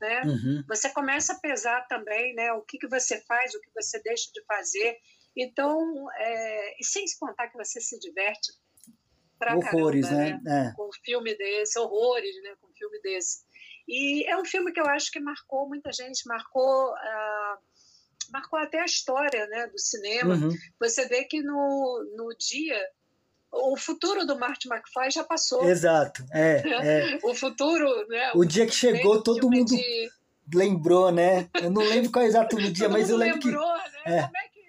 Né? 0.00 0.22
Uhum. 0.22 0.64
Você 0.68 0.88
começa 0.90 1.32
a 1.34 1.38
pesar 1.40 1.86
também 1.88 2.34
né, 2.34 2.52
o 2.52 2.62
que, 2.62 2.78
que 2.78 2.88
você 2.88 3.20
faz, 3.22 3.54
o 3.54 3.60
que 3.60 3.70
você 3.74 4.00
deixa 4.02 4.30
de 4.32 4.42
fazer. 4.44 4.96
Então, 5.36 5.78
é, 6.16 6.80
e 6.80 6.84
sem 6.84 7.06
se 7.06 7.18
contar 7.18 7.48
que 7.48 7.56
você 7.56 7.80
se 7.80 7.98
diverte 8.00 8.52
pra 9.38 9.56
Horrores, 9.56 10.08
caramba, 10.08 10.40
né? 10.42 10.70
É. 10.70 10.76
com 10.76 10.88
um 10.88 10.92
filme 11.04 11.36
desse, 11.36 11.78
horrores, 11.78 12.34
né, 12.42 12.54
com 12.60 12.68
um 12.68 12.74
filme 12.74 13.00
desse. 13.00 13.44
E 13.88 14.24
é 14.24 14.36
um 14.36 14.44
filme 14.44 14.72
que 14.72 14.80
eu 14.80 14.86
acho 14.86 15.10
que 15.10 15.20
marcou 15.20 15.68
muita 15.68 15.92
gente, 15.92 16.26
marcou, 16.26 16.94
ah, 16.94 17.58
marcou 18.32 18.58
até 18.58 18.80
a 18.80 18.84
história, 18.84 19.46
né, 19.46 19.66
do 19.66 19.78
cinema. 19.78 20.34
Uhum. 20.34 20.54
Você 20.80 21.06
vê 21.08 21.24
que 21.24 21.42
no, 21.42 22.04
no 22.16 22.34
dia 22.36 22.80
o 23.50 23.76
futuro 23.76 24.26
do 24.26 24.38
Marty 24.38 24.66
McFly 24.68 25.10
já 25.10 25.22
passou. 25.24 25.64
Exato. 25.68 26.24
É, 26.32 26.62
é. 27.14 27.18
O 27.22 27.34
futuro, 27.34 28.08
né? 28.08 28.32
O 28.34 28.44
dia 28.44 28.66
que 28.66 28.72
chegou, 28.72 29.22
todo 29.22 29.50
mundo 29.50 29.76
de- 29.76 30.10
lembrou, 30.54 31.12
né? 31.12 31.48
Eu 31.60 31.70
não 31.70 31.82
lembro 31.82 32.10
qual 32.10 32.24
é 32.24 32.28
o 32.28 32.30
exato 32.30 32.56
dia, 32.72 32.86
todo 32.88 32.92
mas 32.92 33.10
eu 33.10 33.16
lembro 33.16 33.40
que. 33.40 33.48
lembrou, 33.48 33.76
né? 33.76 34.02
é. 34.06 34.22
Como 34.22 34.36
é 34.36 34.48
que 34.48 34.62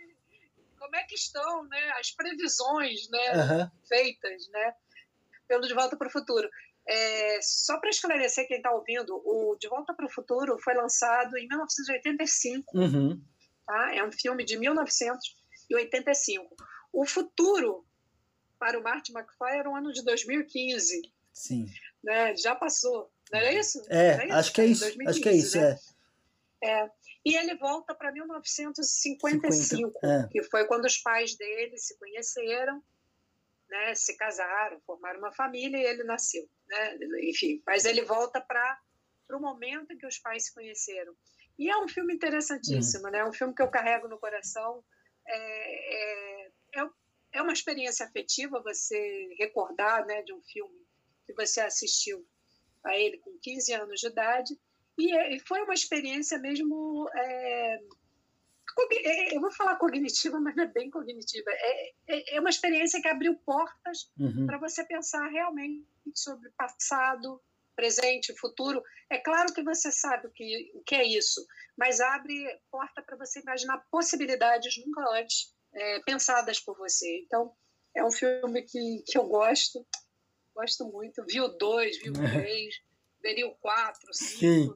como 0.78 0.96
é 0.98 1.04
que 1.06 1.16
estão, 1.16 1.64
né? 1.70 1.92
As 2.00 2.12
previsões, 2.12 3.10
né? 3.10 3.72
Feitas, 3.88 4.48
né? 4.50 4.74
Pelo 5.48 5.68
De 5.68 5.74
Volta 5.74 5.98
para 5.98 6.08
o 6.08 6.12
Futuro. 6.12 6.48
É, 6.88 7.40
só 7.42 7.80
para 7.80 7.90
esclarecer 7.90 8.48
quem 8.48 8.58
está 8.58 8.72
ouvindo, 8.72 9.16
o 9.26 9.56
De 9.58 9.68
Volta 9.70 9.94
para 9.94 10.06
o 10.06 10.10
Futuro 10.12 10.58
foi 10.60 10.74
lançado 10.74 11.38
em 11.38 11.48
1985, 11.48 12.78
Uhum. 12.78 13.22
tá? 13.66 13.96
É 13.96 14.04
um 14.04 14.12
filme 14.12 14.44
de 14.44 14.58
1985. 14.58 16.56
O 16.92 17.06
futuro 17.06 17.86
para 18.60 18.78
o 18.80 18.84
Marty 18.84 19.12
McFly 19.12 19.58
era 19.60 19.70
o 19.70 19.76
ano 19.76 19.92
de 19.92 20.04
2015, 20.04 21.02
Sim. 21.34 21.66
né? 22.04 22.36
Já 22.36 22.54
passou, 22.56 23.12
não 23.32 23.40
era 23.40 23.52
isso? 23.54 23.82
É, 23.90 24.08
Era 24.08 24.26
isso? 24.26 24.34
acho 24.36 24.54
que 24.54 24.62
é 24.62 24.66
isso. 24.66 24.82
2015, 24.82 25.10
Acho 25.10 25.22
que 25.22 25.30
é 25.30 25.34
isso, 25.34 25.58
né? 25.60 25.80
é. 26.64 26.90
E 27.26 27.36
ele 27.38 27.56
volta 27.56 27.96
para 27.96 28.12
1955, 28.12 29.52
50, 29.54 30.00
é. 30.06 30.28
que 30.30 30.44
foi 30.44 30.66
quando 30.68 30.84
os 30.86 30.98
pais 30.98 31.36
dele 31.38 31.78
se 31.78 31.98
conheceram, 31.98 32.84
né, 33.74 33.96
se 33.96 34.16
casaram, 34.16 34.80
formaram 34.86 35.18
uma 35.18 35.34
família 35.34 35.78
e 35.78 35.84
ele 35.84 36.04
nasceu. 36.04 36.48
Né? 36.68 36.98
Enfim, 37.24 37.62
mas 37.66 37.86
ele 37.86 38.04
volta 38.04 38.40
para 38.40 38.80
o 39.32 39.40
momento 39.40 39.92
em 39.92 39.98
que 39.98 40.06
os 40.06 40.20
pais 40.20 40.46
se 40.46 40.54
conheceram. 40.54 41.16
E 41.58 41.70
é 41.70 41.78
um 41.78 41.88
filme 41.88 42.14
interessantíssimo, 42.14 43.10
né? 43.10 43.20
é 43.20 43.26
um 43.26 43.34
filme 43.34 43.54
que 43.54 43.64
eu 43.64 43.72
carrego 43.72 44.08
no 44.08 44.20
coração. 44.20 44.84
É, 45.28 46.46
é, 46.46 46.52
é, 46.76 46.90
é 47.34 47.42
uma 47.42 47.54
experiência 47.54 48.06
afetiva 48.06 48.62
você 48.62 49.36
recordar 49.40 50.06
né, 50.06 50.22
de 50.22 50.34
um 50.34 50.42
filme 50.44 50.86
que 51.26 51.34
você 51.34 51.60
assistiu 51.62 52.24
a 52.84 52.96
ele 52.96 53.18
com 53.18 53.36
15 53.42 53.74
anos 53.74 54.00
de 54.00 54.08
idade. 54.08 54.54
E, 55.00 55.16
é- 55.18 55.36
e 55.36 55.40
foi 55.40 55.62
uma 55.62 55.74
experiência 55.74 56.38
mesmo. 56.38 57.10
é, 57.16 57.80
eu 59.34 59.42
vou 59.42 59.52
falar 59.52 59.76
cognitiva, 59.78 60.40
mas 60.40 60.56
não 60.56 60.64
é 60.64 60.68
bem 60.68 60.90
cognitiva. 60.90 61.50
É, 61.50 61.90
é, 62.08 62.36
é 62.36 62.40
uma 62.40 62.50
experiência 62.50 63.02
que 63.02 63.08
abriu 63.08 63.36
portas 63.46 64.12
Uhum. 64.18 64.46
para 64.46 64.58
você 64.58 64.84
pensar 64.86 65.28
realmente 65.28 65.86
sobre 66.14 66.50
passado, 66.52 67.42
presente, 67.76 68.34
futuro. 68.38 68.84
É 69.10 69.18
claro 69.18 69.54
que 69.54 69.64
você 69.64 69.92
sabe 69.92 70.28
o 70.28 70.32
que, 70.32 70.72
o 70.76 70.84
que 70.84 70.96
é 70.96 71.06
isso, 71.06 71.46
mas 71.78 72.00
abre 72.00 72.46
porta 72.72 73.02
para 73.02 73.18
você 73.18 73.40
imaginar 73.40 73.84
possibilidades 73.92 74.78
nunca 74.86 75.02
antes 75.20 75.54
é, 75.74 76.00
pensadas 76.02 76.60
por 76.60 76.78
você. 76.78 77.24
Então, 77.26 77.54
é 77.96 78.04
um 78.04 78.12
filme 78.12 78.62
que, 78.64 79.04
que 79.08 79.18
eu 79.18 79.26
gosto, 79.28 79.86
gosto 80.56 80.86
muito. 80.86 81.24
Vi 81.26 81.42
o 81.42 81.48
dois, 81.48 81.98
vi 82.00 82.10
o 82.10 82.14
três, 82.48 82.76
veria 83.22 83.48
o 83.48 83.56
quatro, 83.56 84.14
Sim. 84.14 84.74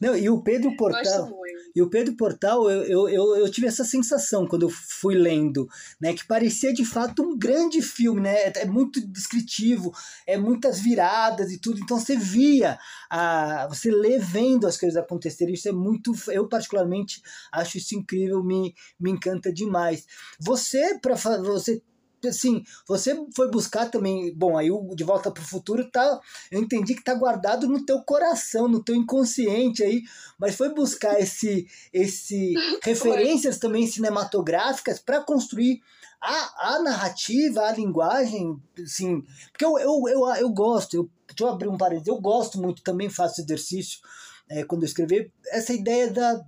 Não, 0.00 0.16
e 0.16 0.28
o 0.28 0.42
Pedro 0.42 0.76
Portal. 0.76 1.30
E 1.74 1.82
o 1.82 1.88
Pedro 1.88 2.16
Portal, 2.16 2.68
eu, 2.70 2.82
eu, 2.82 3.08
eu, 3.08 3.36
eu 3.36 3.50
tive 3.50 3.66
essa 3.66 3.84
sensação 3.84 4.46
quando 4.46 4.62
eu 4.62 4.70
fui 4.70 5.14
lendo, 5.14 5.68
né? 6.00 6.12
Que 6.12 6.26
parecia 6.26 6.72
de 6.72 6.84
fato 6.84 7.22
um 7.22 7.38
grande 7.38 7.80
filme, 7.80 8.20
né? 8.20 8.34
É, 8.34 8.52
é 8.62 8.64
muito 8.66 9.00
descritivo, 9.06 9.92
é 10.26 10.36
muitas 10.36 10.80
viradas 10.80 11.52
e 11.52 11.58
tudo. 11.58 11.80
Então 11.80 11.98
você 11.98 12.16
via, 12.16 12.78
a, 13.08 13.66
você 13.68 13.90
lê 13.90 14.18
vendo 14.18 14.66
as 14.66 14.76
coisas 14.76 14.96
acontecerem. 14.96 15.54
Isso 15.54 15.68
é 15.68 15.72
muito. 15.72 16.12
Eu, 16.28 16.48
particularmente, 16.48 17.22
acho 17.52 17.78
isso 17.78 17.94
incrível, 17.94 18.42
me, 18.42 18.74
me 18.98 19.10
encanta 19.10 19.52
demais. 19.52 20.04
Você, 20.40 20.98
para 20.98 21.14
você. 21.14 21.82
Assim, 22.26 22.64
você 22.86 23.14
foi 23.34 23.50
buscar 23.50 23.90
também, 23.90 24.34
bom, 24.34 24.56
aí 24.56 24.70
o 24.70 24.94
De 24.94 25.04
Volta 25.04 25.30
para 25.30 25.42
o 25.42 25.46
Futuro 25.46 25.88
tá, 25.90 26.20
eu 26.50 26.60
entendi 26.60 26.94
que 26.94 27.04
tá 27.04 27.14
guardado 27.14 27.68
no 27.68 27.84
teu 27.84 28.02
coração, 28.02 28.66
no 28.66 28.82
teu 28.82 28.94
inconsciente 28.94 29.82
aí, 29.82 30.02
mas 30.38 30.56
foi 30.56 30.74
buscar 30.74 31.20
esse, 31.20 31.66
esse 31.92 32.54
referências 32.82 33.58
também 33.58 33.86
cinematográficas 33.86 34.98
para 34.98 35.20
construir 35.20 35.80
a, 36.20 36.74
a 36.74 36.82
narrativa, 36.82 37.62
a 37.62 37.72
linguagem, 37.72 38.60
assim, 38.82 39.24
porque 39.52 39.64
eu, 39.64 39.78
eu, 39.78 40.02
eu, 40.08 40.34
eu 40.36 40.50
gosto, 40.50 40.94
eu, 40.94 41.10
deixa 41.28 41.44
eu 41.44 41.48
abrir 41.48 41.68
um 41.68 41.76
parênteses, 41.76 42.08
eu 42.08 42.20
gosto 42.20 42.60
muito, 42.60 42.82
também 42.82 43.08
faço 43.08 43.40
exercício 43.40 44.00
é, 44.48 44.64
quando 44.64 44.82
eu 44.82 44.86
escrever, 44.86 45.30
essa 45.52 45.72
ideia 45.72 46.10
da, 46.10 46.44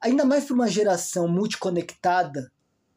ainda 0.00 0.24
mais 0.24 0.44
para 0.44 0.54
uma 0.54 0.68
geração 0.68 1.28
multiconectada 1.28 2.50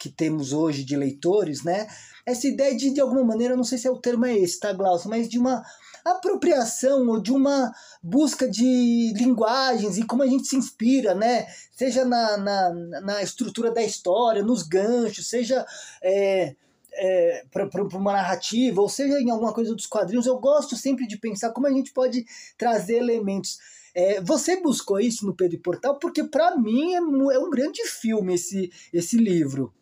que 0.06 0.12
temos 0.12 0.54
hoje 0.54 0.84
de 0.84 0.96
leitores, 0.96 1.64
né, 1.64 1.88
essa 2.24 2.48
ideia 2.48 2.76
de, 2.76 2.92
de 2.92 3.02
alguma 3.02 3.24
maneira, 3.24 3.56
não 3.56 3.64
sei 3.64 3.80
se 3.80 3.88
é 3.88 3.92
o 3.92 3.98
termo 3.98 4.26
é 4.26 4.38
esse, 4.38 4.60
tá, 4.60 4.72
Glaucio, 4.72 5.10
mas 5.10 5.28
de 5.28 5.40
uma 5.40 5.64
apropriação 6.04 7.08
ou 7.08 7.20
de 7.20 7.32
uma 7.32 7.72
busca 8.02 8.48
de 8.48 9.12
linguagens 9.16 9.98
e 9.98 10.06
como 10.06 10.22
a 10.22 10.28
gente 10.28 10.48
se 10.48 10.56
inspira, 10.56 11.16
né? 11.16 11.48
Seja 11.72 12.06
na, 12.06 12.38
na, 12.38 12.74
na 13.02 13.24
estrutura 13.24 13.72
da 13.72 13.82
história, 13.82 14.44
nos 14.44 14.62
ganchos, 14.62 15.28
seja 15.28 15.66
é, 16.04 16.56
é, 16.94 17.46
para 17.52 17.84
uma 17.98 18.14
narrativa, 18.14 18.82
ou 18.82 18.90
seja 18.90 19.20
em 19.20 19.32
alguma 19.32 19.52
coisa 19.52 19.74
dos 19.74 19.88
quadrinhos. 19.88 20.28
Eu 20.28 20.38
gosto 20.38 20.76
sempre 20.76 21.08
de 21.08 21.18
pensar 21.18 21.52
como 21.52 21.66
a 21.66 21.72
gente 21.72 21.92
pode 21.92 22.24
trazer 22.56 22.98
elementos. 22.98 23.58
É, 23.96 24.22
você 24.22 24.62
buscou 24.62 25.00
isso 25.00 25.26
no 25.26 25.36
Pedro 25.36 25.60
Portal 25.60 25.98
porque 25.98 26.24
para 26.24 26.56
mim 26.58 26.94
é, 26.94 26.98
é 26.98 27.40
um 27.40 27.50
grande 27.50 27.84
filme 27.88 28.36
esse, 28.36 28.72
esse 28.94 29.18
livro. 29.18 29.74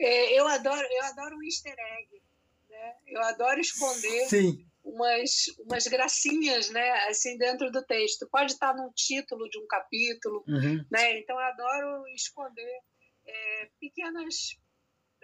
É, 0.00 0.38
eu 0.38 0.46
adoro, 0.46 0.86
eu 0.90 1.02
adoro 1.04 1.36
o 1.36 1.42
easter 1.44 1.74
egg, 1.78 2.22
né? 2.70 2.94
Eu 3.06 3.22
adoro 3.22 3.60
esconder 3.60 4.26
Sim. 4.28 4.66
umas, 4.84 5.46
umas 5.60 5.86
gracinhas, 5.86 6.70
né? 6.70 6.90
Assim 7.08 7.36
dentro 7.38 7.70
do 7.70 7.84
texto. 7.84 8.28
Pode 8.30 8.52
estar 8.52 8.74
no 8.74 8.92
título 8.94 9.48
de 9.48 9.58
um 9.58 9.66
capítulo, 9.66 10.44
Uhum. 10.48 10.84
né? 10.90 11.18
Então 11.18 11.36
eu 11.36 11.46
adoro 11.46 12.06
esconder 12.14 12.78
é, 13.26 13.68
pequenas, 13.80 14.56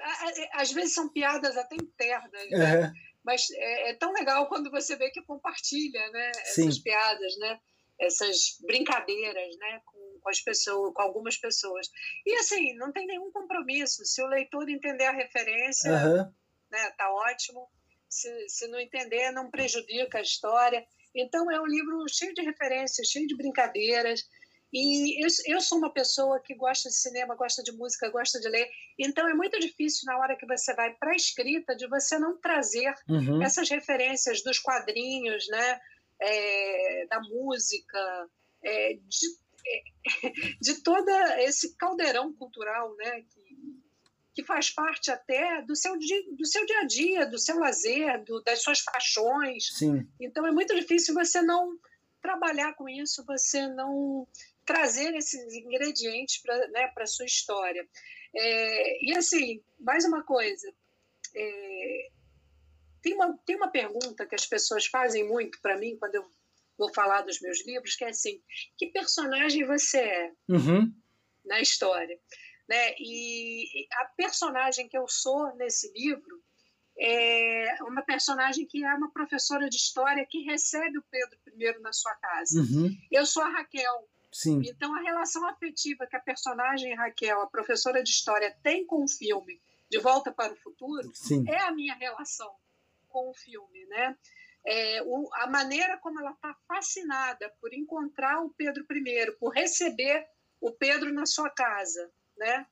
a- 0.01 0.61
às 0.63 0.71
vezes 0.73 0.95
são 0.95 1.09
piadas 1.13 1.57
até 1.57 1.75
internas, 1.77 2.49
né? 2.51 2.81
Uhum. 2.87 2.93
mas 3.25 3.51
é, 3.51 3.91
é 3.91 3.95
tão 3.95 4.13
legal 4.13 4.49
quando 4.49 4.71
você 4.71 4.97
vê 4.97 5.11
que 5.11 5.21
compartilha, 5.23 6.11
né? 6.11 6.33
Sim. 6.45 6.63
Essas 6.69 6.79
piadas, 6.79 7.37
né? 7.39 7.61
essas 8.01 8.57
brincadeiras, 8.65 9.57
né, 9.59 9.81
com, 9.85 10.08
com, 10.29 10.31
as 10.31 10.41
pessoas, 10.41 10.93
com 10.95 11.03
algumas 11.03 11.37
pessoas. 11.37 11.91
E 12.27 12.35
assim, 12.37 12.75
não 12.75 12.93
tem 12.93 13.07
nenhum 13.07 13.31
compromisso. 13.33 14.05
Se 14.05 14.23
o 14.23 14.27
leitor 14.27 14.69
entender 14.69 15.07
a 15.07 15.13
referência, 15.13 15.91
uhum. 15.91 16.33
né, 16.71 16.91
tá 16.97 17.11
ótimo. 17.11 17.69
Se, 18.09 18.49
se 18.49 18.69
não 18.69 18.79
entender, 18.79 19.31
não 19.33 19.51
prejudica 19.51 20.19
a 20.19 20.23
história. 20.23 20.87
Então 21.15 21.51
é 21.51 21.61
um 21.61 21.67
livro 21.67 22.05
cheio 22.09 22.35
de 22.35 22.43
referências, 22.43 23.09
cheio 23.09 23.27
de 23.27 23.37
brincadeiras. 23.37 24.29
E 24.71 25.25
eu, 25.25 25.29
eu 25.47 25.61
sou 25.63 25.79
uma 25.79 25.91
pessoa 25.91 26.41
que 26.41 26.55
gosta 26.55 26.91
de 26.91 26.95
cinema, 26.95 27.35
gosta 27.35 27.63
de 27.63 27.73
música, 27.73 28.11
gosta 28.11 28.39
de 28.39 28.49
ler. 28.49 28.69
Então 28.99 29.27
é 29.29 29.35
muito 29.35 29.59
difícil 29.59 30.05
na 30.05 30.19
hora 30.19 30.37
que 30.37 30.47
você 30.47 30.75
vai 30.75 30.95
para 30.95 31.13
a 31.13 31.17
escrita 31.17 31.75
de 31.75 31.87
você 31.89 32.19
não 32.19 32.37
trazer 32.39 32.95
uhum. 33.09 33.43
essas 33.43 33.69
referências 33.71 34.43
dos 34.43 34.59
quadrinhos, 34.59 35.49
né? 35.49 35.81
É, 36.21 37.07
da 37.09 37.21
música, 37.21 38.29
é, 38.63 38.95
de, 38.95 39.27
de 40.61 40.83
todo 40.83 41.09
esse 41.39 41.77
caldeirão 41.77 42.33
cultural, 42.33 42.95
né? 42.97 43.23
Que, 43.23 43.79
que 44.35 44.45
faz 44.45 44.71
parte 44.71 45.11
até 45.11 45.63
do 45.63 45.75
seu, 45.75 45.97
dia, 45.97 46.23
do 46.33 46.47
seu 46.47 46.65
dia 46.65 46.81
a 46.81 46.85
dia, 46.85 47.27
do 47.27 47.39
seu 47.39 47.59
lazer, 47.59 48.23
do, 48.25 48.41
das 48.43 48.63
suas 48.63 48.83
paixões. 48.83 49.69
Sim. 49.77 50.07
Então 50.21 50.47
é 50.47 50.53
muito 50.53 50.75
difícil 50.75 51.15
você 51.15 51.43
não 51.43 51.77
trabalhar 52.23 52.75
com 52.75 52.89
isso, 52.89 53.25
você 53.25 53.67
não 53.69 54.27
trazer 54.65 55.15
esses 55.15 55.55
ingredientes 55.55 56.39
para 56.39 56.69
né, 56.69 56.93
a 56.97 57.07
sua 57.07 57.25
história. 57.25 57.89
É, 58.35 59.05
e 59.05 59.17
assim, 59.17 59.63
mais 59.81 60.05
uma 60.05 60.23
coisa, 60.23 60.71
é, 61.35 62.09
tem, 63.03 63.15
uma, 63.15 63.39
tem 63.47 63.57
uma 63.57 63.71
pergunta 63.71 64.27
que 64.27 64.35
as 64.35 64.47
pessoas 64.47 64.87
fazem 64.87 65.27
muito 65.27 65.61
para 65.61 65.79
mim 65.79 65.97
quando 65.97 66.17
eu 66.17 66.31
vou 66.79 66.93
falar 66.95 67.23
dos 67.23 67.41
meus 67.41 67.67
livros, 67.67 67.97
que 67.97 68.05
é 68.05 68.09
assim, 68.09 68.41
que 68.77 68.87
personagem 68.87 69.67
você 69.67 69.99
é 69.99 70.33
uhum. 70.49 70.93
na 71.45 71.61
história? 71.61 72.19
Né? 72.69 72.95
E 72.99 73.87
a 73.93 74.05
personagem 74.17 74.89
que 74.89 74.97
eu 74.97 75.09
sou 75.09 75.55
nesse 75.57 75.93
livro 75.93 76.43
é 77.01 77.77
uma 77.83 78.03
personagem 78.03 78.67
que 78.67 78.85
é 78.85 78.95
uma 78.95 79.11
professora 79.11 79.69
de 79.69 79.77
história 79.77 80.27
que 80.27 80.43
recebe 80.43 80.99
o 80.99 81.05
Pedro 81.11 81.39
I 81.47 81.81
na 81.81 81.93
sua 81.93 82.15
casa. 82.15 82.61
Uhum. 82.61 82.91
Eu 83.11 83.25
sou 83.25 83.43
a 83.43 83.49
Raquel, 83.49 84.09
Sim. 84.31 84.61
Então, 84.65 84.95
a 84.95 85.01
relação 85.01 85.47
afetiva 85.49 86.07
que 86.07 86.17
a 86.17 86.21
personagem 86.21 86.95
Raquel, 86.95 87.41
a 87.41 87.47
professora 87.47 88.03
de 88.03 88.11
história, 88.11 88.55
tem 88.63 88.87
com 88.87 89.03
o 89.03 89.09
filme 89.09 89.61
De 89.91 89.99
Volta 89.99 90.31
para 90.31 90.53
o 90.53 90.57
Futuro 90.57 91.11
Sim. 91.15 91.45
é 91.49 91.61
a 91.63 91.73
minha 91.73 91.95
relação 91.95 92.55
com 93.09 93.31
o 93.31 93.35
filme, 93.35 93.87
né? 93.87 94.17
É, 94.67 95.03
o, 95.03 95.29
a 95.35 95.47
maneira 95.47 95.97
como 95.99 96.21
ela 96.21 96.33
está 96.33 96.55
fascinada 96.67 97.53
por 97.61 97.73
encontrar 97.73 98.43
o 98.43 98.51
Pedro 98.51 98.85
I, 98.91 99.33
por 99.39 99.55
receber 99.55 100.27
o 100.61 100.73
Pedro 100.73 101.13
na 101.13 101.27
sua 101.27 101.49
casa, 101.49 102.11
né? 102.37 102.67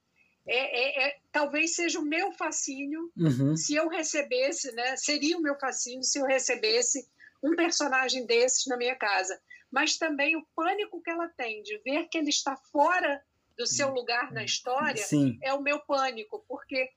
É, 0.49 1.05
é, 1.05 1.09
é, 1.09 1.19
talvez 1.33 1.75
seja 1.75 1.99
o 1.99 2.05
meu 2.05 2.31
fascínio 2.33 3.11
uhum. 3.17 3.57
se 3.57 3.75
eu 3.75 3.89
recebesse, 3.89 4.73
né? 4.73 4.97
Seria 4.97 5.37
o 5.37 5.43
meu 5.43 5.59
fascínio 5.59 6.05
se 6.05 6.19
eu 6.19 6.25
recebesse 6.25 7.09
um 7.43 7.57
personagem 7.57 8.27
desses 8.27 8.67
na 8.67 8.77
minha 8.77 8.95
casa 8.95 9.41
mas 9.71 9.97
também 9.99 10.37
o 10.37 10.47
pânico 10.55 11.03
que 11.03 11.11
ela 11.11 11.29
tem 11.29 11.63
de 11.63 11.79
ver 11.79 12.09
que 12.09 12.19
ele 12.19 12.31
está 12.31 12.57
fora 12.57 13.23
do 13.57 13.67
seu 13.67 13.91
lugar 13.91 14.33
na 14.33 14.45
história 14.45 15.03
Sim. 15.03 15.39
é 15.43 15.53
o 15.53 15.63
meu 15.63 15.81
pânico, 15.81 16.45
porque 16.47 16.91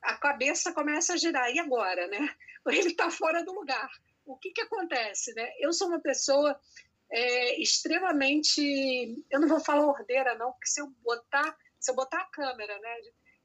a 0.00 0.16
cabeça 0.16 0.72
começa 0.72 1.14
a 1.14 1.16
girar. 1.16 1.50
E 1.50 1.58
agora, 1.58 2.06
né? 2.06 2.34
Ele 2.66 2.88
está 2.88 3.10
fora 3.10 3.44
do 3.44 3.52
lugar. 3.52 3.90
O 4.24 4.36
que, 4.36 4.50
que 4.50 4.60
acontece, 4.60 5.34
né? 5.34 5.50
Eu 5.58 5.72
sou 5.72 5.88
uma 5.88 6.00
pessoa 6.00 6.58
é, 7.10 7.60
extremamente, 7.60 9.24
eu 9.30 9.40
não 9.40 9.48
vou 9.48 9.60
falar 9.60 9.86
ordeira 9.86 10.34
não, 10.36 10.52
porque 10.52 10.68
se 10.68 10.80
eu 10.80 10.88
botar, 11.02 11.56
se 11.78 11.90
eu 11.90 11.94
botar 11.94 12.20
a 12.20 12.30
câmera, 12.30 12.78
né? 12.78 12.96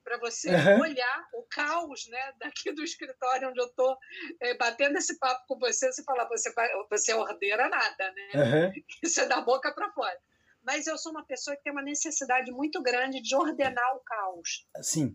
para 0.08 0.18
você 0.20 0.50
uhum. 0.50 0.80
olhar 0.80 1.28
o 1.34 1.44
caos 1.44 2.08
né, 2.08 2.34
daqui 2.40 2.72
do 2.72 2.82
escritório 2.82 3.50
onde 3.50 3.60
eu 3.60 3.66
estou 3.66 3.98
é, 4.40 4.56
batendo 4.56 4.98
esse 4.98 5.20
papo 5.20 5.46
com 5.46 5.60
você, 5.60 5.92
você 5.92 6.02
falar, 6.02 6.26
você, 6.30 6.50
você 6.90 7.14
ordeira 7.14 7.68
nada, 7.68 8.14
né? 8.14 8.30
Uhum. 8.34 8.84
Isso 9.04 9.20
é 9.20 9.26
da 9.26 9.42
boca 9.42 9.70
para 9.74 9.92
fora. 9.92 10.18
Mas 10.64 10.88
eu 10.88 10.98
sou 10.98 11.12
uma 11.12 11.26
pessoa 11.26 11.58
que 11.58 11.64
tem 11.64 11.74
uma 11.74 11.82
necessidade 11.82 12.50
muito 12.52 12.82
grande 12.82 13.22
de 13.22 13.36
ordenar 13.36 13.96
o 13.98 14.00
caos. 14.00 14.66
Sim. 14.82 15.14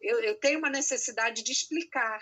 Eu, 0.00 0.20
eu 0.20 0.40
tenho 0.40 0.58
uma 0.58 0.70
necessidade 0.70 1.42
de 1.42 1.52
explicar, 1.52 2.18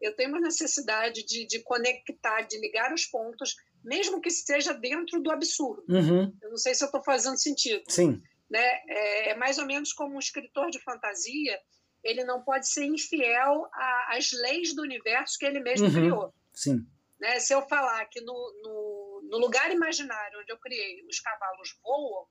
eu 0.00 0.14
tenho 0.14 0.30
uma 0.30 0.40
necessidade 0.40 1.24
de, 1.24 1.46
de 1.46 1.60
conectar, 1.60 2.42
de 2.42 2.58
ligar 2.58 2.92
os 2.92 3.06
pontos, 3.06 3.56
mesmo 3.82 4.20
que 4.20 4.30
seja 4.30 4.72
dentro 4.72 5.20
do 5.20 5.30
absurdo. 5.30 5.84
Uhum. 5.88 6.36
Eu 6.42 6.50
não 6.50 6.56
sei 6.56 6.74
se 6.74 6.84
eu 6.84 6.86
estou 6.86 7.02
fazendo 7.02 7.38
sentido. 7.38 7.82
Sim. 7.88 8.22
Né? 8.50 8.64
É, 8.88 9.30
é, 9.30 9.34
mais 9.34 9.58
ou 9.58 9.66
menos 9.66 9.92
como 9.92 10.16
um 10.16 10.18
escritor 10.18 10.70
de 10.70 10.82
fantasia, 10.82 11.60
ele 12.02 12.24
não 12.24 12.42
pode 12.42 12.68
ser 12.68 12.84
infiel 12.84 13.68
às 14.08 14.32
leis 14.32 14.74
do 14.74 14.82
universo 14.82 15.38
que 15.38 15.46
ele 15.46 15.60
mesmo 15.60 15.86
uhum. 15.86 15.92
criou. 15.92 16.34
Sim. 16.52 16.86
Né? 17.20 17.40
Se 17.40 17.52
eu 17.52 17.62
falar 17.62 18.04
que 18.06 18.20
no, 18.20 18.34
no, 18.62 19.28
no, 19.30 19.38
lugar 19.38 19.70
imaginário 19.72 20.40
onde 20.40 20.52
eu 20.52 20.58
criei 20.58 21.04
os 21.06 21.18
cavalos 21.18 21.76
voam, 21.82 22.26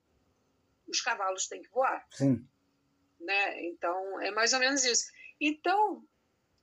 os 0.88 1.00
cavalos 1.00 1.46
têm 1.46 1.62
que 1.62 1.70
voar. 1.70 2.04
Sim. 2.10 2.46
Né? 3.20 3.66
Então, 3.66 4.20
é 4.20 4.30
mais 4.30 4.52
ou 4.52 4.58
menos 4.58 4.84
isso. 4.84 5.04
Então, 5.40 6.02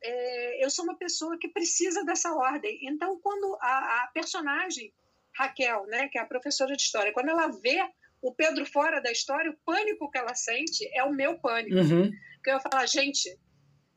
é, 0.06 0.64
eu 0.64 0.70
sou 0.70 0.86
uma 0.86 0.98
pessoa 0.98 1.38
que 1.40 1.48
precisa 1.48 2.04
dessa 2.04 2.34
ordem. 2.34 2.80
Então, 2.84 3.20
quando 3.22 3.58
a, 3.60 4.04
a 4.04 4.12
personagem 4.14 4.94
Raquel, 5.36 5.86
né, 5.88 6.08
que 6.08 6.18
é 6.18 6.22
a 6.22 6.28
professora 6.28 6.76
de 6.76 6.82
história, 6.82 7.12
quando 7.12 7.30
ela 7.30 7.48
vê 7.48 7.82
o 8.22 8.34
Pedro 8.34 8.66
fora 8.66 9.02
da 9.02 9.12
história, 9.12 9.52
o 9.52 9.58
pânico 9.66 10.10
que 10.10 10.18
ela 10.18 10.34
sente 10.34 10.88
é 10.94 11.04
o 11.04 11.14
meu 11.14 11.40
pânico. 11.40 11.76
Uhum. 11.76 12.12
Que 12.44 12.52
eu 12.52 12.60
falo, 12.60 12.86
gente, 12.88 13.38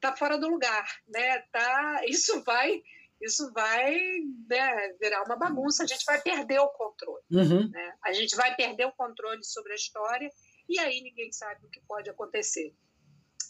tá 0.01 0.17
fora 0.17 0.39
do 0.39 0.49
lugar, 0.49 0.87
né? 1.09 1.39
Tá, 1.53 2.03
isso 2.07 2.43
vai, 2.45 2.83
isso 3.21 3.53
vai 3.53 3.97
né, 4.49 4.95
virar 5.01 5.23
uma 5.25 5.37
bagunça. 5.37 5.85
A 5.85 5.87
gente 5.87 6.05
vai 6.05 6.21
perder 6.21 6.59
o 6.59 6.69
controle. 6.69 7.25
Uhum. 7.31 7.69
Né? 7.71 7.95
A 8.05 8.13
gente 8.13 8.35
vai 8.37 8.55
perder 8.57 8.87
o 8.87 8.93
controle 8.93 9.45
sobre 9.45 9.73
a 9.73 9.77
história 9.77 10.31
e 10.69 10.79
aí 10.79 11.01
ninguém 11.01 11.33
sabe 11.33 11.65
o 11.65 11.71
que 11.71 11.81
pode 11.87 12.11
acontecer. 12.11 12.75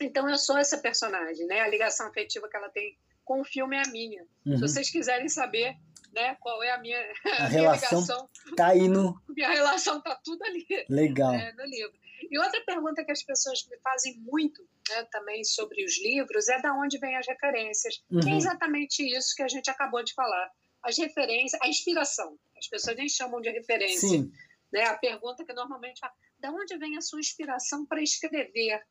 Então 0.00 0.28
eu 0.28 0.38
sou 0.38 0.56
essa 0.56 0.78
personagem, 0.78 1.46
né? 1.46 1.60
A 1.60 1.68
ligação 1.68 2.06
afetiva 2.06 2.48
que 2.48 2.56
ela 2.56 2.68
tem 2.68 2.96
com 3.24 3.40
o 3.40 3.44
filme 3.44 3.76
é 3.76 3.82
a 3.82 3.90
minha. 3.90 4.26
Uhum. 4.46 4.54
Se 4.54 4.60
vocês 4.60 4.90
quiserem 4.90 5.28
saber 5.28 5.76
né? 6.12 6.36
Qual 6.40 6.62
é 6.62 6.70
a 6.70 6.78
minha, 6.78 6.98
a, 7.38 7.44
a 7.44 7.48
relação 7.48 8.00
ligação? 8.00 8.30
Tá 8.56 8.68
aí 8.68 8.88
no. 8.88 9.20
Minha 9.28 9.50
relação 9.50 10.00
tá 10.00 10.18
tudo 10.24 10.42
ali. 10.44 10.66
Legal. 10.88 11.32
Né, 11.32 11.52
no 11.56 11.64
livro. 11.64 11.96
E 12.30 12.38
outra 12.38 12.60
pergunta 12.64 13.04
que 13.04 13.12
as 13.12 13.22
pessoas 13.22 13.64
me 13.70 13.78
fazem 13.78 14.18
muito 14.18 14.60
né, 14.88 15.04
também 15.10 15.44
sobre 15.44 15.84
os 15.84 16.00
livros 16.02 16.48
é 16.48 16.60
da 16.60 16.74
onde 16.74 16.98
vêm 16.98 17.16
as 17.16 17.26
referências. 17.26 18.02
Uhum. 18.10 18.28
É 18.28 18.36
exatamente 18.36 19.02
isso 19.02 19.34
que 19.36 19.42
a 19.42 19.48
gente 19.48 19.70
acabou 19.70 20.02
de 20.02 20.12
falar. 20.14 20.50
As 20.82 20.98
referências, 20.98 21.60
a 21.62 21.68
inspiração. 21.68 22.36
As 22.56 22.68
pessoas 22.68 22.96
nem 22.96 23.08
chamam 23.08 23.40
de 23.40 23.50
referência. 23.50 24.08
Sim. 24.08 24.32
Né? 24.72 24.82
A 24.84 24.98
pergunta 24.98 25.44
que 25.44 25.52
normalmente 25.52 26.00
fala, 26.00 26.12
da 26.38 26.50
onde 26.50 26.76
vem 26.76 26.96
a 26.96 27.00
sua 27.00 27.20
inspiração 27.20 27.86
para 27.86 28.02
escrever? 28.02 28.82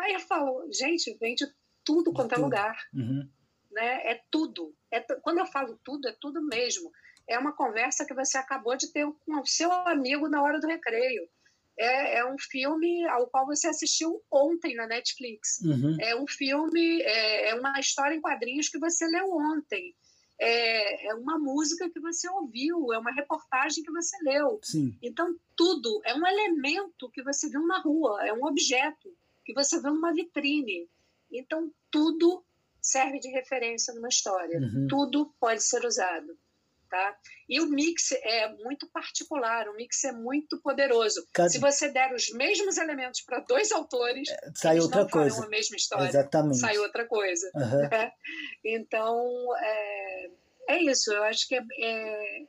Aí 0.00 0.14
eu 0.14 0.20
falo, 0.20 0.68
gente, 0.72 1.16
vem 1.18 1.34
de 1.34 1.46
tudo 1.84 2.12
quanto 2.12 2.34
é 2.34 2.38
lugar. 2.38 2.76
Uhum 2.92 3.28
né? 3.70 4.12
É 4.12 4.22
tudo. 4.30 4.74
É, 4.90 5.00
quando 5.00 5.38
eu 5.38 5.46
falo 5.46 5.78
tudo, 5.84 6.08
é 6.08 6.16
tudo 6.20 6.42
mesmo. 6.42 6.90
É 7.28 7.38
uma 7.38 7.52
conversa 7.52 8.04
que 8.04 8.14
você 8.14 8.36
acabou 8.36 8.76
de 8.76 8.92
ter 8.92 9.06
com 9.24 9.40
o 9.40 9.46
seu 9.46 9.70
amigo 9.72 10.28
na 10.28 10.42
hora 10.42 10.58
do 10.58 10.66
recreio. 10.66 11.28
É, 11.78 12.18
é 12.18 12.26
um 12.26 12.36
filme 12.38 13.06
ao 13.06 13.28
qual 13.28 13.46
você 13.46 13.68
assistiu 13.68 14.22
ontem 14.30 14.74
na 14.74 14.86
Netflix. 14.86 15.60
Uhum. 15.60 15.96
É 16.00 16.16
um 16.16 16.26
filme, 16.26 17.00
é, 17.02 17.50
é, 17.50 17.54
uma 17.54 17.78
história 17.78 18.14
em 18.14 18.20
quadrinhos 18.20 18.68
que 18.68 18.78
você 18.78 19.06
leu 19.06 19.30
ontem. 19.32 19.94
É, 20.38 21.08
é 21.08 21.14
uma 21.14 21.38
música 21.38 21.88
que 21.90 22.00
você 22.00 22.28
ouviu, 22.28 22.92
é 22.92 22.98
uma 22.98 23.12
reportagem 23.12 23.84
que 23.84 23.92
você 23.92 24.16
leu. 24.22 24.58
Sim. 24.62 24.96
Então, 25.02 25.34
tudo 25.54 26.00
é 26.04 26.14
um 26.14 26.26
elemento 26.26 27.10
que 27.10 27.22
você 27.22 27.48
viu 27.48 27.66
na 27.66 27.78
rua, 27.80 28.26
é 28.26 28.32
um 28.32 28.44
objeto 28.44 29.14
que 29.52 29.64
você 29.64 29.80
viu 29.80 29.94
numa 29.94 30.12
vitrine. 30.12 30.88
Então, 31.30 31.70
tudo 31.90 32.44
serve 32.80 33.18
de 33.20 33.28
referência 33.28 33.94
numa 33.94 34.08
história. 34.08 34.58
Uhum. 34.58 34.86
Tudo 34.88 35.34
pode 35.38 35.62
ser 35.62 35.84
usado. 35.84 36.36
Tá? 36.88 37.16
E 37.48 37.60
o 37.60 37.66
mix 37.66 38.10
é 38.10 38.52
muito 38.64 38.88
particular, 38.88 39.68
o 39.68 39.76
mix 39.76 40.02
é 40.02 40.10
muito 40.10 40.60
poderoso. 40.60 41.24
Cada... 41.32 41.48
Se 41.48 41.60
você 41.60 41.88
der 41.88 42.12
os 42.12 42.30
mesmos 42.30 42.78
elementos 42.78 43.20
para 43.20 43.38
dois 43.40 43.70
autores, 43.70 44.28
é, 44.28 44.50
sai 44.56 44.80
outra 44.80 45.06
coisa. 45.06 45.44
a 45.44 45.48
mesma 45.48 45.76
história. 45.76 46.08
Exatamente. 46.08 46.58
Sai 46.58 46.78
outra 46.78 47.06
coisa. 47.06 47.48
Uhum. 47.54 47.88
Né? 47.88 48.12
Então, 48.64 49.56
é, 49.56 50.30
é, 50.70 50.82
isso. 50.82 51.12
Eu 51.12 51.22
acho 51.22 51.46
que 51.46 51.54
é, 51.54 51.62
é, 51.78 52.46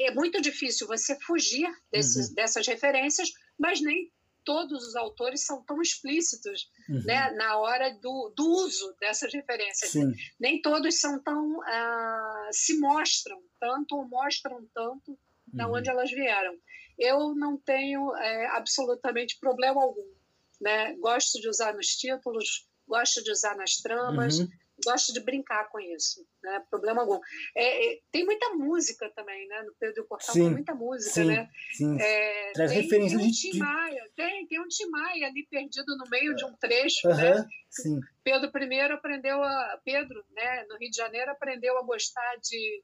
é 0.00 0.10
muito 0.10 0.38
difícil 0.38 0.86
você 0.86 1.18
fugir 1.20 1.66
desses, 1.90 2.28
uhum. 2.28 2.34
dessas 2.34 2.66
referências, 2.66 3.32
mas 3.58 3.80
nem 3.80 4.12
todos 4.46 4.86
os 4.86 4.96
autores 4.96 5.44
são 5.44 5.62
tão 5.64 5.82
explícitos 5.82 6.70
uhum. 6.88 7.02
né, 7.04 7.32
na 7.32 7.58
hora 7.58 7.92
do, 8.00 8.32
do 8.34 8.48
uso 8.48 8.96
dessas 9.00 9.34
referências. 9.34 9.90
Sim. 9.90 10.12
Nem 10.40 10.62
todos 10.62 10.98
são 11.00 11.20
tão 11.22 11.58
uh, 11.58 12.48
se 12.52 12.78
mostram 12.78 13.42
tanto 13.60 13.96
ou 13.96 14.08
mostram 14.08 14.64
tanto 14.72 15.18
da 15.48 15.68
onde 15.68 15.90
elas 15.90 16.10
vieram. 16.10 16.54
Eu 16.98 17.34
não 17.34 17.58
tenho 17.58 18.14
é, 18.16 18.46
absolutamente 18.56 19.38
problema 19.38 19.82
algum. 19.82 20.14
Né? 20.60 20.94
Gosto 20.96 21.40
de 21.40 21.48
usar 21.48 21.74
nos 21.74 21.88
títulos, 21.88 22.68
gosto 22.86 23.22
de 23.22 23.30
usar 23.30 23.56
nas 23.56 23.76
tramas, 23.76 24.38
Uhum. 24.38 24.48
Gosto 24.84 25.12
de 25.12 25.20
brincar 25.20 25.68
com 25.70 25.80
isso, 25.80 26.26
né? 26.42 26.62
Problema 26.70 27.02
algum. 27.02 27.18
É, 27.54 27.94
é, 27.94 27.98
tem 28.12 28.24
muita 28.24 28.50
música 28.50 29.10
também, 29.14 29.46
né? 29.48 29.62
No 29.62 29.74
Pedro 29.78 30.02
o 30.02 30.06
Portal 30.06 30.34
Sim, 30.34 30.42
tem 30.42 30.50
muita 30.50 30.74
música, 30.74 31.10
sim, 31.12 31.24
né? 31.24 31.48
Sim. 31.72 31.96
É, 32.00 32.52
Traz 32.52 32.70
tem, 32.72 32.82
referências 32.82 33.20
tem 33.20 33.28
um 33.28 33.52
de- 33.54 33.58
Maia, 33.58 34.10
tem, 34.16 34.46
tem 34.46 34.60
um 34.60 34.68
Tim 34.68 34.86
Maia 34.90 35.26
ali 35.28 35.46
perdido 35.50 35.96
no 35.96 36.04
meio 36.10 36.34
de 36.34 36.44
um 36.44 36.52
trecho, 36.56 37.08
né? 37.08 37.32
Aham, 37.32 37.46
sim. 37.70 38.00
Pedro 38.22 38.50
I 38.72 38.80
aprendeu 38.92 39.42
a 39.42 39.80
Pedro, 39.84 40.24
né? 40.32 40.64
No 40.68 40.76
Rio 40.76 40.90
de 40.90 40.96
Janeiro 40.96 41.30
aprendeu 41.30 41.78
a 41.78 41.82
gostar 41.82 42.36
de 42.42 42.82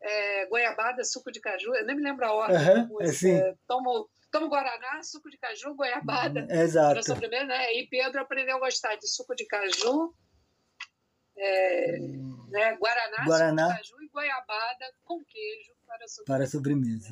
é, 0.00 0.46
goiabada, 0.46 1.04
suco 1.04 1.30
de 1.30 1.40
caju. 1.40 1.74
Eu 1.74 1.84
nem 1.86 1.96
me 1.96 2.02
lembro 2.02 2.24
a 2.24 2.32
ordem 2.32 2.64
da 2.64 2.84
música. 2.86 3.28
é, 3.28 3.52
sim. 3.52 3.58
Tomo, 3.66 4.08
tomo 4.30 4.48
guaraná, 4.48 5.02
suco 5.02 5.28
de 5.30 5.38
caju, 5.38 5.74
goiabada. 5.74 6.46
Para 6.46 6.62
Exato. 6.62 7.02
sobremesa, 7.04 7.44
né? 7.46 7.72
E 7.74 7.86
Pedro 7.88 8.20
aprendeu 8.20 8.56
a 8.56 8.60
gostar 8.60 8.96
de 8.96 9.08
suco 9.08 9.34
de 9.34 9.44
caju, 9.46 10.14
é, 11.38 11.98
né? 12.48 12.76
Guaraná, 12.76 13.24
Guaraná. 13.24 13.68
caju 13.76 14.02
e 14.02 14.08
goiabada 14.08 14.86
com 15.04 15.22
queijo 15.24 15.72
para 15.86 16.06
sobremesa. 16.08 16.24
para 16.26 16.44
a 16.44 16.46
sobremesa. 16.46 17.08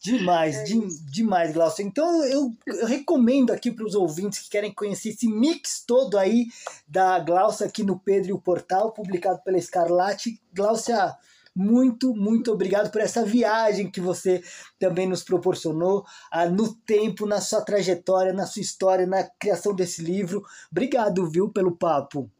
Demais, 0.00 0.56
É 0.56 0.64
de- 0.64 1.10
demais, 1.10 1.52
Glaucio. 1.52 1.84
Então 1.86 2.24
eu, 2.24 2.50
eu 2.66 2.86
recomendo 2.86 3.50
aqui 3.50 3.70
para 3.70 3.84
os 3.84 3.94
ouvintes 3.94 4.40
que 4.40 4.50
querem 4.50 4.72
conhecer 4.72 5.10
esse 5.10 5.26
mix 5.26 5.82
todo 5.86 6.18
aí 6.18 6.46
da 6.86 7.18
Glaucia 7.18 7.66
aqui 7.66 7.82
no 7.82 7.98
Pedro 7.98 8.30
e 8.30 8.32
o 8.32 8.40
Portal, 8.40 8.92
publicado 8.92 9.42
pela 9.42 9.56
Escarlate. 9.58 10.40
Glaucia, 10.54 11.16
muito, 11.54 12.14
muito 12.14 12.52
obrigado 12.52 12.90
por 12.90 13.00
essa 13.00 13.24
viagem 13.24 13.90
que 13.90 14.00
você 14.00 14.42
também 14.78 15.06
nos 15.08 15.22
proporcionou 15.22 16.04
ah, 16.30 16.46
no 16.46 16.74
tempo, 16.74 17.26
na 17.26 17.40
sua 17.40 17.62
trajetória, 17.62 18.32
na 18.32 18.46
sua 18.46 18.62
história, 18.62 19.06
na 19.06 19.24
criação 19.38 19.74
desse 19.74 20.02
livro. 20.02 20.42
Obrigado, 20.70 21.28
viu, 21.30 21.50
pelo 21.50 21.76
papo. 21.76 22.30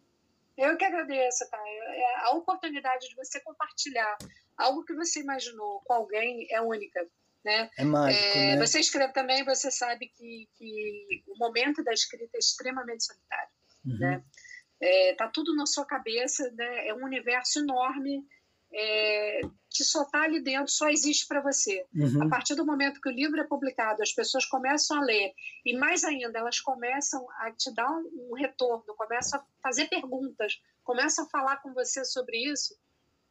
Eu 0.60 0.76
que 0.76 0.84
agradeço, 0.84 1.48
tá? 1.50 1.58
É 1.58 2.16
A 2.26 2.30
oportunidade 2.32 3.08
de 3.08 3.14
você 3.16 3.40
compartilhar 3.40 4.16
algo 4.56 4.84
que 4.84 4.94
você 4.94 5.20
imaginou 5.20 5.80
com 5.84 5.94
alguém 5.94 6.46
é 6.50 6.60
única, 6.60 7.00
né? 7.44 7.70
É 7.78 7.84
mágico, 7.84 8.38
É, 8.38 8.56
né? 8.56 8.66
Você 8.66 8.78
escreve 8.80 9.12
também, 9.14 9.42
você 9.44 9.70
sabe 9.70 10.08
que, 10.08 10.48
que 10.56 11.24
o 11.28 11.38
momento 11.38 11.82
da 11.82 11.92
escrita 11.92 12.36
é 12.36 12.38
extremamente 12.38 13.04
solitário, 13.04 13.50
Uhum. 13.86 13.98
né? 13.98 14.22
É, 14.82 15.14
tá 15.14 15.28
tudo 15.28 15.54
na 15.56 15.64
sua 15.66 15.86
cabeça, 15.86 16.50
né? 16.52 16.88
É 16.88 16.94
um 16.94 17.04
universo 17.04 17.58
enorme 17.60 18.22
é, 18.72 19.40
que 19.68 19.84
só 19.84 20.04
tá 20.04 20.22
ali 20.22 20.40
dentro, 20.40 20.70
só 20.72 20.88
existe 20.88 21.26
para 21.26 21.40
você. 21.40 21.84
Uhum. 21.94 22.24
A 22.24 22.28
partir 22.28 22.54
do 22.54 22.66
momento 22.66 23.00
que 23.00 23.08
o 23.08 23.12
livro 23.12 23.40
é 23.40 23.44
publicado, 23.44 24.02
as 24.02 24.12
pessoas 24.12 24.44
começam 24.44 24.98
a 24.98 25.04
ler 25.04 25.32
e 25.64 25.76
mais 25.76 26.04
ainda 26.04 26.38
elas 26.38 26.60
começam 26.60 27.26
a 27.38 27.50
te 27.52 27.72
dar 27.74 27.90
um, 27.90 28.30
um 28.30 28.34
retorno, 28.34 28.94
começam 28.96 29.40
a 29.40 29.44
fazer 29.62 29.88
perguntas, 29.88 30.60
começam 30.82 31.24
a 31.24 31.28
falar 31.28 31.56
com 31.58 31.72
você 31.72 32.04
sobre 32.04 32.36
isso, 32.38 32.76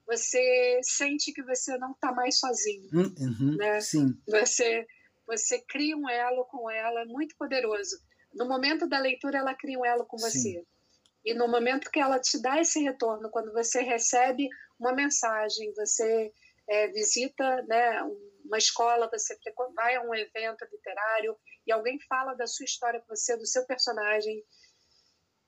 você 0.07 0.79
sente 0.81 1.31
que 1.31 1.43
você 1.43 1.77
não 1.77 1.91
está 1.91 2.11
mais 2.11 2.39
sozinho 2.39 2.89
Uhum, 2.91 3.15
uhum, 3.19 3.57
né? 3.57 3.79
Sim. 3.81 4.17
você 4.27 4.87
você 5.27 5.61
cria 5.61 5.95
um 5.95 6.09
elo 6.09 6.43
com 6.45 6.67
ela 6.71 7.05
muito 7.05 7.35
poderoso. 7.37 8.01
No 8.33 8.47
momento 8.47 8.87
da 8.87 8.97
leitura, 8.97 9.37
ela 9.37 9.53
cria 9.53 9.77
um 9.77 9.85
elo 9.85 10.03
com 10.03 10.17
Sim. 10.17 10.27
você. 10.27 10.65
E 11.23 11.35
no 11.35 11.47
momento 11.47 11.91
que 11.91 11.99
ela 11.99 12.19
te 12.19 12.41
dá 12.41 12.59
esse 12.59 12.79
retorno, 12.79 13.29
quando 13.29 13.53
você 13.53 13.81
recebe 13.81 14.49
uma 14.79 14.93
mensagem, 14.93 15.73
você 15.73 16.31
é, 16.67 16.87
visita 16.87 17.63
né, 17.63 18.01
uma 18.45 18.57
escola, 18.57 19.09
você 19.11 19.37
vai 19.75 19.95
a 19.95 20.01
um 20.01 20.13
evento 20.15 20.65
literário 20.71 21.37
e 21.67 21.71
alguém 21.71 21.99
fala 22.07 22.33
da 22.33 22.47
sua 22.47 22.63
história 22.63 22.99
com 23.01 23.15
você, 23.15 23.35
do 23.37 23.45
seu 23.45 23.65
personagem, 23.65 24.43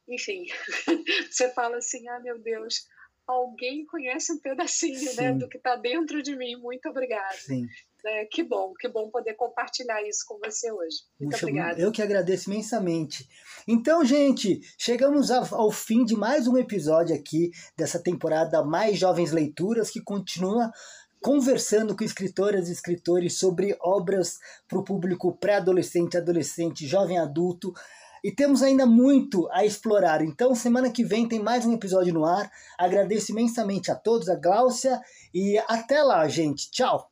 enfim, 0.07 0.45
você 1.31 1.51
fala 1.53 1.77
assim: 1.77 2.07
ah, 2.09 2.19
meu 2.19 2.39
Deus, 2.39 2.87
alguém 3.25 3.85
conhece 3.85 4.33
um 4.33 4.39
pedacinho 4.39 5.15
né, 5.15 5.33
do 5.33 5.47
que 5.47 5.57
está 5.57 5.75
dentro 5.75 6.21
de 6.21 6.35
mim, 6.35 6.55
muito 6.57 6.89
obrigada. 6.89 7.33
Sim. 7.37 7.67
É, 8.03 8.25
que 8.25 8.43
bom, 8.43 8.73
que 8.73 8.87
bom 8.87 9.09
poder 9.09 9.35
compartilhar 9.35 10.01
isso 10.07 10.25
com 10.27 10.39
você 10.39 10.71
hoje. 10.71 10.97
Muito 11.19 11.33
Puxa, 11.33 11.45
obrigada. 11.45 11.79
Eu 11.79 11.91
que 11.91 12.01
agradeço 12.01 12.51
imensamente. 12.51 13.29
Então, 13.67 14.03
gente, 14.03 14.59
chegamos 14.77 15.29
ao, 15.29 15.45
ao 15.53 15.71
fim 15.71 16.03
de 16.03 16.15
mais 16.15 16.47
um 16.47 16.57
episódio 16.57 17.15
aqui 17.15 17.51
dessa 17.77 18.01
temporada 18.01 18.63
Mais 18.63 18.97
Jovens 18.97 19.31
Leituras, 19.31 19.91
que 19.91 20.01
continua 20.01 20.71
conversando 21.21 21.95
com 21.95 22.03
escritoras 22.03 22.67
e 22.67 22.71
escritores 22.71 23.37
sobre 23.37 23.77
obras 23.79 24.39
para 24.67 24.79
o 24.79 24.83
público 24.83 25.37
pré-adolescente, 25.37 26.17
adolescente, 26.17 26.87
jovem 26.87 27.19
adulto. 27.19 27.71
E 28.23 28.31
temos 28.31 28.63
ainda 28.63 28.85
muito 28.85 29.47
a 29.51 29.63
explorar. 29.63 30.23
Então, 30.23 30.55
semana 30.55 30.91
que 30.91 31.03
vem 31.03 31.27
tem 31.27 31.39
mais 31.39 31.65
um 31.65 31.73
episódio 31.73 32.13
no 32.13 32.25
ar. 32.25 32.51
Agradeço 32.77 33.31
imensamente 33.31 33.91
a 33.91 33.95
todos, 33.95 34.29
a 34.29 34.35
Gláucia, 34.35 34.99
e 35.33 35.57
até 35.67 36.03
lá, 36.03 36.27
gente. 36.27 36.69
Tchau! 36.71 37.10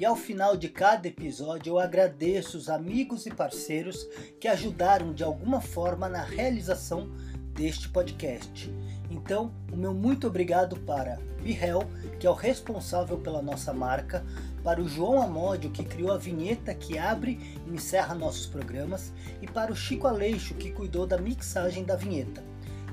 E 0.00 0.04
ao 0.06 0.16
final 0.16 0.56
de 0.56 0.70
cada 0.70 1.08
episódio 1.08 1.72
eu 1.72 1.78
agradeço 1.78 2.56
os 2.56 2.70
amigos 2.70 3.26
e 3.26 3.30
parceiros 3.30 4.08
que 4.40 4.48
ajudaram 4.48 5.12
de 5.12 5.22
alguma 5.22 5.60
forma 5.60 6.08
na 6.08 6.22
realização 6.22 7.10
deste 7.52 7.86
podcast. 7.90 8.72
Então, 9.10 9.52
o 9.70 9.76
meu 9.76 9.92
muito 9.92 10.26
obrigado 10.26 10.74
para 10.80 11.18
Bihel, 11.42 11.82
que 12.18 12.26
é 12.26 12.30
o 12.30 12.34
responsável 12.34 13.18
pela 13.18 13.42
nossa 13.42 13.74
marca, 13.74 14.24
para 14.62 14.80
o 14.80 14.88
João 14.88 15.20
Amódio, 15.22 15.70
que 15.70 15.84
criou 15.84 16.12
a 16.12 16.18
vinheta 16.18 16.74
que 16.74 16.98
abre 16.98 17.58
e 17.66 17.70
encerra 17.70 18.14
nossos 18.14 18.46
programas, 18.46 19.12
e 19.40 19.46
para 19.46 19.72
o 19.72 19.76
Chico 19.76 20.06
Aleixo, 20.06 20.54
que 20.54 20.70
cuidou 20.70 21.06
da 21.06 21.18
mixagem 21.18 21.84
da 21.84 21.96
vinheta. 21.96 22.42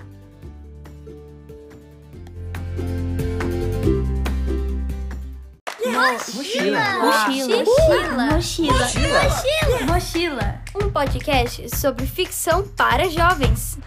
Mochila. 5.99 6.99
Mochila. 7.01 7.64
Mochila. 8.32 8.72
Mochila. 8.72 9.86
Mochila. 9.86 10.62
Um 10.74 10.90
podcast 10.90 11.76
sobre 11.76 12.07
ficção 12.07 12.62
para 12.68 13.09
jovens. 13.11 13.78